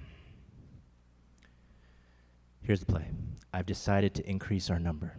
Here's 2.62 2.80
the 2.80 2.86
play 2.86 3.08
I've 3.52 3.66
decided 3.66 4.14
to 4.14 4.28
increase 4.28 4.70
our 4.70 4.78
number. 4.78 5.16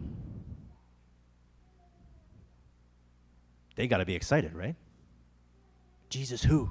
They 3.76 3.86
got 3.86 3.98
to 3.98 4.04
be 4.04 4.14
excited, 4.14 4.54
right? 4.54 4.76
Jesus, 6.08 6.42
who? 6.42 6.70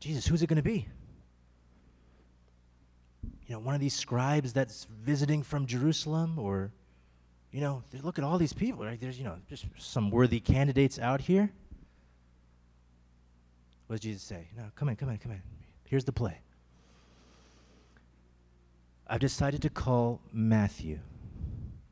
Jesus, 0.00 0.26
who's 0.26 0.42
it 0.42 0.48
going 0.48 0.56
to 0.56 0.62
be? 0.62 0.88
You 3.46 3.54
know, 3.54 3.58
one 3.60 3.74
of 3.74 3.80
these 3.80 3.94
scribes 3.94 4.52
that's 4.52 4.86
visiting 5.02 5.42
from 5.42 5.66
Jerusalem, 5.66 6.38
or, 6.38 6.72
you 7.52 7.60
know, 7.60 7.82
look 8.02 8.18
at 8.18 8.24
all 8.24 8.38
these 8.38 8.52
people, 8.52 8.84
right? 8.84 9.00
There's, 9.00 9.18
you 9.18 9.24
know, 9.24 9.36
just 9.48 9.66
some 9.76 10.10
worthy 10.10 10.40
candidates 10.40 10.98
out 10.98 11.20
here. 11.20 11.50
What 13.86 13.96
does 13.96 14.00
Jesus 14.02 14.22
say? 14.22 14.48
No, 14.56 14.64
come 14.74 14.88
in, 14.88 14.96
come 14.96 15.08
in, 15.08 15.18
come 15.18 15.32
in. 15.32 15.42
Here's 15.84 16.04
the 16.04 16.12
play. 16.12 16.38
I've 19.12 19.18
decided 19.18 19.62
to 19.62 19.70
call 19.70 20.20
Matthew, 20.32 21.00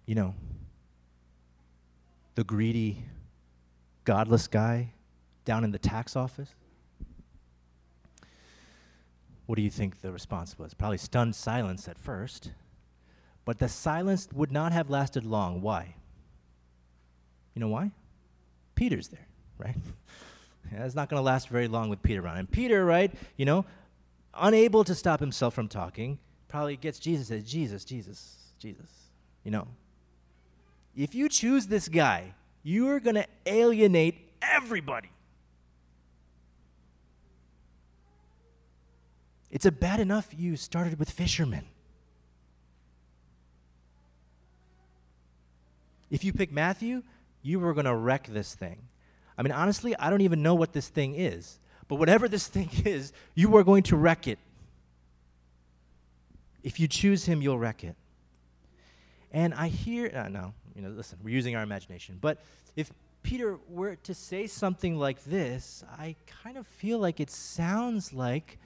you 0.06 0.14
know, 0.14 0.36
the 2.36 2.44
greedy, 2.44 3.02
godless 4.04 4.46
guy 4.46 4.92
down 5.44 5.64
in 5.64 5.72
the 5.72 5.80
tax 5.80 6.14
office. 6.14 6.54
What 9.46 9.56
do 9.56 9.62
you 9.62 9.70
think 9.70 10.00
the 10.00 10.12
response 10.12 10.56
was? 10.60 10.74
Probably 10.74 10.96
stunned 10.96 11.34
silence 11.34 11.88
at 11.88 11.98
first, 11.98 12.52
but 13.44 13.58
the 13.58 13.68
silence 13.68 14.28
would 14.32 14.52
not 14.52 14.70
have 14.70 14.88
lasted 14.88 15.26
long. 15.26 15.60
Why? 15.60 15.96
You 17.54 17.60
know 17.60 17.68
why? 17.68 17.90
Peter's 18.76 19.08
there, 19.08 19.26
right? 19.58 19.74
yeah, 20.72 20.84
it's 20.84 20.94
not 20.94 21.08
going 21.08 21.18
to 21.18 21.24
last 21.24 21.48
very 21.48 21.66
long 21.66 21.88
with 21.88 22.00
Peter 22.00 22.22
around. 22.22 22.36
And 22.36 22.48
Peter, 22.48 22.84
right, 22.84 23.12
you 23.36 23.44
know, 23.44 23.64
unable 24.34 24.84
to 24.84 24.94
stop 24.94 25.18
himself 25.18 25.52
from 25.52 25.66
talking, 25.66 26.20
probably 26.48 26.76
gets 26.76 26.98
Jesus 26.98 27.28
says, 27.28 27.44
Jesus, 27.44 27.84
Jesus, 27.84 28.36
Jesus. 28.58 28.90
You 29.44 29.50
know, 29.50 29.68
if 30.96 31.14
you 31.14 31.28
choose 31.28 31.66
this 31.66 31.88
guy, 31.88 32.34
you 32.62 32.88
are 32.88 33.00
going 33.00 33.14
to 33.14 33.26
alienate 33.46 34.16
everybody. 34.42 35.10
It's 39.50 39.64
a 39.64 39.72
bad 39.72 40.00
enough 40.00 40.28
you 40.36 40.56
started 40.56 40.98
with 40.98 41.10
fishermen. 41.10 41.64
If 46.10 46.24
you 46.24 46.32
pick 46.32 46.52
Matthew, 46.52 47.02
you 47.42 47.60
were 47.60 47.74
going 47.74 47.86
to 47.86 47.94
wreck 47.94 48.26
this 48.26 48.54
thing. 48.54 48.78
I 49.36 49.42
mean, 49.42 49.52
honestly, 49.52 49.94
I 49.96 50.10
don't 50.10 50.22
even 50.22 50.42
know 50.42 50.54
what 50.54 50.72
this 50.72 50.88
thing 50.88 51.14
is. 51.14 51.58
But 51.86 51.96
whatever 51.96 52.28
this 52.28 52.46
thing 52.48 52.70
is, 52.84 53.12
you 53.34 53.56
are 53.56 53.64
going 53.64 53.84
to 53.84 53.96
wreck 53.96 54.26
it. 54.26 54.38
If 56.68 56.78
you 56.78 56.86
choose 56.86 57.24
him, 57.24 57.40
you'll 57.40 57.58
wreck 57.58 57.82
it. 57.82 57.96
And 59.32 59.54
I 59.54 59.68
hear, 59.68 60.12
uh, 60.14 60.28
no, 60.28 60.52
you 60.76 60.82
know, 60.82 60.90
listen, 60.90 61.18
we're 61.22 61.34
using 61.34 61.56
our 61.56 61.62
imagination. 61.62 62.18
But 62.20 62.42
if 62.76 62.92
Peter 63.22 63.58
were 63.70 63.96
to 63.96 64.12
say 64.12 64.46
something 64.46 64.98
like 64.98 65.24
this, 65.24 65.82
I 65.90 66.14
kind 66.42 66.58
of 66.58 66.66
feel 66.66 66.98
like 66.98 67.20
it 67.20 67.30
sounds 67.30 68.12
like 68.12 68.58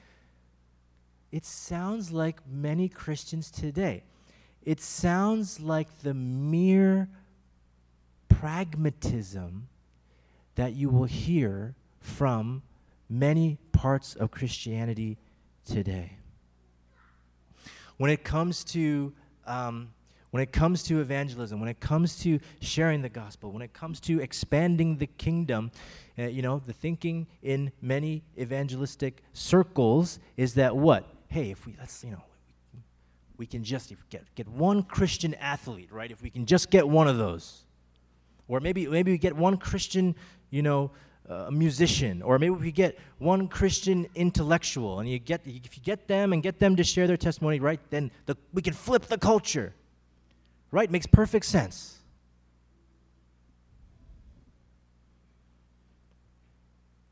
it 1.31 1.45
sounds 1.45 2.11
like 2.11 2.41
many 2.51 2.89
Christians 2.89 3.53
today. 3.53 4.03
It 4.65 4.81
sounds 4.81 5.61
like 5.61 5.87
the 6.03 6.13
mere 6.13 7.09
pragmatism 8.29 9.69
that 10.57 10.73
you 10.73 10.89
will 10.91 11.05
hear 11.05 11.77
from 12.01 12.63
many 13.09 13.59
parts 13.71 14.17
of 14.17 14.33
Christianity 14.33 15.19
today. 15.65 16.17
When 17.97 18.11
it 18.11 18.25
comes 18.25 18.65
to 18.65 19.13
um, 19.47 19.93
when 20.33 20.43
it 20.43 20.51
comes 20.51 20.83
to 20.85 21.01
evangelism, 21.01 21.61
when 21.61 21.69
it 21.69 21.79
comes 21.79 22.19
to 22.21 22.41
sharing 22.61 23.03
the 23.03 23.11
gospel, 23.11 23.53
when 23.53 23.61
it 23.61 23.75
comes 23.75 24.01
to 24.01 24.19
expanding 24.19 24.97
the 24.97 25.07
kingdom, 25.07 25.71
uh, 26.19 26.23
you 26.23 26.41
know, 26.41 26.59
the 26.59 26.73
thinking 26.73 27.27
in 27.43 27.71
many 27.83 28.25
evangelistic 28.39 29.23
circles 29.35 30.19
is 30.39 30.55
that 30.55 30.75
what? 30.75 31.07
Hey, 31.29 31.51
if 31.51 31.67
we, 31.67 31.77
let's, 31.79 32.03
you 32.03 32.13
know, 32.13 32.25
we 33.37 33.45
can 33.45 33.63
just 33.63 33.93
get, 34.09 34.23
get 34.35 34.49
one 34.49 34.85
Christian 34.85 35.35
athlete, 35.35 35.93
right? 35.93 36.11
If 36.11 36.23
we 36.23 36.31
can 36.31 36.47
just 36.47 36.71
get 36.71 36.89
one 36.89 37.09
of 37.09 37.19
those. 37.19 37.67
Or 38.49 38.59
maybe, 38.61 38.87
maybe 38.87 39.13
we 39.13 39.19
get 39.19 39.37
one 39.37 39.59
Christian, 39.59 40.15
you 40.49 40.63
know, 40.63 40.93
uh, 41.29 41.51
musician. 41.51 42.23
Or 42.23 42.39
maybe 42.39 42.51
we 42.51 42.73
get 42.73 42.99
one 43.19 43.49
Christian 43.49 44.07
intellectual. 44.15 45.01
And 45.01 45.09
you 45.09 45.19
get, 45.19 45.43
if 45.47 45.77
you 45.77 45.83
get 45.83 46.09
them 46.09 46.33
and 46.33 46.43
get 46.43 46.59
them 46.59 46.77
to 46.77 46.85
share 46.85 47.07
their 47.07 47.17
testimony, 47.17 47.61
right, 47.61 47.81
then 47.91 48.11
the, 48.27 48.37
we 48.53 48.63
can 48.63 48.75
flip 48.75 49.07
the 49.07 49.19
culture. 49.19 49.75
Right? 50.71 50.91
Makes 50.91 51.07
perfect 51.07 51.47
sense. 51.47 51.99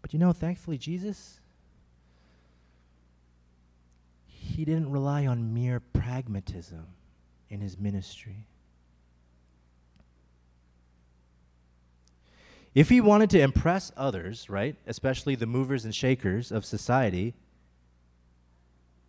But 0.02 0.12
you 0.12 0.18
know, 0.18 0.32
thankfully, 0.32 0.78
Jesus, 0.78 1.40
he 4.26 4.64
didn't 4.64 4.90
rely 4.90 5.26
on 5.26 5.54
mere 5.54 5.78
pragmatism 5.78 6.86
in 7.48 7.61
his 7.61 7.78
ministry. 7.78 8.46
If 12.74 12.88
he 12.88 13.00
wanted 13.00 13.30
to 13.30 13.40
impress 13.40 13.90
others, 13.96 14.48
right, 14.48 14.76
especially 14.86 15.34
the 15.34 15.46
movers 15.46 15.84
and 15.84 15.94
shakers 15.94 16.52
of 16.52 16.64
society, 16.64 17.34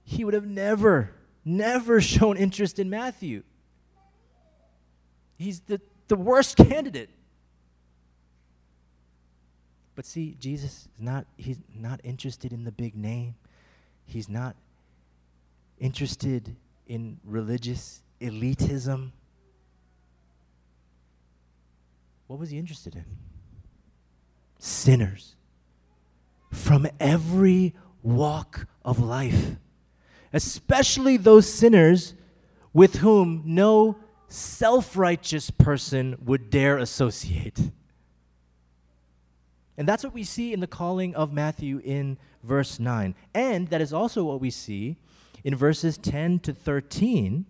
he 0.03 0.25
would 0.25 0.33
have 0.33 0.47
never, 0.47 1.11
never 1.45 2.01
shown 2.13 2.37
interest 2.37 2.79
in 2.79 2.89
Matthew. 2.89 3.43
He's 5.37 5.59
the, 5.61 5.79
the 6.07 6.15
worst 6.15 6.57
candidate. 6.57 7.09
But 9.95 10.05
see, 10.05 10.35
Jesus 10.39 10.71
is 10.71 10.87
not 10.97 11.25
he's 11.35 11.59
not 11.75 11.99
interested 12.03 12.53
in 12.53 12.63
the 12.63 12.71
big 12.71 12.95
name. 12.95 13.35
He's 14.05 14.29
not 14.29 14.55
interested 15.79 16.55
in 16.87 17.19
religious 17.23 18.01
elitism. 18.19 19.11
What 22.27 22.39
was 22.39 22.49
he 22.49 22.57
interested 22.57 22.95
in? 22.95 23.05
Sinners 24.63 25.35
from 26.51 26.87
every 26.99 27.73
walk 28.03 28.67
of 28.85 28.99
life, 28.99 29.55
especially 30.31 31.17
those 31.17 31.51
sinners 31.51 32.13
with 32.71 32.97
whom 32.97 33.41
no 33.43 33.97
self 34.27 34.95
righteous 34.95 35.49
person 35.49 36.15
would 36.23 36.51
dare 36.51 36.77
associate. 36.77 37.71
And 39.77 39.87
that's 39.87 40.03
what 40.03 40.13
we 40.13 40.23
see 40.23 40.53
in 40.53 40.59
the 40.59 40.67
calling 40.67 41.15
of 41.15 41.33
Matthew 41.33 41.81
in 41.83 42.19
verse 42.43 42.79
9. 42.79 43.15
And 43.33 43.67
that 43.69 43.81
is 43.81 43.91
also 43.91 44.23
what 44.23 44.39
we 44.39 44.51
see 44.51 44.97
in 45.43 45.55
verses 45.55 45.97
10 45.97 46.39
to 46.41 46.53
13 46.53 47.47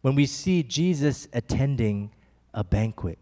when 0.00 0.14
we 0.16 0.26
see 0.26 0.64
Jesus 0.64 1.28
attending 1.32 2.10
a 2.52 2.64
banquet. 2.64 3.20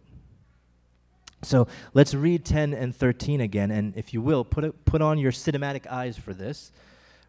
So 1.44 1.66
let's 1.92 2.14
read 2.14 2.44
10 2.44 2.74
and 2.74 2.94
13 2.94 3.40
again. 3.40 3.70
And 3.70 3.96
if 3.96 4.12
you 4.12 4.20
will, 4.20 4.44
put, 4.44 4.84
put 4.84 5.02
on 5.02 5.18
your 5.18 5.32
cinematic 5.32 5.86
eyes 5.86 6.16
for 6.16 6.32
this. 6.32 6.72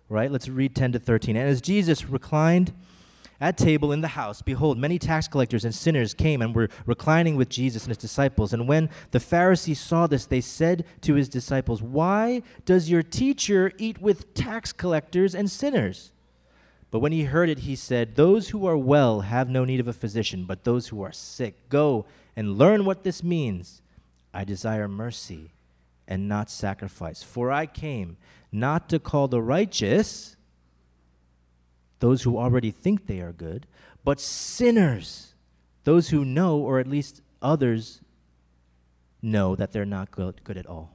Right? 0.10 0.32
Let's 0.32 0.48
read 0.48 0.76
10 0.76 0.94
to 0.94 1.00
13. 1.00 1.36
And 1.36 1.50
as 1.50 1.62
Jesus 1.62 2.06
reclined, 2.06 2.74
at 3.42 3.58
table 3.58 3.92
in 3.92 4.02
the 4.02 4.10
house, 4.10 4.42
behold, 4.42 4.78
many 4.78 4.98
tax 4.98 5.28
collectors 5.28 5.66
and 5.66 5.76
sinners 5.76 6.14
came 6.14 6.42
and 6.42 6.56
were 6.56 6.70
reclining 6.86 7.36
with 7.36 7.50
Jesus 7.50 7.84
and 7.84 7.90
his 7.90 7.98
disciples. 7.98 8.54
And 8.54 8.68
when 8.68 8.90
the 9.12 9.20
Pharisees 9.20 9.80
saw 9.80 10.08
this, 10.08 10.26
they 10.26 10.42
said 10.42 10.86
to 11.02 11.16
his 11.16 11.28
disciples, 11.28 11.82
Why 11.82 12.44
does 12.64 12.90
your 12.90 13.04
teacher 13.04 13.74
eat 13.78 14.00
with 14.00 14.34
tax 14.34 14.72
collectors 14.72 15.36
and 15.36 15.52
sinners? 15.52 16.12
But 16.92 17.00
when 17.00 17.12
he 17.12 17.24
heard 17.24 17.50
it, 17.50 17.60
he 17.60 17.76
said, 17.76 18.16
Those 18.16 18.50
who 18.50 18.66
are 18.66 18.78
well 18.78 19.22
have 19.22 19.50
no 19.50 19.66
need 19.66 19.82
of 19.82 19.88
a 19.88 19.94
physician, 19.94 20.46
but 20.46 20.64
those 20.64 20.88
who 20.88 21.02
are 21.02 21.12
sick. 21.12 21.68
Go 21.68 22.06
and 22.38 22.58
learn 22.58 22.86
what 22.86 23.04
this 23.04 23.22
means. 23.22 23.82
I 24.36 24.44
desire 24.44 24.88
mercy 24.88 25.54
and 26.08 26.28
not 26.28 26.50
sacrifice. 26.50 27.24
For 27.24 27.52
I 27.52 27.66
came 27.66 28.18
not 28.52 28.90
to 28.90 29.00
call 29.00 29.28
the 29.28 29.42
righteous 29.42 30.36
those 32.00 32.24
who 32.24 32.38
already 32.38 32.70
think 32.70 33.08
they 33.08 33.22
are 33.22 33.32
good, 33.32 33.66
but 34.04 34.20
sinners, 34.20 35.34
those 35.86 36.10
who 36.10 36.26
know, 36.26 36.58
or 36.58 36.80
at 36.80 36.88
least 36.88 37.22
others 37.42 38.02
know, 39.22 39.56
that 39.56 39.72
they're 39.72 39.86
not 39.86 40.12
good, 40.12 40.44
good 40.44 40.58
at 40.58 40.68
all. 40.68 40.92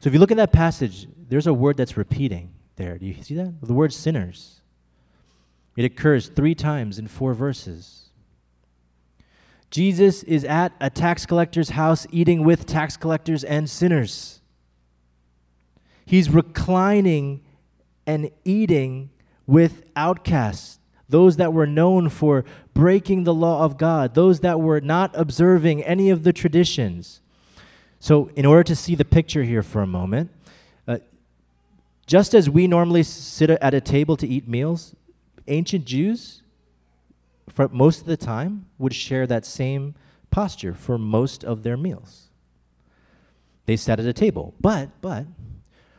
So 0.00 0.06
if 0.08 0.14
you 0.14 0.20
look 0.20 0.30
at 0.30 0.36
that 0.36 0.52
passage, 0.52 1.08
there's 1.28 1.48
a 1.48 1.52
word 1.52 1.76
that's 1.76 1.96
repeating 1.96 2.54
there. 2.76 2.96
Do 2.96 3.06
you 3.06 3.20
see 3.22 3.34
that? 3.34 3.60
The 3.60 3.74
word 3.74 3.92
sinners. 3.92 4.60
It 5.76 5.84
occurs 5.84 6.28
three 6.28 6.54
times 6.54 6.98
in 6.98 7.08
four 7.08 7.34
verses. 7.34 8.07
Jesus 9.70 10.22
is 10.22 10.44
at 10.44 10.72
a 10.80 10.88
tax 10.88 11.26
collector's 11.26 11.70
house 11.70 12.06
eating 12.10 12.44
with 12.44 12.66
tax 12.66 12.96
collectors 12.96 13.44
and 13.44 13.68
sinners. 13.68 14.40
He's 16.06 16.30
reclining 16.30 17.42
and 18.06 18.30
eating 18.44 19.10
with 19.46 19.84
outcasts, 19.94 20.78
those 21.08 21.36
that 21.36 21.52
were 21.52 21.66
known 21.66 22.08
for 22.08 22.44
breaking 22.72 23.24
the 23.24 23.34
law 23.34 23.64
of 23.64 23.76
God, 23.76 24.14
those 24.14 24.40
that 24.40 24.60
were 24.60 24.80
not 24.80 25.10
observing 25.14 25.82
any 25.84 26.08
of 26.08 26.22
the 26.22 26.32
traditions. 26.32 27.20
So, 28.00 28.30
in 28.36 28.46
order 28.46 28.62
to 28.64 28.76
see 28.76 28.94
the 28.94 29.04
picture 29.04 29.42
here 29.42 29.62
for 29.62 29.82
a 29.82 29.86
moment, 29.86 30.30
uh, 30.86 30.98
just 32.06 32.32
as 32.32 32.48
we 32.48 32.66
normally 32.66 33.02
sit 33.02 33.50
at 33.50 33.74
a 33.74 33.80
table 33.80 34.16
to 34.16 34.26
eat 34.26 34.48
meals, 34.48 34.94
ancient 35.46 35.84
Jews, 35.84 36.42
for 37.48 37.68
most 37.68 38.00
of 38.00 38.06
the 38.06 38.16
time, 38.16 38.66
would 38.78 38.94
share 38.94 39.26
that 39.26 39.44
same 39.44 39.94
posture 40.30 40.74
for 40.74 40.98
most 40.98 41.44
of 41.44 41.62
their 41.62 41.76
meals. 41.76 42.28
They 43.66 43.76
sat 43.76 44.00
at 44.00 44.06
a 44.06 44.12
table. 44.12 44.54
But, 44.60 45.00
but, 45.00 45.26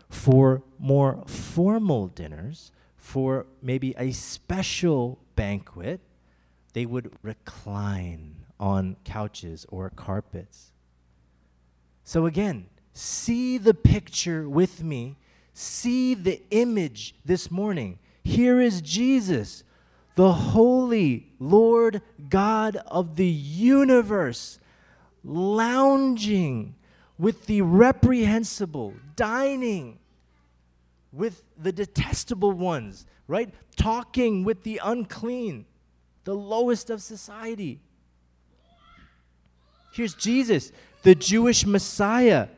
for 0.09 0.63
more 0.79 1.23
formal 1.27 2.07
dinners, 2.07 2.71
for 2.97 3.45
maybe 3.61 3.93
a 3.97 4.11
special 4.11 5.19
banquet, 5.35 6.01
they 6.73 6.85
would 6.85 7.11
recline 7.21 8.35
on 8.59 8.95
couches 9.03 9.65
or 9.69 9.89
carpets. 9.91 10.71
So, 12.03 12.25
again, 12.25 12.67
see 12.93 13.57
the 13.57 13.73
picture 13.73 14.49
with 14.49 14.83
me. 14.83 15.17
See 15.53 16.13
the 16.13 16.41
image 16.51 17.15
this 17.23 17.51
morning. 17.51 17.99
Here 18.23 18.59
is 18.59 18.81
Jesus, 18.81 19.63
the 20.19 20.33
holy 20.33 21.31
Lord 21.39 22.01
God 22.27 22.75
of 22.75 23.15
the 23.15 23.25
universe, 23.25 24.59
lounging 25.23 26.75
with 27.17 27.45
the 27.45 27.61
reprehensible, 27.61 28.95
dining 29.15 29.97
with 31.13 31.41
the 31.57 31.71
detestable 31.71 32.51
ones, 32.51 33.05
right? 33.29 33.53
Talking 33.77 34.43
with 34.43 34.63
the 34.63 34.81
unclean, 34.83 35.65
the 36.25 36.35
lowest 36.35 36.89
of 36.89 37.01
society. 37.01 37.79
Here's 39.93 40.15
Jesus, 40.15 40.73
the 41.03 41.15
Jewish 41.15 41.65
Messiah, 41.65 42.49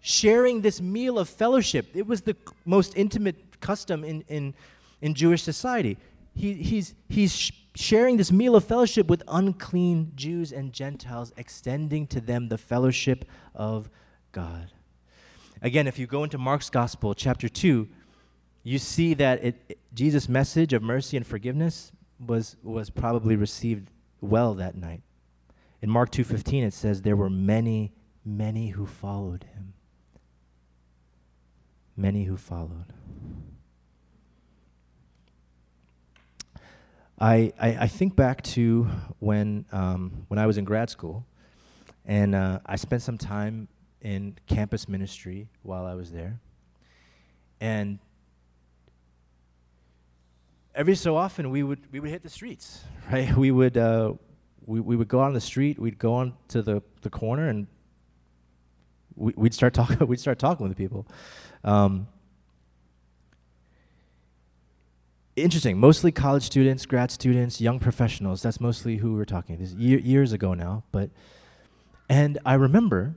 sharing 0.00 0.60
this 0.60 0.80
meal 0.80 1.18
of 1.18 1.28
fellowship. 1.28 1.88
It 1.92 2.06
was 2.06 2.20
the 2.20 2.36
most 2.64 2.96
intimate 2.96 3.58
custom 3.60 4.04
in, 4.04 4.22
in, 4.28 4.54
in 5.02 5.14
Jewish 5.14 5.42
society. 5.42 5.98
He, 6.40 6.54
he's, 6.54 6.94
he's 7.08 7.52
sharing 7.74 8.16
this 8.16 8.32
meal 8.32 8.56
of 8.56 8.64
fellowship 8.64 9.08
with 9.08 9.22
unclean 9.28 10.12
Jews 10.14 10.52
and 10.52 10.72
Gentiles, 10.72 11.32
extending 11.36 12.06
to 12.08 12.20
them 12.20 12.48
the 12.48 12.58
fellowship 12.58 13.24
of 13.54 13.90
God. 14.32 14.72
Again, 15.62 15.86
if 15.86 15.98
you 15.98 16.06
go 16.06 16.24
into 16.24 16.38
Mark's 16.38 16.70
Gospel, 16.70 17.14
chapter 17.14 17.48
2, 17.48 17.88
you 18.62 18.78
see 18.78 19.14
that 19.14 19.44
it, 19.44 19.78
Jesus' 19.92 20.28
message 20.28 20.72
of 20.72 20.82
mercy 20.82 21.16
and 21.16 21.26
forgiveness 21.26 21.92
was, 22.18 22.56
was 22.62 22.88
probably 22.88 23.36
received 23.36 23.90
well 24.20 24.54
that 24.54 24.74
night. 24.74 25.02
In 25.82 25.88
Mark 25.88 26.10
2:15 26.10 26.62
it 26.66 26.74
says 26.74 27.02
there 27.02 27.16
were 27.16 27.30
many 27.30 27.92
many 28.22 28.68
who 28.68 28.86
followed 28.86 29.44
him. 29.44 29.72
Many 31.96 32.24
who 32.24 32.36
followed. 32.36 32.92
I, 37.20 37.52
I, 37.60 37.68
I 37.80 37.86
think 37.86 38.16
back 38.16 38.42
to 38.42 38.88
when, 39.18 39.66
um, 39.72 40.24
when 40.28 40.38
I 40.38 40.46
was 40.46 40.56
in 40.56 40.64
grad 40.64 40.88
school, 40.88 41.26
and 42.06 42.34
uh, 42.34 42.60
I 42.64 42.76
spent 42.76 43.02
some 43.02 43.18
time 43.18 43.68
in 44.00 44.36
campus 44.46 44.88
ministry 44.88 45.48
while 45.62 45.84
I 45.84 45.94
was 45.94 46.10
there. 46.10 46.40
And 47.60 47.98
every 50.74 50.94
so 50.94 51.14
often 51.14 51.50
we 51.50 51.62
would, 51.62 51.92
we 51.92 52.00
would 52.00 52.08
hit 52.08 52.22
the 52.22 52.30
streets, 52.30 52.84
right? 53.12 53.36
We 53.36 53.50
would, 53.50 53.76
uh, 53.76 54.14
we, 54.64 54.80
we 54.80 54.96
would 54.96 55.08
go 55.08 55.20
on 55.20 55.34
the 55.34 55.42
street, 55.42 55.78
we'd 55.78 55.98
go 55.98 56.14
on 56.14 56.32
to 56.48 56.62
the, 56.62 56.82
the 57.02 57.10
corner, 57.10 57.48
and 57.48 57.66
we, 59.14 59.34
would 59.36 59.52
start 59.52 59.74
talking. 59.74 59.98
we'd 60.06 60.20
start 60.20 60.38
talking 60.38 60.66
with 60.66 60.76
people. 60.76 61.06
Um, 61.64 62.08
interesting. 65.42 65.78
Mostly 65.78 66.12
college 66.12 66.44
students, 66.44 66.86
grad 66.86 67.10
students, 67.10 67.60
young 67.60 67.78
professionals. 67.78 68.42
That's 68.42 68.60
mostly 68.60 68.96
who 68.96 69.14
we're 69.14 69.24
talking. 69.24 69.58
This 69.58 69.72
year, 69.72 69.98
years 69.98 70.32
ago 70.32 70.54
now, 70.54 70.84
but 70.92 71.10
and 72.08 72.38
I 72.44 72.54
remember 72.54 73.14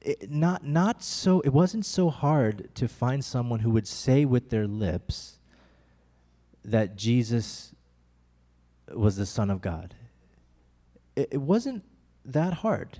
it 0.00 0.30
not 0.30 0.64
not 0.64 1.02
so. 1.02 1.40
It 1.40 1.50
wasn't 1.50 1.84
so 1.84 2.10
hard 2.10 2.74
to 2.76 2.88
find 2.88 3.24
someone 3.24 3.60
who 3.60 3.70
would 3.70 3.86
say 3.86 4.24
with 4.24 4.50
their 4.50 4.66
lips 4.66 5.38
that 6.64 6.96
Jesus 6.96 7.74
was 8.88 9.16
the 9.16 9.26
Son 9.26 9.50
of 9.50 9.60
God. 9.60 9.94
It, 11.16 11.28
it 11.32 11.40
wasn't 11.40 11.84
that 12.24 12.54
hard 12.54 12.98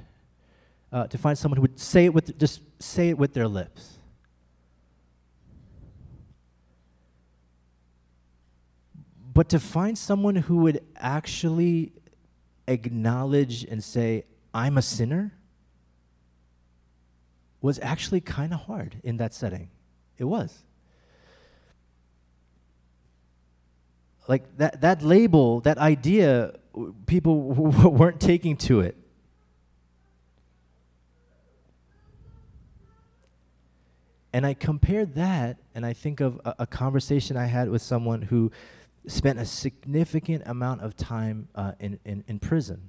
uh, 0.93 1.07
to 1.07 1.19
find 1.19 1.39
someone 1.39 1.57
who 1.57 1.63
would 1.63 1.81
say 1.81 2.07
it 2.07 2.15
with 2.15 2.39
just 2.39 2.61
say 2.79 3.09
it 3.09 3.19
with 3.19 3.35
their 3.35 3.49
lips. 3.49 3.99
But 9.33 9.49
to 9.51 9.61
find 9.61 9.97
someone 9.97 10.35
who 10.37 10.57
would 10.59 10.81
actually 10.97 11.93
acknowledge 12.67 13.65
and 13.65 13.83
say, 13.83 14.25
I'm 14.53 14.77
a 14.77 14.83
sinner, 14.83 15.33
was 17.61 17.79
actually 17.83 18.21
kind 18.23 18.53
of 18.53 18.61
hard 18.61 18.97
in 19.05 19.19
that 19.19 19.35
setting. 19.35 19.69
It 20.19 20.25
was. 20.25 20.65
Like 24.27 24.57
that, 24.59 24.81
that 24.81 25.03
label, 25.03 25.61
that 25.61 25.79
idea, 25.79 26.55
people 27.07 27.41
weren't 27.41 28.21
taking 28.21 28.57
to 28.59 28.81
it. 28.81 28.97
And 34.33 34.47
I 34.47 34.55
compared 34.55 35.17
that, 35.17 35.59
and 35.75 35.85
I 35.85 35.93
think 35.93 36.21
of 36.21 36.41
a, 36.45 36.55
a 36.61 36.67
conversation 36.67 37.37
I 37.37 37.47
had 37.47 37.69
with 37.69 37.83
someone 37.83 38.23
who 38.23 38.53
spent 39.07 39.39
a 39.39 39.45
significant 39.45 40.43
amount 40.47 40.83
of 40.83 40.97
time 40.97 41.49
uh, 41.55 41.73
in, 41.81 41.99
in, 42.05 42.25
in 42.29 42.39
prison. 42.39 42.81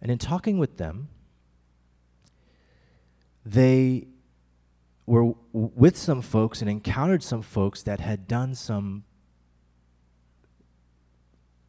And 0.00 0.10
in 0.10 0.18
talking 0.18 0.58
with 0.58 0.76
them, 0.76 1.08
they 3.44 4.06
were 5.06 5.22
w- 5.22 5.36
with 5.52 5.96
some 5.96 6.22
folks 6.22 6.60
and 6.60 6.70
encountered 6.70 7.22
some 7.22 7.42
folks 7.42 7.82
that 7.82 8.00
had 8.00 8.28
done 8.28 8.54
some 8.54 9.04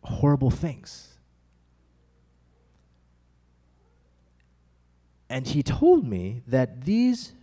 horrible 0.03 0.49
things. 0.49 1.17
And 5.29 5.47
he 5.47 5.61
told 5.61 6.05
me 6.05 6.41
that 6.47 6.85
these 6.85 7.33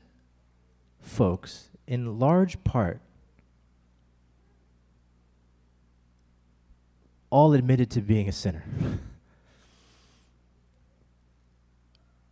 folks, 1.00 1.70
in 1.86 2.18
large 2.18 2.62
part, 2.64 3.00
all 7.36 7.52
admitted 7.52 7.90
to 7.90 8.00
being 8.00 8.30
a 8.30 8.32
sinner. 8.32 8.64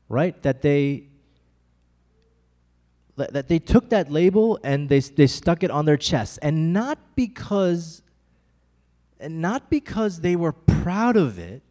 right? 0.09 0.43
That 0.43 0.63
they 0.63 1.09
that 3.17 3.49
they 3.49 3.59
took 3.59 3.91
that 3.91 4.11
label 4.11 4.59
and 4.65 4.89
they, 4.89 4.99
they 4.99 5.27
stuck 5.27 5.63
it 5.63 5.71
on 5.71 5.85
their 5.85 5.97
chest 5.97 6.39
and 6.43 6.73
not 6.73 6.99
because 7.15 8.03
and 9.21 9.41
not 9.41 9.71
because 9.71 10.21
they 10.21 10.35
were 10.35 10.53
proud 10.53 11.17
of 11.17 11.39
it 11.39 11.63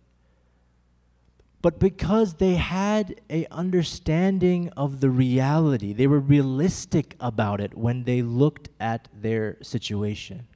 but 1.61 1.79
because 1.79 2.35
they 2.35 2.53
had 2.53 3.19
a 3.29 3.45
understanding 3.51 4.69
of 4.77 5.01
the 5.01 5.09
reality 5.09 5.91
they 5.91 6.07
were 6.07 6.21
realistic 6.21 7.17
about 7.19 7.59
it 7.59 7.77
when 7.77 8.05
they 8.05 8.21
looked 8.21 8.69
at 8.79 9.09
their 9.13 9.57
situation 9.61 10.47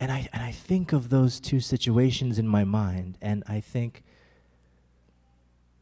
and 0.00 0.10
I, 0.10 0.28
and 0.32 0.42
I 0.42 0.50
think 0.50 0.92
of 0.92 1.10
those 1.10 1.38
two 1.38 1.60
situations 1.60 2.38
in 2.38 2.48
my 2.48 2.64
mind, 2.64 3.18
and 3.20 3.42
I 3.46 3.60
think 3.60 4.02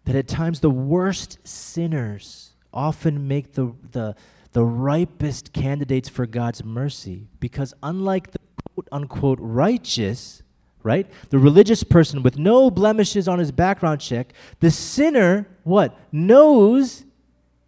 that 0.04 0.16
at 0.16 0.26
times 0.26 0.60
the 0.60 0.70
worst 0.70 1.38
sinners 1.44 2.50
often 2.72 3.28
make 3.28 3.52
the, 3.52 3.72
the, 3.92 4.16
the 4.52 4.64
ripest 4.64 5.52
candidates 5.52 6.08
for 6.08 6.26
God's 6.26 6.64
mercy 6.64 7.28
because, 7.38 7.74
unlike 7.82 8.32
the 8.32 8.38
quote 8.74 8.88
unquote 8.90 9.38
righteous, 9.40 10.42
right, 10.82 11.08
the 11.30 11.38
religious 11.38 11.84
person 11.84 12.24
with 12.24 12.38
no 12.38 12.70
blemishes 12.70 13.28
on 13.28 13.38
his 13.38 13.52
background 13.52 14.00
check, 14.00 14.32
the 14.58 14.70
sinner, 14.70 15.46
what? 15.62 15.96
Knows 16.10 17.04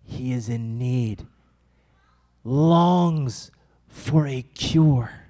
he 0.05 0.33
is 0.33 0.49
in 0.49 0.79
need, 0.79 1.27
longs 2.43 3.53
for 3.89 4.27
a 4.27 4.43
cure 4.43 5.24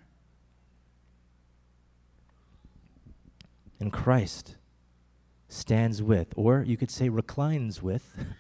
and 3.81 3.93
Christ 3.93 4.57
stands 5.49 6.03
with, 6.03 6.29
or 6.37 6.63
you 6.63 6.77
could 6.77 6.91
say 6.91 7.09
reclines 7.09 7.83
with, 7.83 8.19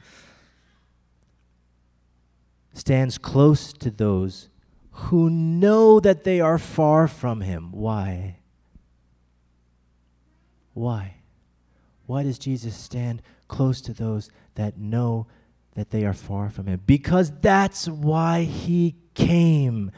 stands 2.72 3.18
close 3.18 3.72
to 3.72 3.90
those 3.90 4.48
who 4.90 5.28
know 5.30 6.00
that 6.00 6.24
they 6.24 6.40
are 6.40 6.58
far 6.58 7.08
from 7.08 7.40
him. 7.40 7.70
Why? 7.72 8.36
Why? 10.72 11.16
Why 12.06 12.22
does 12.22 12.38
Jesus 12.38 12.76
stand 12.76 13.22
close 13.48 13.80
to 13.82 13.92
those 13.92 14.30
that 14.56 14.78
know 14.78 15.26
that 15.74 15.90
they 15.90 16.04
are 16.04 16.12
far 16.12 16.50
from 16.50 16.66
him? 16.66 16.80
Because 16.86 17.32
that's 17.40 17.88
why 17.88 18.42
he 18.42 18.96
came. 19.14 19.90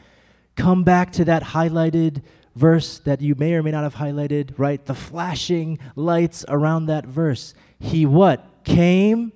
Come 0.55 0.83
back 0.83 1.11
to 1.13 1.25
that 1.25 1.43
highlighted 1.43 2.23
verse 2.57 2.99
that 2.99 3.21
you 3.21 3.35
may 3.35 3.53
or 3.53 3.63
may 3.63 3.71
not 3.71 3.83
have 3.83 3.95
highlighted, 3.95 4.53
right? 4.57 4.83
The 4.85 4.95
flashing 4.95 5.79
lights 5.95 6.43
around 6.49 6.87
that 6.87 7.05
verse. 7.05 7.53
He 7.79 8.05
what? 8.05 8.45
Came 8.63 9.31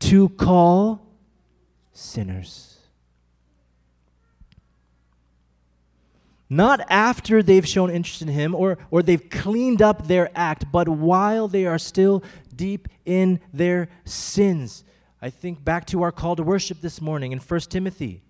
to 0.00 0.28
call 0.28 1.06
sinners. 1.92 2.76
Not 6.48 6.80
after 6.88 7.42
they've 7.42 7.66
shown 7.66 7.90
interest 7.90 8.22
in 8.22 8.28
him 8.28 8.54
or, 8.54 8.78
or 8.90 9.02
they've 9.02 9.28
cleaned 9.30 9.82
up 9.82 10.06
their 10.06 10.30
act, 10.36 10.70
but 10.70 10.88
while 10.88 11.48
they 11.48 11.66
are 11.66 11.78
still 11.78 12.22
deep 12.54 12.88
in 13.04 13.40
their 13.52 13.88
sins. 14.04 14.84
I 15.20 15.30
think 15.30 15.64
back 15.64 15.86
to 15.86 16.02
our 16.02 16.12
call 16.12 16.36
to 16.36 16.42
worship 16.42 16.80
this 16.82 17.00
morning 17.00 17.32
in 17.32 17.38
1 17.38 17.60
Timothy. 17.62 18.22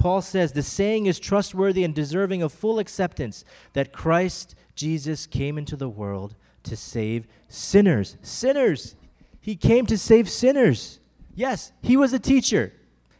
Paul 0.00 0.22
says 0.22 0.52
the 0.52 0.62
saying 0.62 1.04
is 1.04 1.20
trustworthy 1.20 1.84
and 1.84 1.94
deserving 1.94 2.42
of 2.42 2.54
full 2.54 2.78
acceptance 2.78 3.44
that 3.74 3.92
Christ 3.92 4.54
Jesus 4.74 5.26
came 5.26 5.58
into 5.58 5.76
the 5.76 5.90
world 5.90 6.34
to 6.62 6.74
save 6.74 7.26
sinners. 7.48 8.16
Sinners! 8.22 8.96
He 9.42 9.56
came 9.56 9.84
to 9.84 9.98
save 9.98 10.30
sinners. 10.30 11.00
Yes, 11.34 11.72
he 11.82 11.98
was 11.98 12.14
a 12.14 12.18
teacher. 12.18 12.72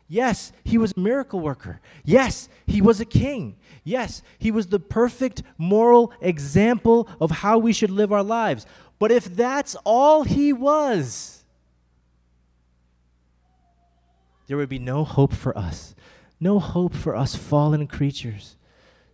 Yes, 0.09 0.53
he 0.65 0.79
was 0.79 0.95
a 0.97 1.01
miracle 1.01 1.41
worker. 1.41 1.83
Yes, 2.03 2.49
he 2.67 2.81
was 2.81 2.99
a 2.99 3.05
king. 3.05 3.57
Yes, 3.85 4.23
he 4.39 4.51
was 4.51 4.69
the 4.69 4.81
perfect 4.81 5.43
moral 5.59 6.15
example 6.23 7.11
of 7.21 7.31
how 7.31 7.59
we 7.59 7.75
should 7.75 7.91
live 7.91 8.11
our 8.11 8.23
lives. 8.23 8.65
But 8.99 9.13
if 9.13 9.27
that's 9.27 9.77
all 9.85 10.25
he 10.25 10.55
was, 10.55 11.45
there 14.47 14.57
would 14.57 14.71
be 14.71 14.79
no 14.79 15.05
hope 15.05 15.35
for 15.35 15.57
us, 15.59 15.95
no 16.41 16.59
hope 16.59 16.95
for 16.95 17.15
us 17.15 17.37
fallen 17.37 17.87
creatures 17.87 18.57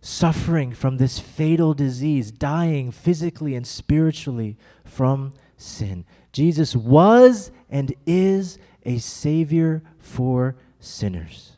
suffering 0.01 0.73
from 0.73 0.97
this 0.97 1.19
fatal 1.19 1.73
disease, 1.73 2.31
dying 2.31 2.91
physically 2.91 3.55
and 3.55 3.67
spiritually 3.67 4.57
from 4.85 5.33
sin. 5.57 6.05
Jesus 6.31 6.75
was 6.75 7.51
and 7.69 7.93
is 8.05 8.57
a 8.85 8.97
Savior 8.99 9.83
for 9.99 10.55
sinners. 10.79 11.53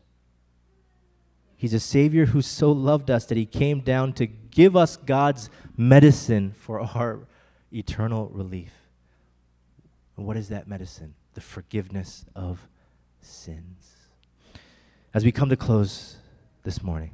He's 1.55 1.73
a 1.73 1.79
Savior 1.79 2.27
who 2.27 2.41
so 2.41 2.71
loved 2.71 3.11
us 3.11 3.25
that 3.25 3.37
He 3.37 3.45
came 3.45 3.81
down 3.81 4.13
to 4.13 4.25
give 4.25 4.75
us 4.75 4.97
God's 4.97 5.49
medicine 5.75 6.53
for 6.57 6.79
our 6.79 7.27
eternal 7.71 8.29
relief. 8.29 8.71
And 10.17 10.25
what 10.25 10.37
is 10.37 10.49
that 10.49 10.67
medicine? 10.67 11.15
The 11.33 11.41
forgiveness 11.41 12.25
of 12.35 12.67
sins. 13.21 13.98
As 15.11 15.25
we 15.25 15.31
come 15.31 15.49
to 15.49 15.57
close 15.57 16.17
this 16.61 16.83
morning, 16.83 17.09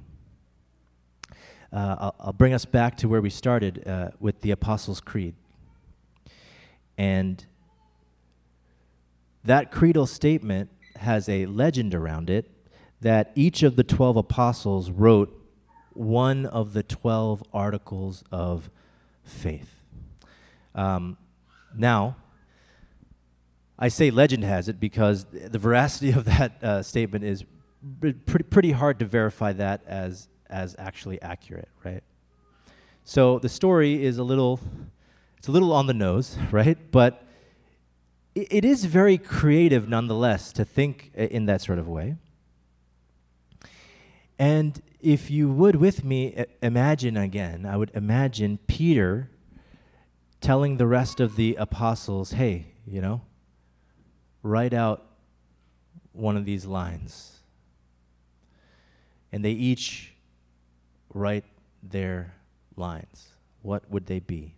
uh, 1.72 1.96
I'll, 1.98 2.16
I'll, 2.20 2.34
bring 2.34 2.54
us 2.54 2.66
back 2.66 2.98
to 2.98 3.08
where 3.08 3.22
we 3.22 3.30
started 3.30 3.88
uh, 3.88 4.10
with 4.20 4.42
the 4.42 4.52
Apostles' 4.52 5.00
Creed. 5.00 5.34
And 6.98 7.46
that 9.46 9.72
creedal 9.72 10.08
statement 10.08 10.72
has 10.98 11.30
a 11.30 11.46
legend 11.46 11.96
around 11.96 12.30
it 12.30 12.52
that 13.00 13.32
each 13.34 13.64
of 13.64 13.78
the 13.78 13.84
12 13.84 14.18
apostles 14.18 14.92
wrote 14.92 15.34
one 15.94 16.46
of 16.46 16.74
the 16.74 16.84
12 16.84 17.44
articles 17.54 18.26
of 18.30 18.70
faith. 19.24 19.74
Um, 20.74 21.16
now, 21.74 22.18
I 23.80 23.88
say 23.88 24.12
legend 24.12 24.44
has 24.44 24.68
it 24.68 24.82
because 24.82 25.26
the 25.32 25.60
veracity 25.60 26.12
of 26.12 26.26
that 26.26 26.62
uh, 26.62 26.84
statement 26.84 27.24
is 27.24 27.46
pretty, 28.26 28.44
pretty 28.44 28.72
hard 28.72 29.00
to 29.00 29.06
verify 29.06 29.54
that 29.54 29.82
as, 29.86 30.28
as 30.50 30.76
actually 30.78 31.22
accurate, 31.22 31.70
right? 31.84 32.04
So 33.04 33.40
the 33.40 33.50
story 33.50 34.04
is 34.04 34.18
a 34.18 34.24
little, 34.24 34.60
it's 35.38 35.48
a 35.48 35.52
little 35.52 35.72
on 35.72 35.88
the 35.88 35.94
nose, 35.94 36.38
right? 36.52 36.78
But 36.92 37.24
it, 38.34 38.48
it 38.52 38.66
is 38.66 38.86
very 38.86 39.18
creative 39.18 39.88
nonetheless 39.88 40.52
to 40.54 40.66
think 40.66 41.12
in 41.14 41.46
that 41.46 41.62
sort 41.62 41.80
of 41.80 41.88
way. 41.88 42.16
And 44.38 44.82
if 45.00 45.30
you 45.30 45.50
would 45.50 45.78
with 45.78 46.04
me 46.04 46.46
imagine 46.62 47.16
again, 47.16 47.66
I 47.66 47.78
would 47.78 47.92
imagine 47.94 48.60
Peter 48.68 49.30
telling 50.42 50.78
the 50.78 50.88
rest 50.88 51.20
of 51.20 51.36
the 51.36 51.56
apostles, 51.56 52.32
hey, 52.32 52.74
you 52.86 53.02
know, 53.02 53.22
write 54.44 54.74
out 54.74 55.06
one 56.12 56.36
of 56.36 56.46
these 56.46 56.66
lines. 56.66 57.35
And 59.32 59.44
they 59.44 59.52
each 59.52 60.14
write 61.14 61.46
their 61.82 62.34
lines. 62.76 63.30
What 63.62 63.90
would 63.90 64.06
they 64.06 64.20
be? 64.20 64.54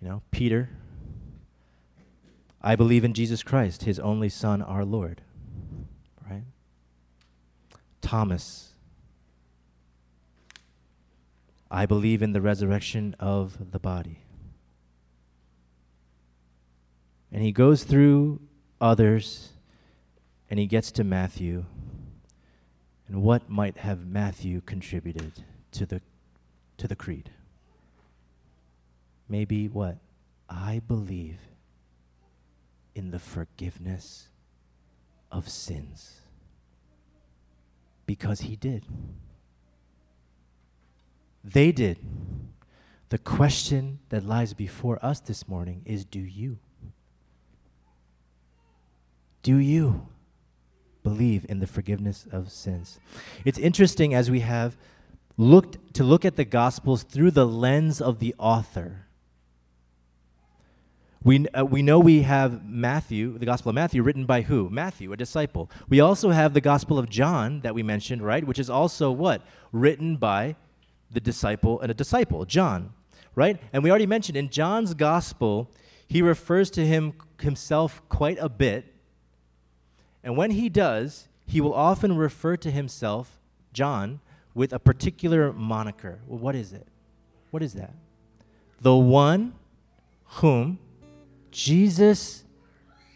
You 0.00 0.08
know, 0.08 0.22
Peter, 0.30 0.70
I 2.62 2.76
believe 2.76 3.04
in 3.04 3.14
Jesus 3.14 3.42
Christ, 3.42 3.84
his 3.84 3.98
only 3.98 4.28
Son, 4.28 4.62
our 4.62 4.84
Lord. 4.84 5.22
Right? 6.28 6.44
Thomas, 8.00 8.70
I 11.70 11.84
believe 11.84 12.22
in 12.22 12.32
the 12.32 12.40
resurrection 12.40 13.14
of 13.18 13.72
the 13.72 13.78
body. 13.78 14.20
And 17.30 17.42
he 17.42 17.52
goes 17.52 17.84
through 17.84 18.40
others 18.80 19.50
and 20.50 20.58
he 20.58 20.66
gets 20.66 20.90
to 20.92 21.04
Matthew. 21.04 21.64
And 23.06 23.22
what 23.22 23.48
might 23.48 23.78
have 23.78 24.06
Matthew 24.06 24.60
contributed 24.60 25.44
to 25.72 25.86
the, 25.86 26.00
to 26.76 26.86
the 26.86 26.96
creed? 26.96 27.30
Maybe 29.28 29.68
what? 29.68 29.98
I 30.48 30.80
believe 30.86 31.38
in 32.94 33.10
the 33.10 33.18
forgiveness 33.18 34.28
of 35.30 35.48
sins. 35.48 36.20
Because 38.06 38.40
he 38.40 38.56
did. 38.56 38.86
They 41.44 41.72
did. 41.72 41.98
The 43.10 43.18
question 43.18 44.00
that 44.08 44.24
lies 44.24 44.52
before 44.52 44.98
us 45.04 45.20
this 45.20 45.48
morning 45.48 45.82
is 45.84 46.04
do 46.04 46.20
you? 46.20 46.58
Do 49.42 49.56
you 49.56 50.08
believe 51.02 51.46
in 51.48 51.60
the 51.60 51.66
forgiveness 51.66 52.26
of 52.30 52.50
sins? 52.50 52.98
It's 53.44 53.58
interesting 53.58 54.14
as 54.14 54.30
we 54.30 54.40
have 54.40 54.76
looked 55.36 55.94
to 55.94 56.04
look 56.04 56.24
at 56.24 56.36
the 56.36 56.44
Gospels 56.44 57.02
through 57.02 57.30
the 57.30 57.46
lens 57.46 58.00
of 58.00 58.18
the 58.18 58.34
author. 58.38 59.06
We, 61.22 61.48
uh, 61.48 61.64
we 61.64 61.82
know 61.82 61.98
we 61.98 62.22
have 62.22 62.64
Matthew, 62.64 63.38
the 63.38 63.46
Gospel 63.46 63.70
of 63.70 63.74
Matthew, 63.74 64.02
written 64.02 64.24
by 64.24 64.42
who? 64.42 64.70
Matthew, 64.70 65.12
a 65.12 65.16
disciple. 65.16 65.70
We 65.88 66.00
also 66.00 66.30
have 66.30 66.54
the 66.54 66.60
Gospel 66.60 66.98
of 66.98 67.08
John 67.08 67.60
that 67.60 67.74
we 67.74 67.82
mentioned, 67.82 68.22
right? 68.22 68.46
Which 68.46 68.58
is 68.58 68.70
also 68.70 69.10
what? 69.10 69.42
Written 69.72 70.16
by 70.16 70.56
the 71.10 71.20
disciple 71.20 71.80
and 71.80 71.90
a 71.90 71.94
disciple, 71.94 72.44
John, 72.44 72.92
right? 73.34 73.60
And 73.72 73.82
we 73.82 73.90
already 73.90 74.06
mentioned 74.06 74.36
in 74.36 74.48
John's 74.48 74.94
Gospel, 74.94 75.70
he 76.06 76.22
refers 76.22 76.70
to 76.72 76.86
him 76.86 77.14
himself 77.40 78.00
quite 78.08 78.38
a 78.40 78.48
bit 78.48 78.94
and 80.28 80.36
when 80.36 80.50
he 80.50 80.68
does, 80.68 81.26
he 81.46 81.58
will 81.58 81.72
often 81.72 82.14
refer 82.14 82.54
to 82.58 82.70
himself, 82.70 83.40
John, 83.72 84.20
with 84.52 84.74
a 84.74 84.78
particular 84.78 85.54
moniker. 85.54 86.18
Well, 86.26 86.38
what 86.38 86.54
is 86.54 86.74
it? 86.74 86.86
What 87.50 87.62
is 87.62 87.72
that? 87.72 87.94
The 88.82 88.94
one 88.94 89.54
whom 90.26 90.80
Jesus 91.50 92.44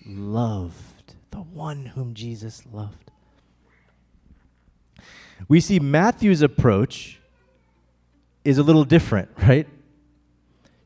loved. 0.06 1.12
The 1.32 1.42
one 1.42 1.84
whom 1.84 2.14
Jesus 2.14 2.62
loved. 2.72 3.10
We 5.48 5.60
see 5.60 5.78
Matthew's 5.80 6.40
approach 6.40 7.20
is 8.42 8.56
a 8.56 8.62
little 8.62 8.84
different, 8.84 9.28
right? 9.42 9.68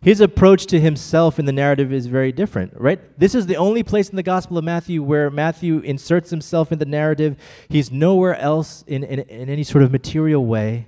His 0.02 0.20
approach 0.20 0.66
to 0.66 0.78
himself 0.80 1.38
in 1.38 1.46
the 1.46 1.52
narrative 1.52 1.92
is 1.92 2.06
very 2.06 2.30
different, 2.32 2.72
right? 2.76 3.00
This 3.18 3.34
is 3.34 3.46
the 3.46 3.56
only 3.56 3.82
place 3.82 4.08
in 4.08 4.16
the 4.16 4.22
Gospel 4.22 4.58
of 4.58 4.64
Matthew 4.64 5.02
where 5.02 5.30
Matthew 5.30 5.78
inserts 5.80 6.30
himself 6.30 6.70
in 6.70 6.78
the 6.78 6.84
narrative. 6.84 7.36
He's 7.68 7.90
nowhere 7.90 8.36
else 8.36 8.84
in, 8.86 9.02
in, 9.02 9.20
in 9.20 9.48
any 9.48 9.64
sort 9.64 9.82
of 9.82 9.90
material 9.90 10.44
way. 10.44 10.86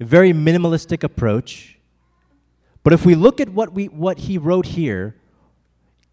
A 0.00 0.04
very 0.04 0.32
minimalistic 0.32 1.04
approach. 1.04 1.78
But 2.82 2.92
if 2.92 3.04
we 3.04 3.14
look 3.14 3.40
at 3.40 3.50
what, 3.50 3.72
we, 3.72 3.86
what 3.86 4.20
he 4.20 4.38
wrote 4.38 4.66
here, 4.66 5.16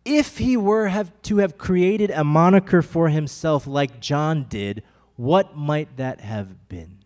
if 0.04 0.38
he 0.38 0.58
were 0.58 0.88
have 0.88 1.12
to 1.24 1.38
have 1.38 1.58
created 1.58 2.12
a 2.12 2.24
moniker 2.24 2.82
for 2.82 3.10
himself 3.10 3.66
like 3.66 4.00
John 4.00 4.46
did, 4.48 4.84
what 5.16 5.56
might 5.56 5.98
that 5.98 6.22
have 6.22 6.70
been? 6.70 6.97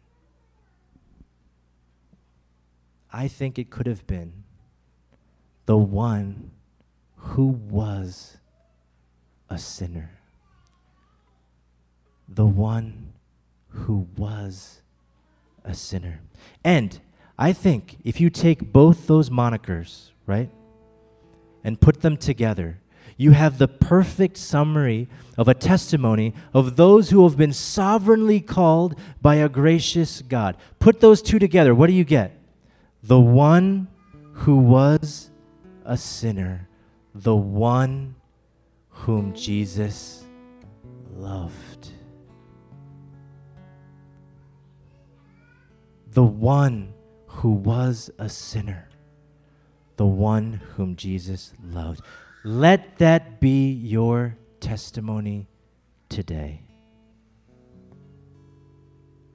I 3.13 3.27
think 3.27 3.59
it 3.59 3.69
could 3.69 3.87
have 3.87 4.07
been 4.07 4.31
the 5.65 5.77
one 5.77 6.51
who 7.15 7.47
was 7.47 8.37
a 9.49 9.57
sinner. 9.57 10.11
The 12.27 12.45
one 12.45 13.13
who 13.69 14.07
was 14.17 14.81
a 15.63 15.73
sinner. 15.73 16.21
And 16.63 16.99
I 17.37 17.53
think 17.53 17.97
if 18.03 18.19
you 18.19 18.29
take 18.29 18.71
both 18.71 19.07
those 19.07 19.29
monikers, 19.29 20.09
right, 20.25 20.49
and 21.63 21.79
put 21.79 22.01
them 22.01 22.17
together, 22.17 22.79
you 23.17 23.31
have 23.31 23.57
the 23.57 23.67
perfect 23.67 24.37
summary 24.37 25.07
of 25.37 25.47
a 25.47 25.53
testimony 25.53 26.33
of 26.53 26.75
those 26.75 27.09
who 27.09 27.23
have 27.23 27.37
been 27.37 27.53
sovereignly 27.53 28.39
called 28.39 28.95
by 29.21 29.35
a 29.35 29.49
gracious 29.49 30.21
God. 30.21 30.57
Put 30.79 31.01
those 31.01 31.21
two 31.21 31.37
together, 31.37 31.75
what 31.75 31.87
do 31.87 31.93
you 31.93 32.03
get? 32.03 32.40
The 33.03 33.19
one 33.19 33.87
who 34.33 34.57
was 34.57 35.31
a 35.85 35.97
sinner, 35.97 36.69
the 37.15 37.35
one 37.35 38.15
whom 38.89 39.33
Jesus 39.33 40.23
loved. 41.15 41.89
The 46.11 46.23
one 46.23 46.93
who 47.25 47.51
was 47.51 48.11
a 48.19 48.29
sinner, 48.29 48.89
the 49.95 50.05
one 50.05 50.61
whom 50.75 50.95
Jesus 50.95 51.53
loved. 51.63 52.01
Let 52.43 52.99
that 52.99 53.39
be 53.39 53.71
your 53.71 54.37
testimony 54.59 55.47
today. 56.09 56.61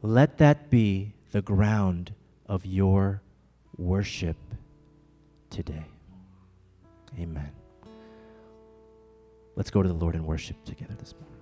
Let 0.02 0.38
that 0.38 0.70
be 0.70 1.14
the 1.32 1.42
ground 1.42 2.14
of 2.46 2.64
your 2.64 3.22
worship 3.78 4.36
today. 5.50 5.84
Amen. 7.18 7.50
let's 9.56 9.70
go 9.70 9.82
to 9.82 9.88
the 9.88 9.94
Lord 9.94 10.14
and 10.14 10.26
worship 10.26 10.62
together 10.64 10.94
this 10.98 11.14
morning. 11.14 11.35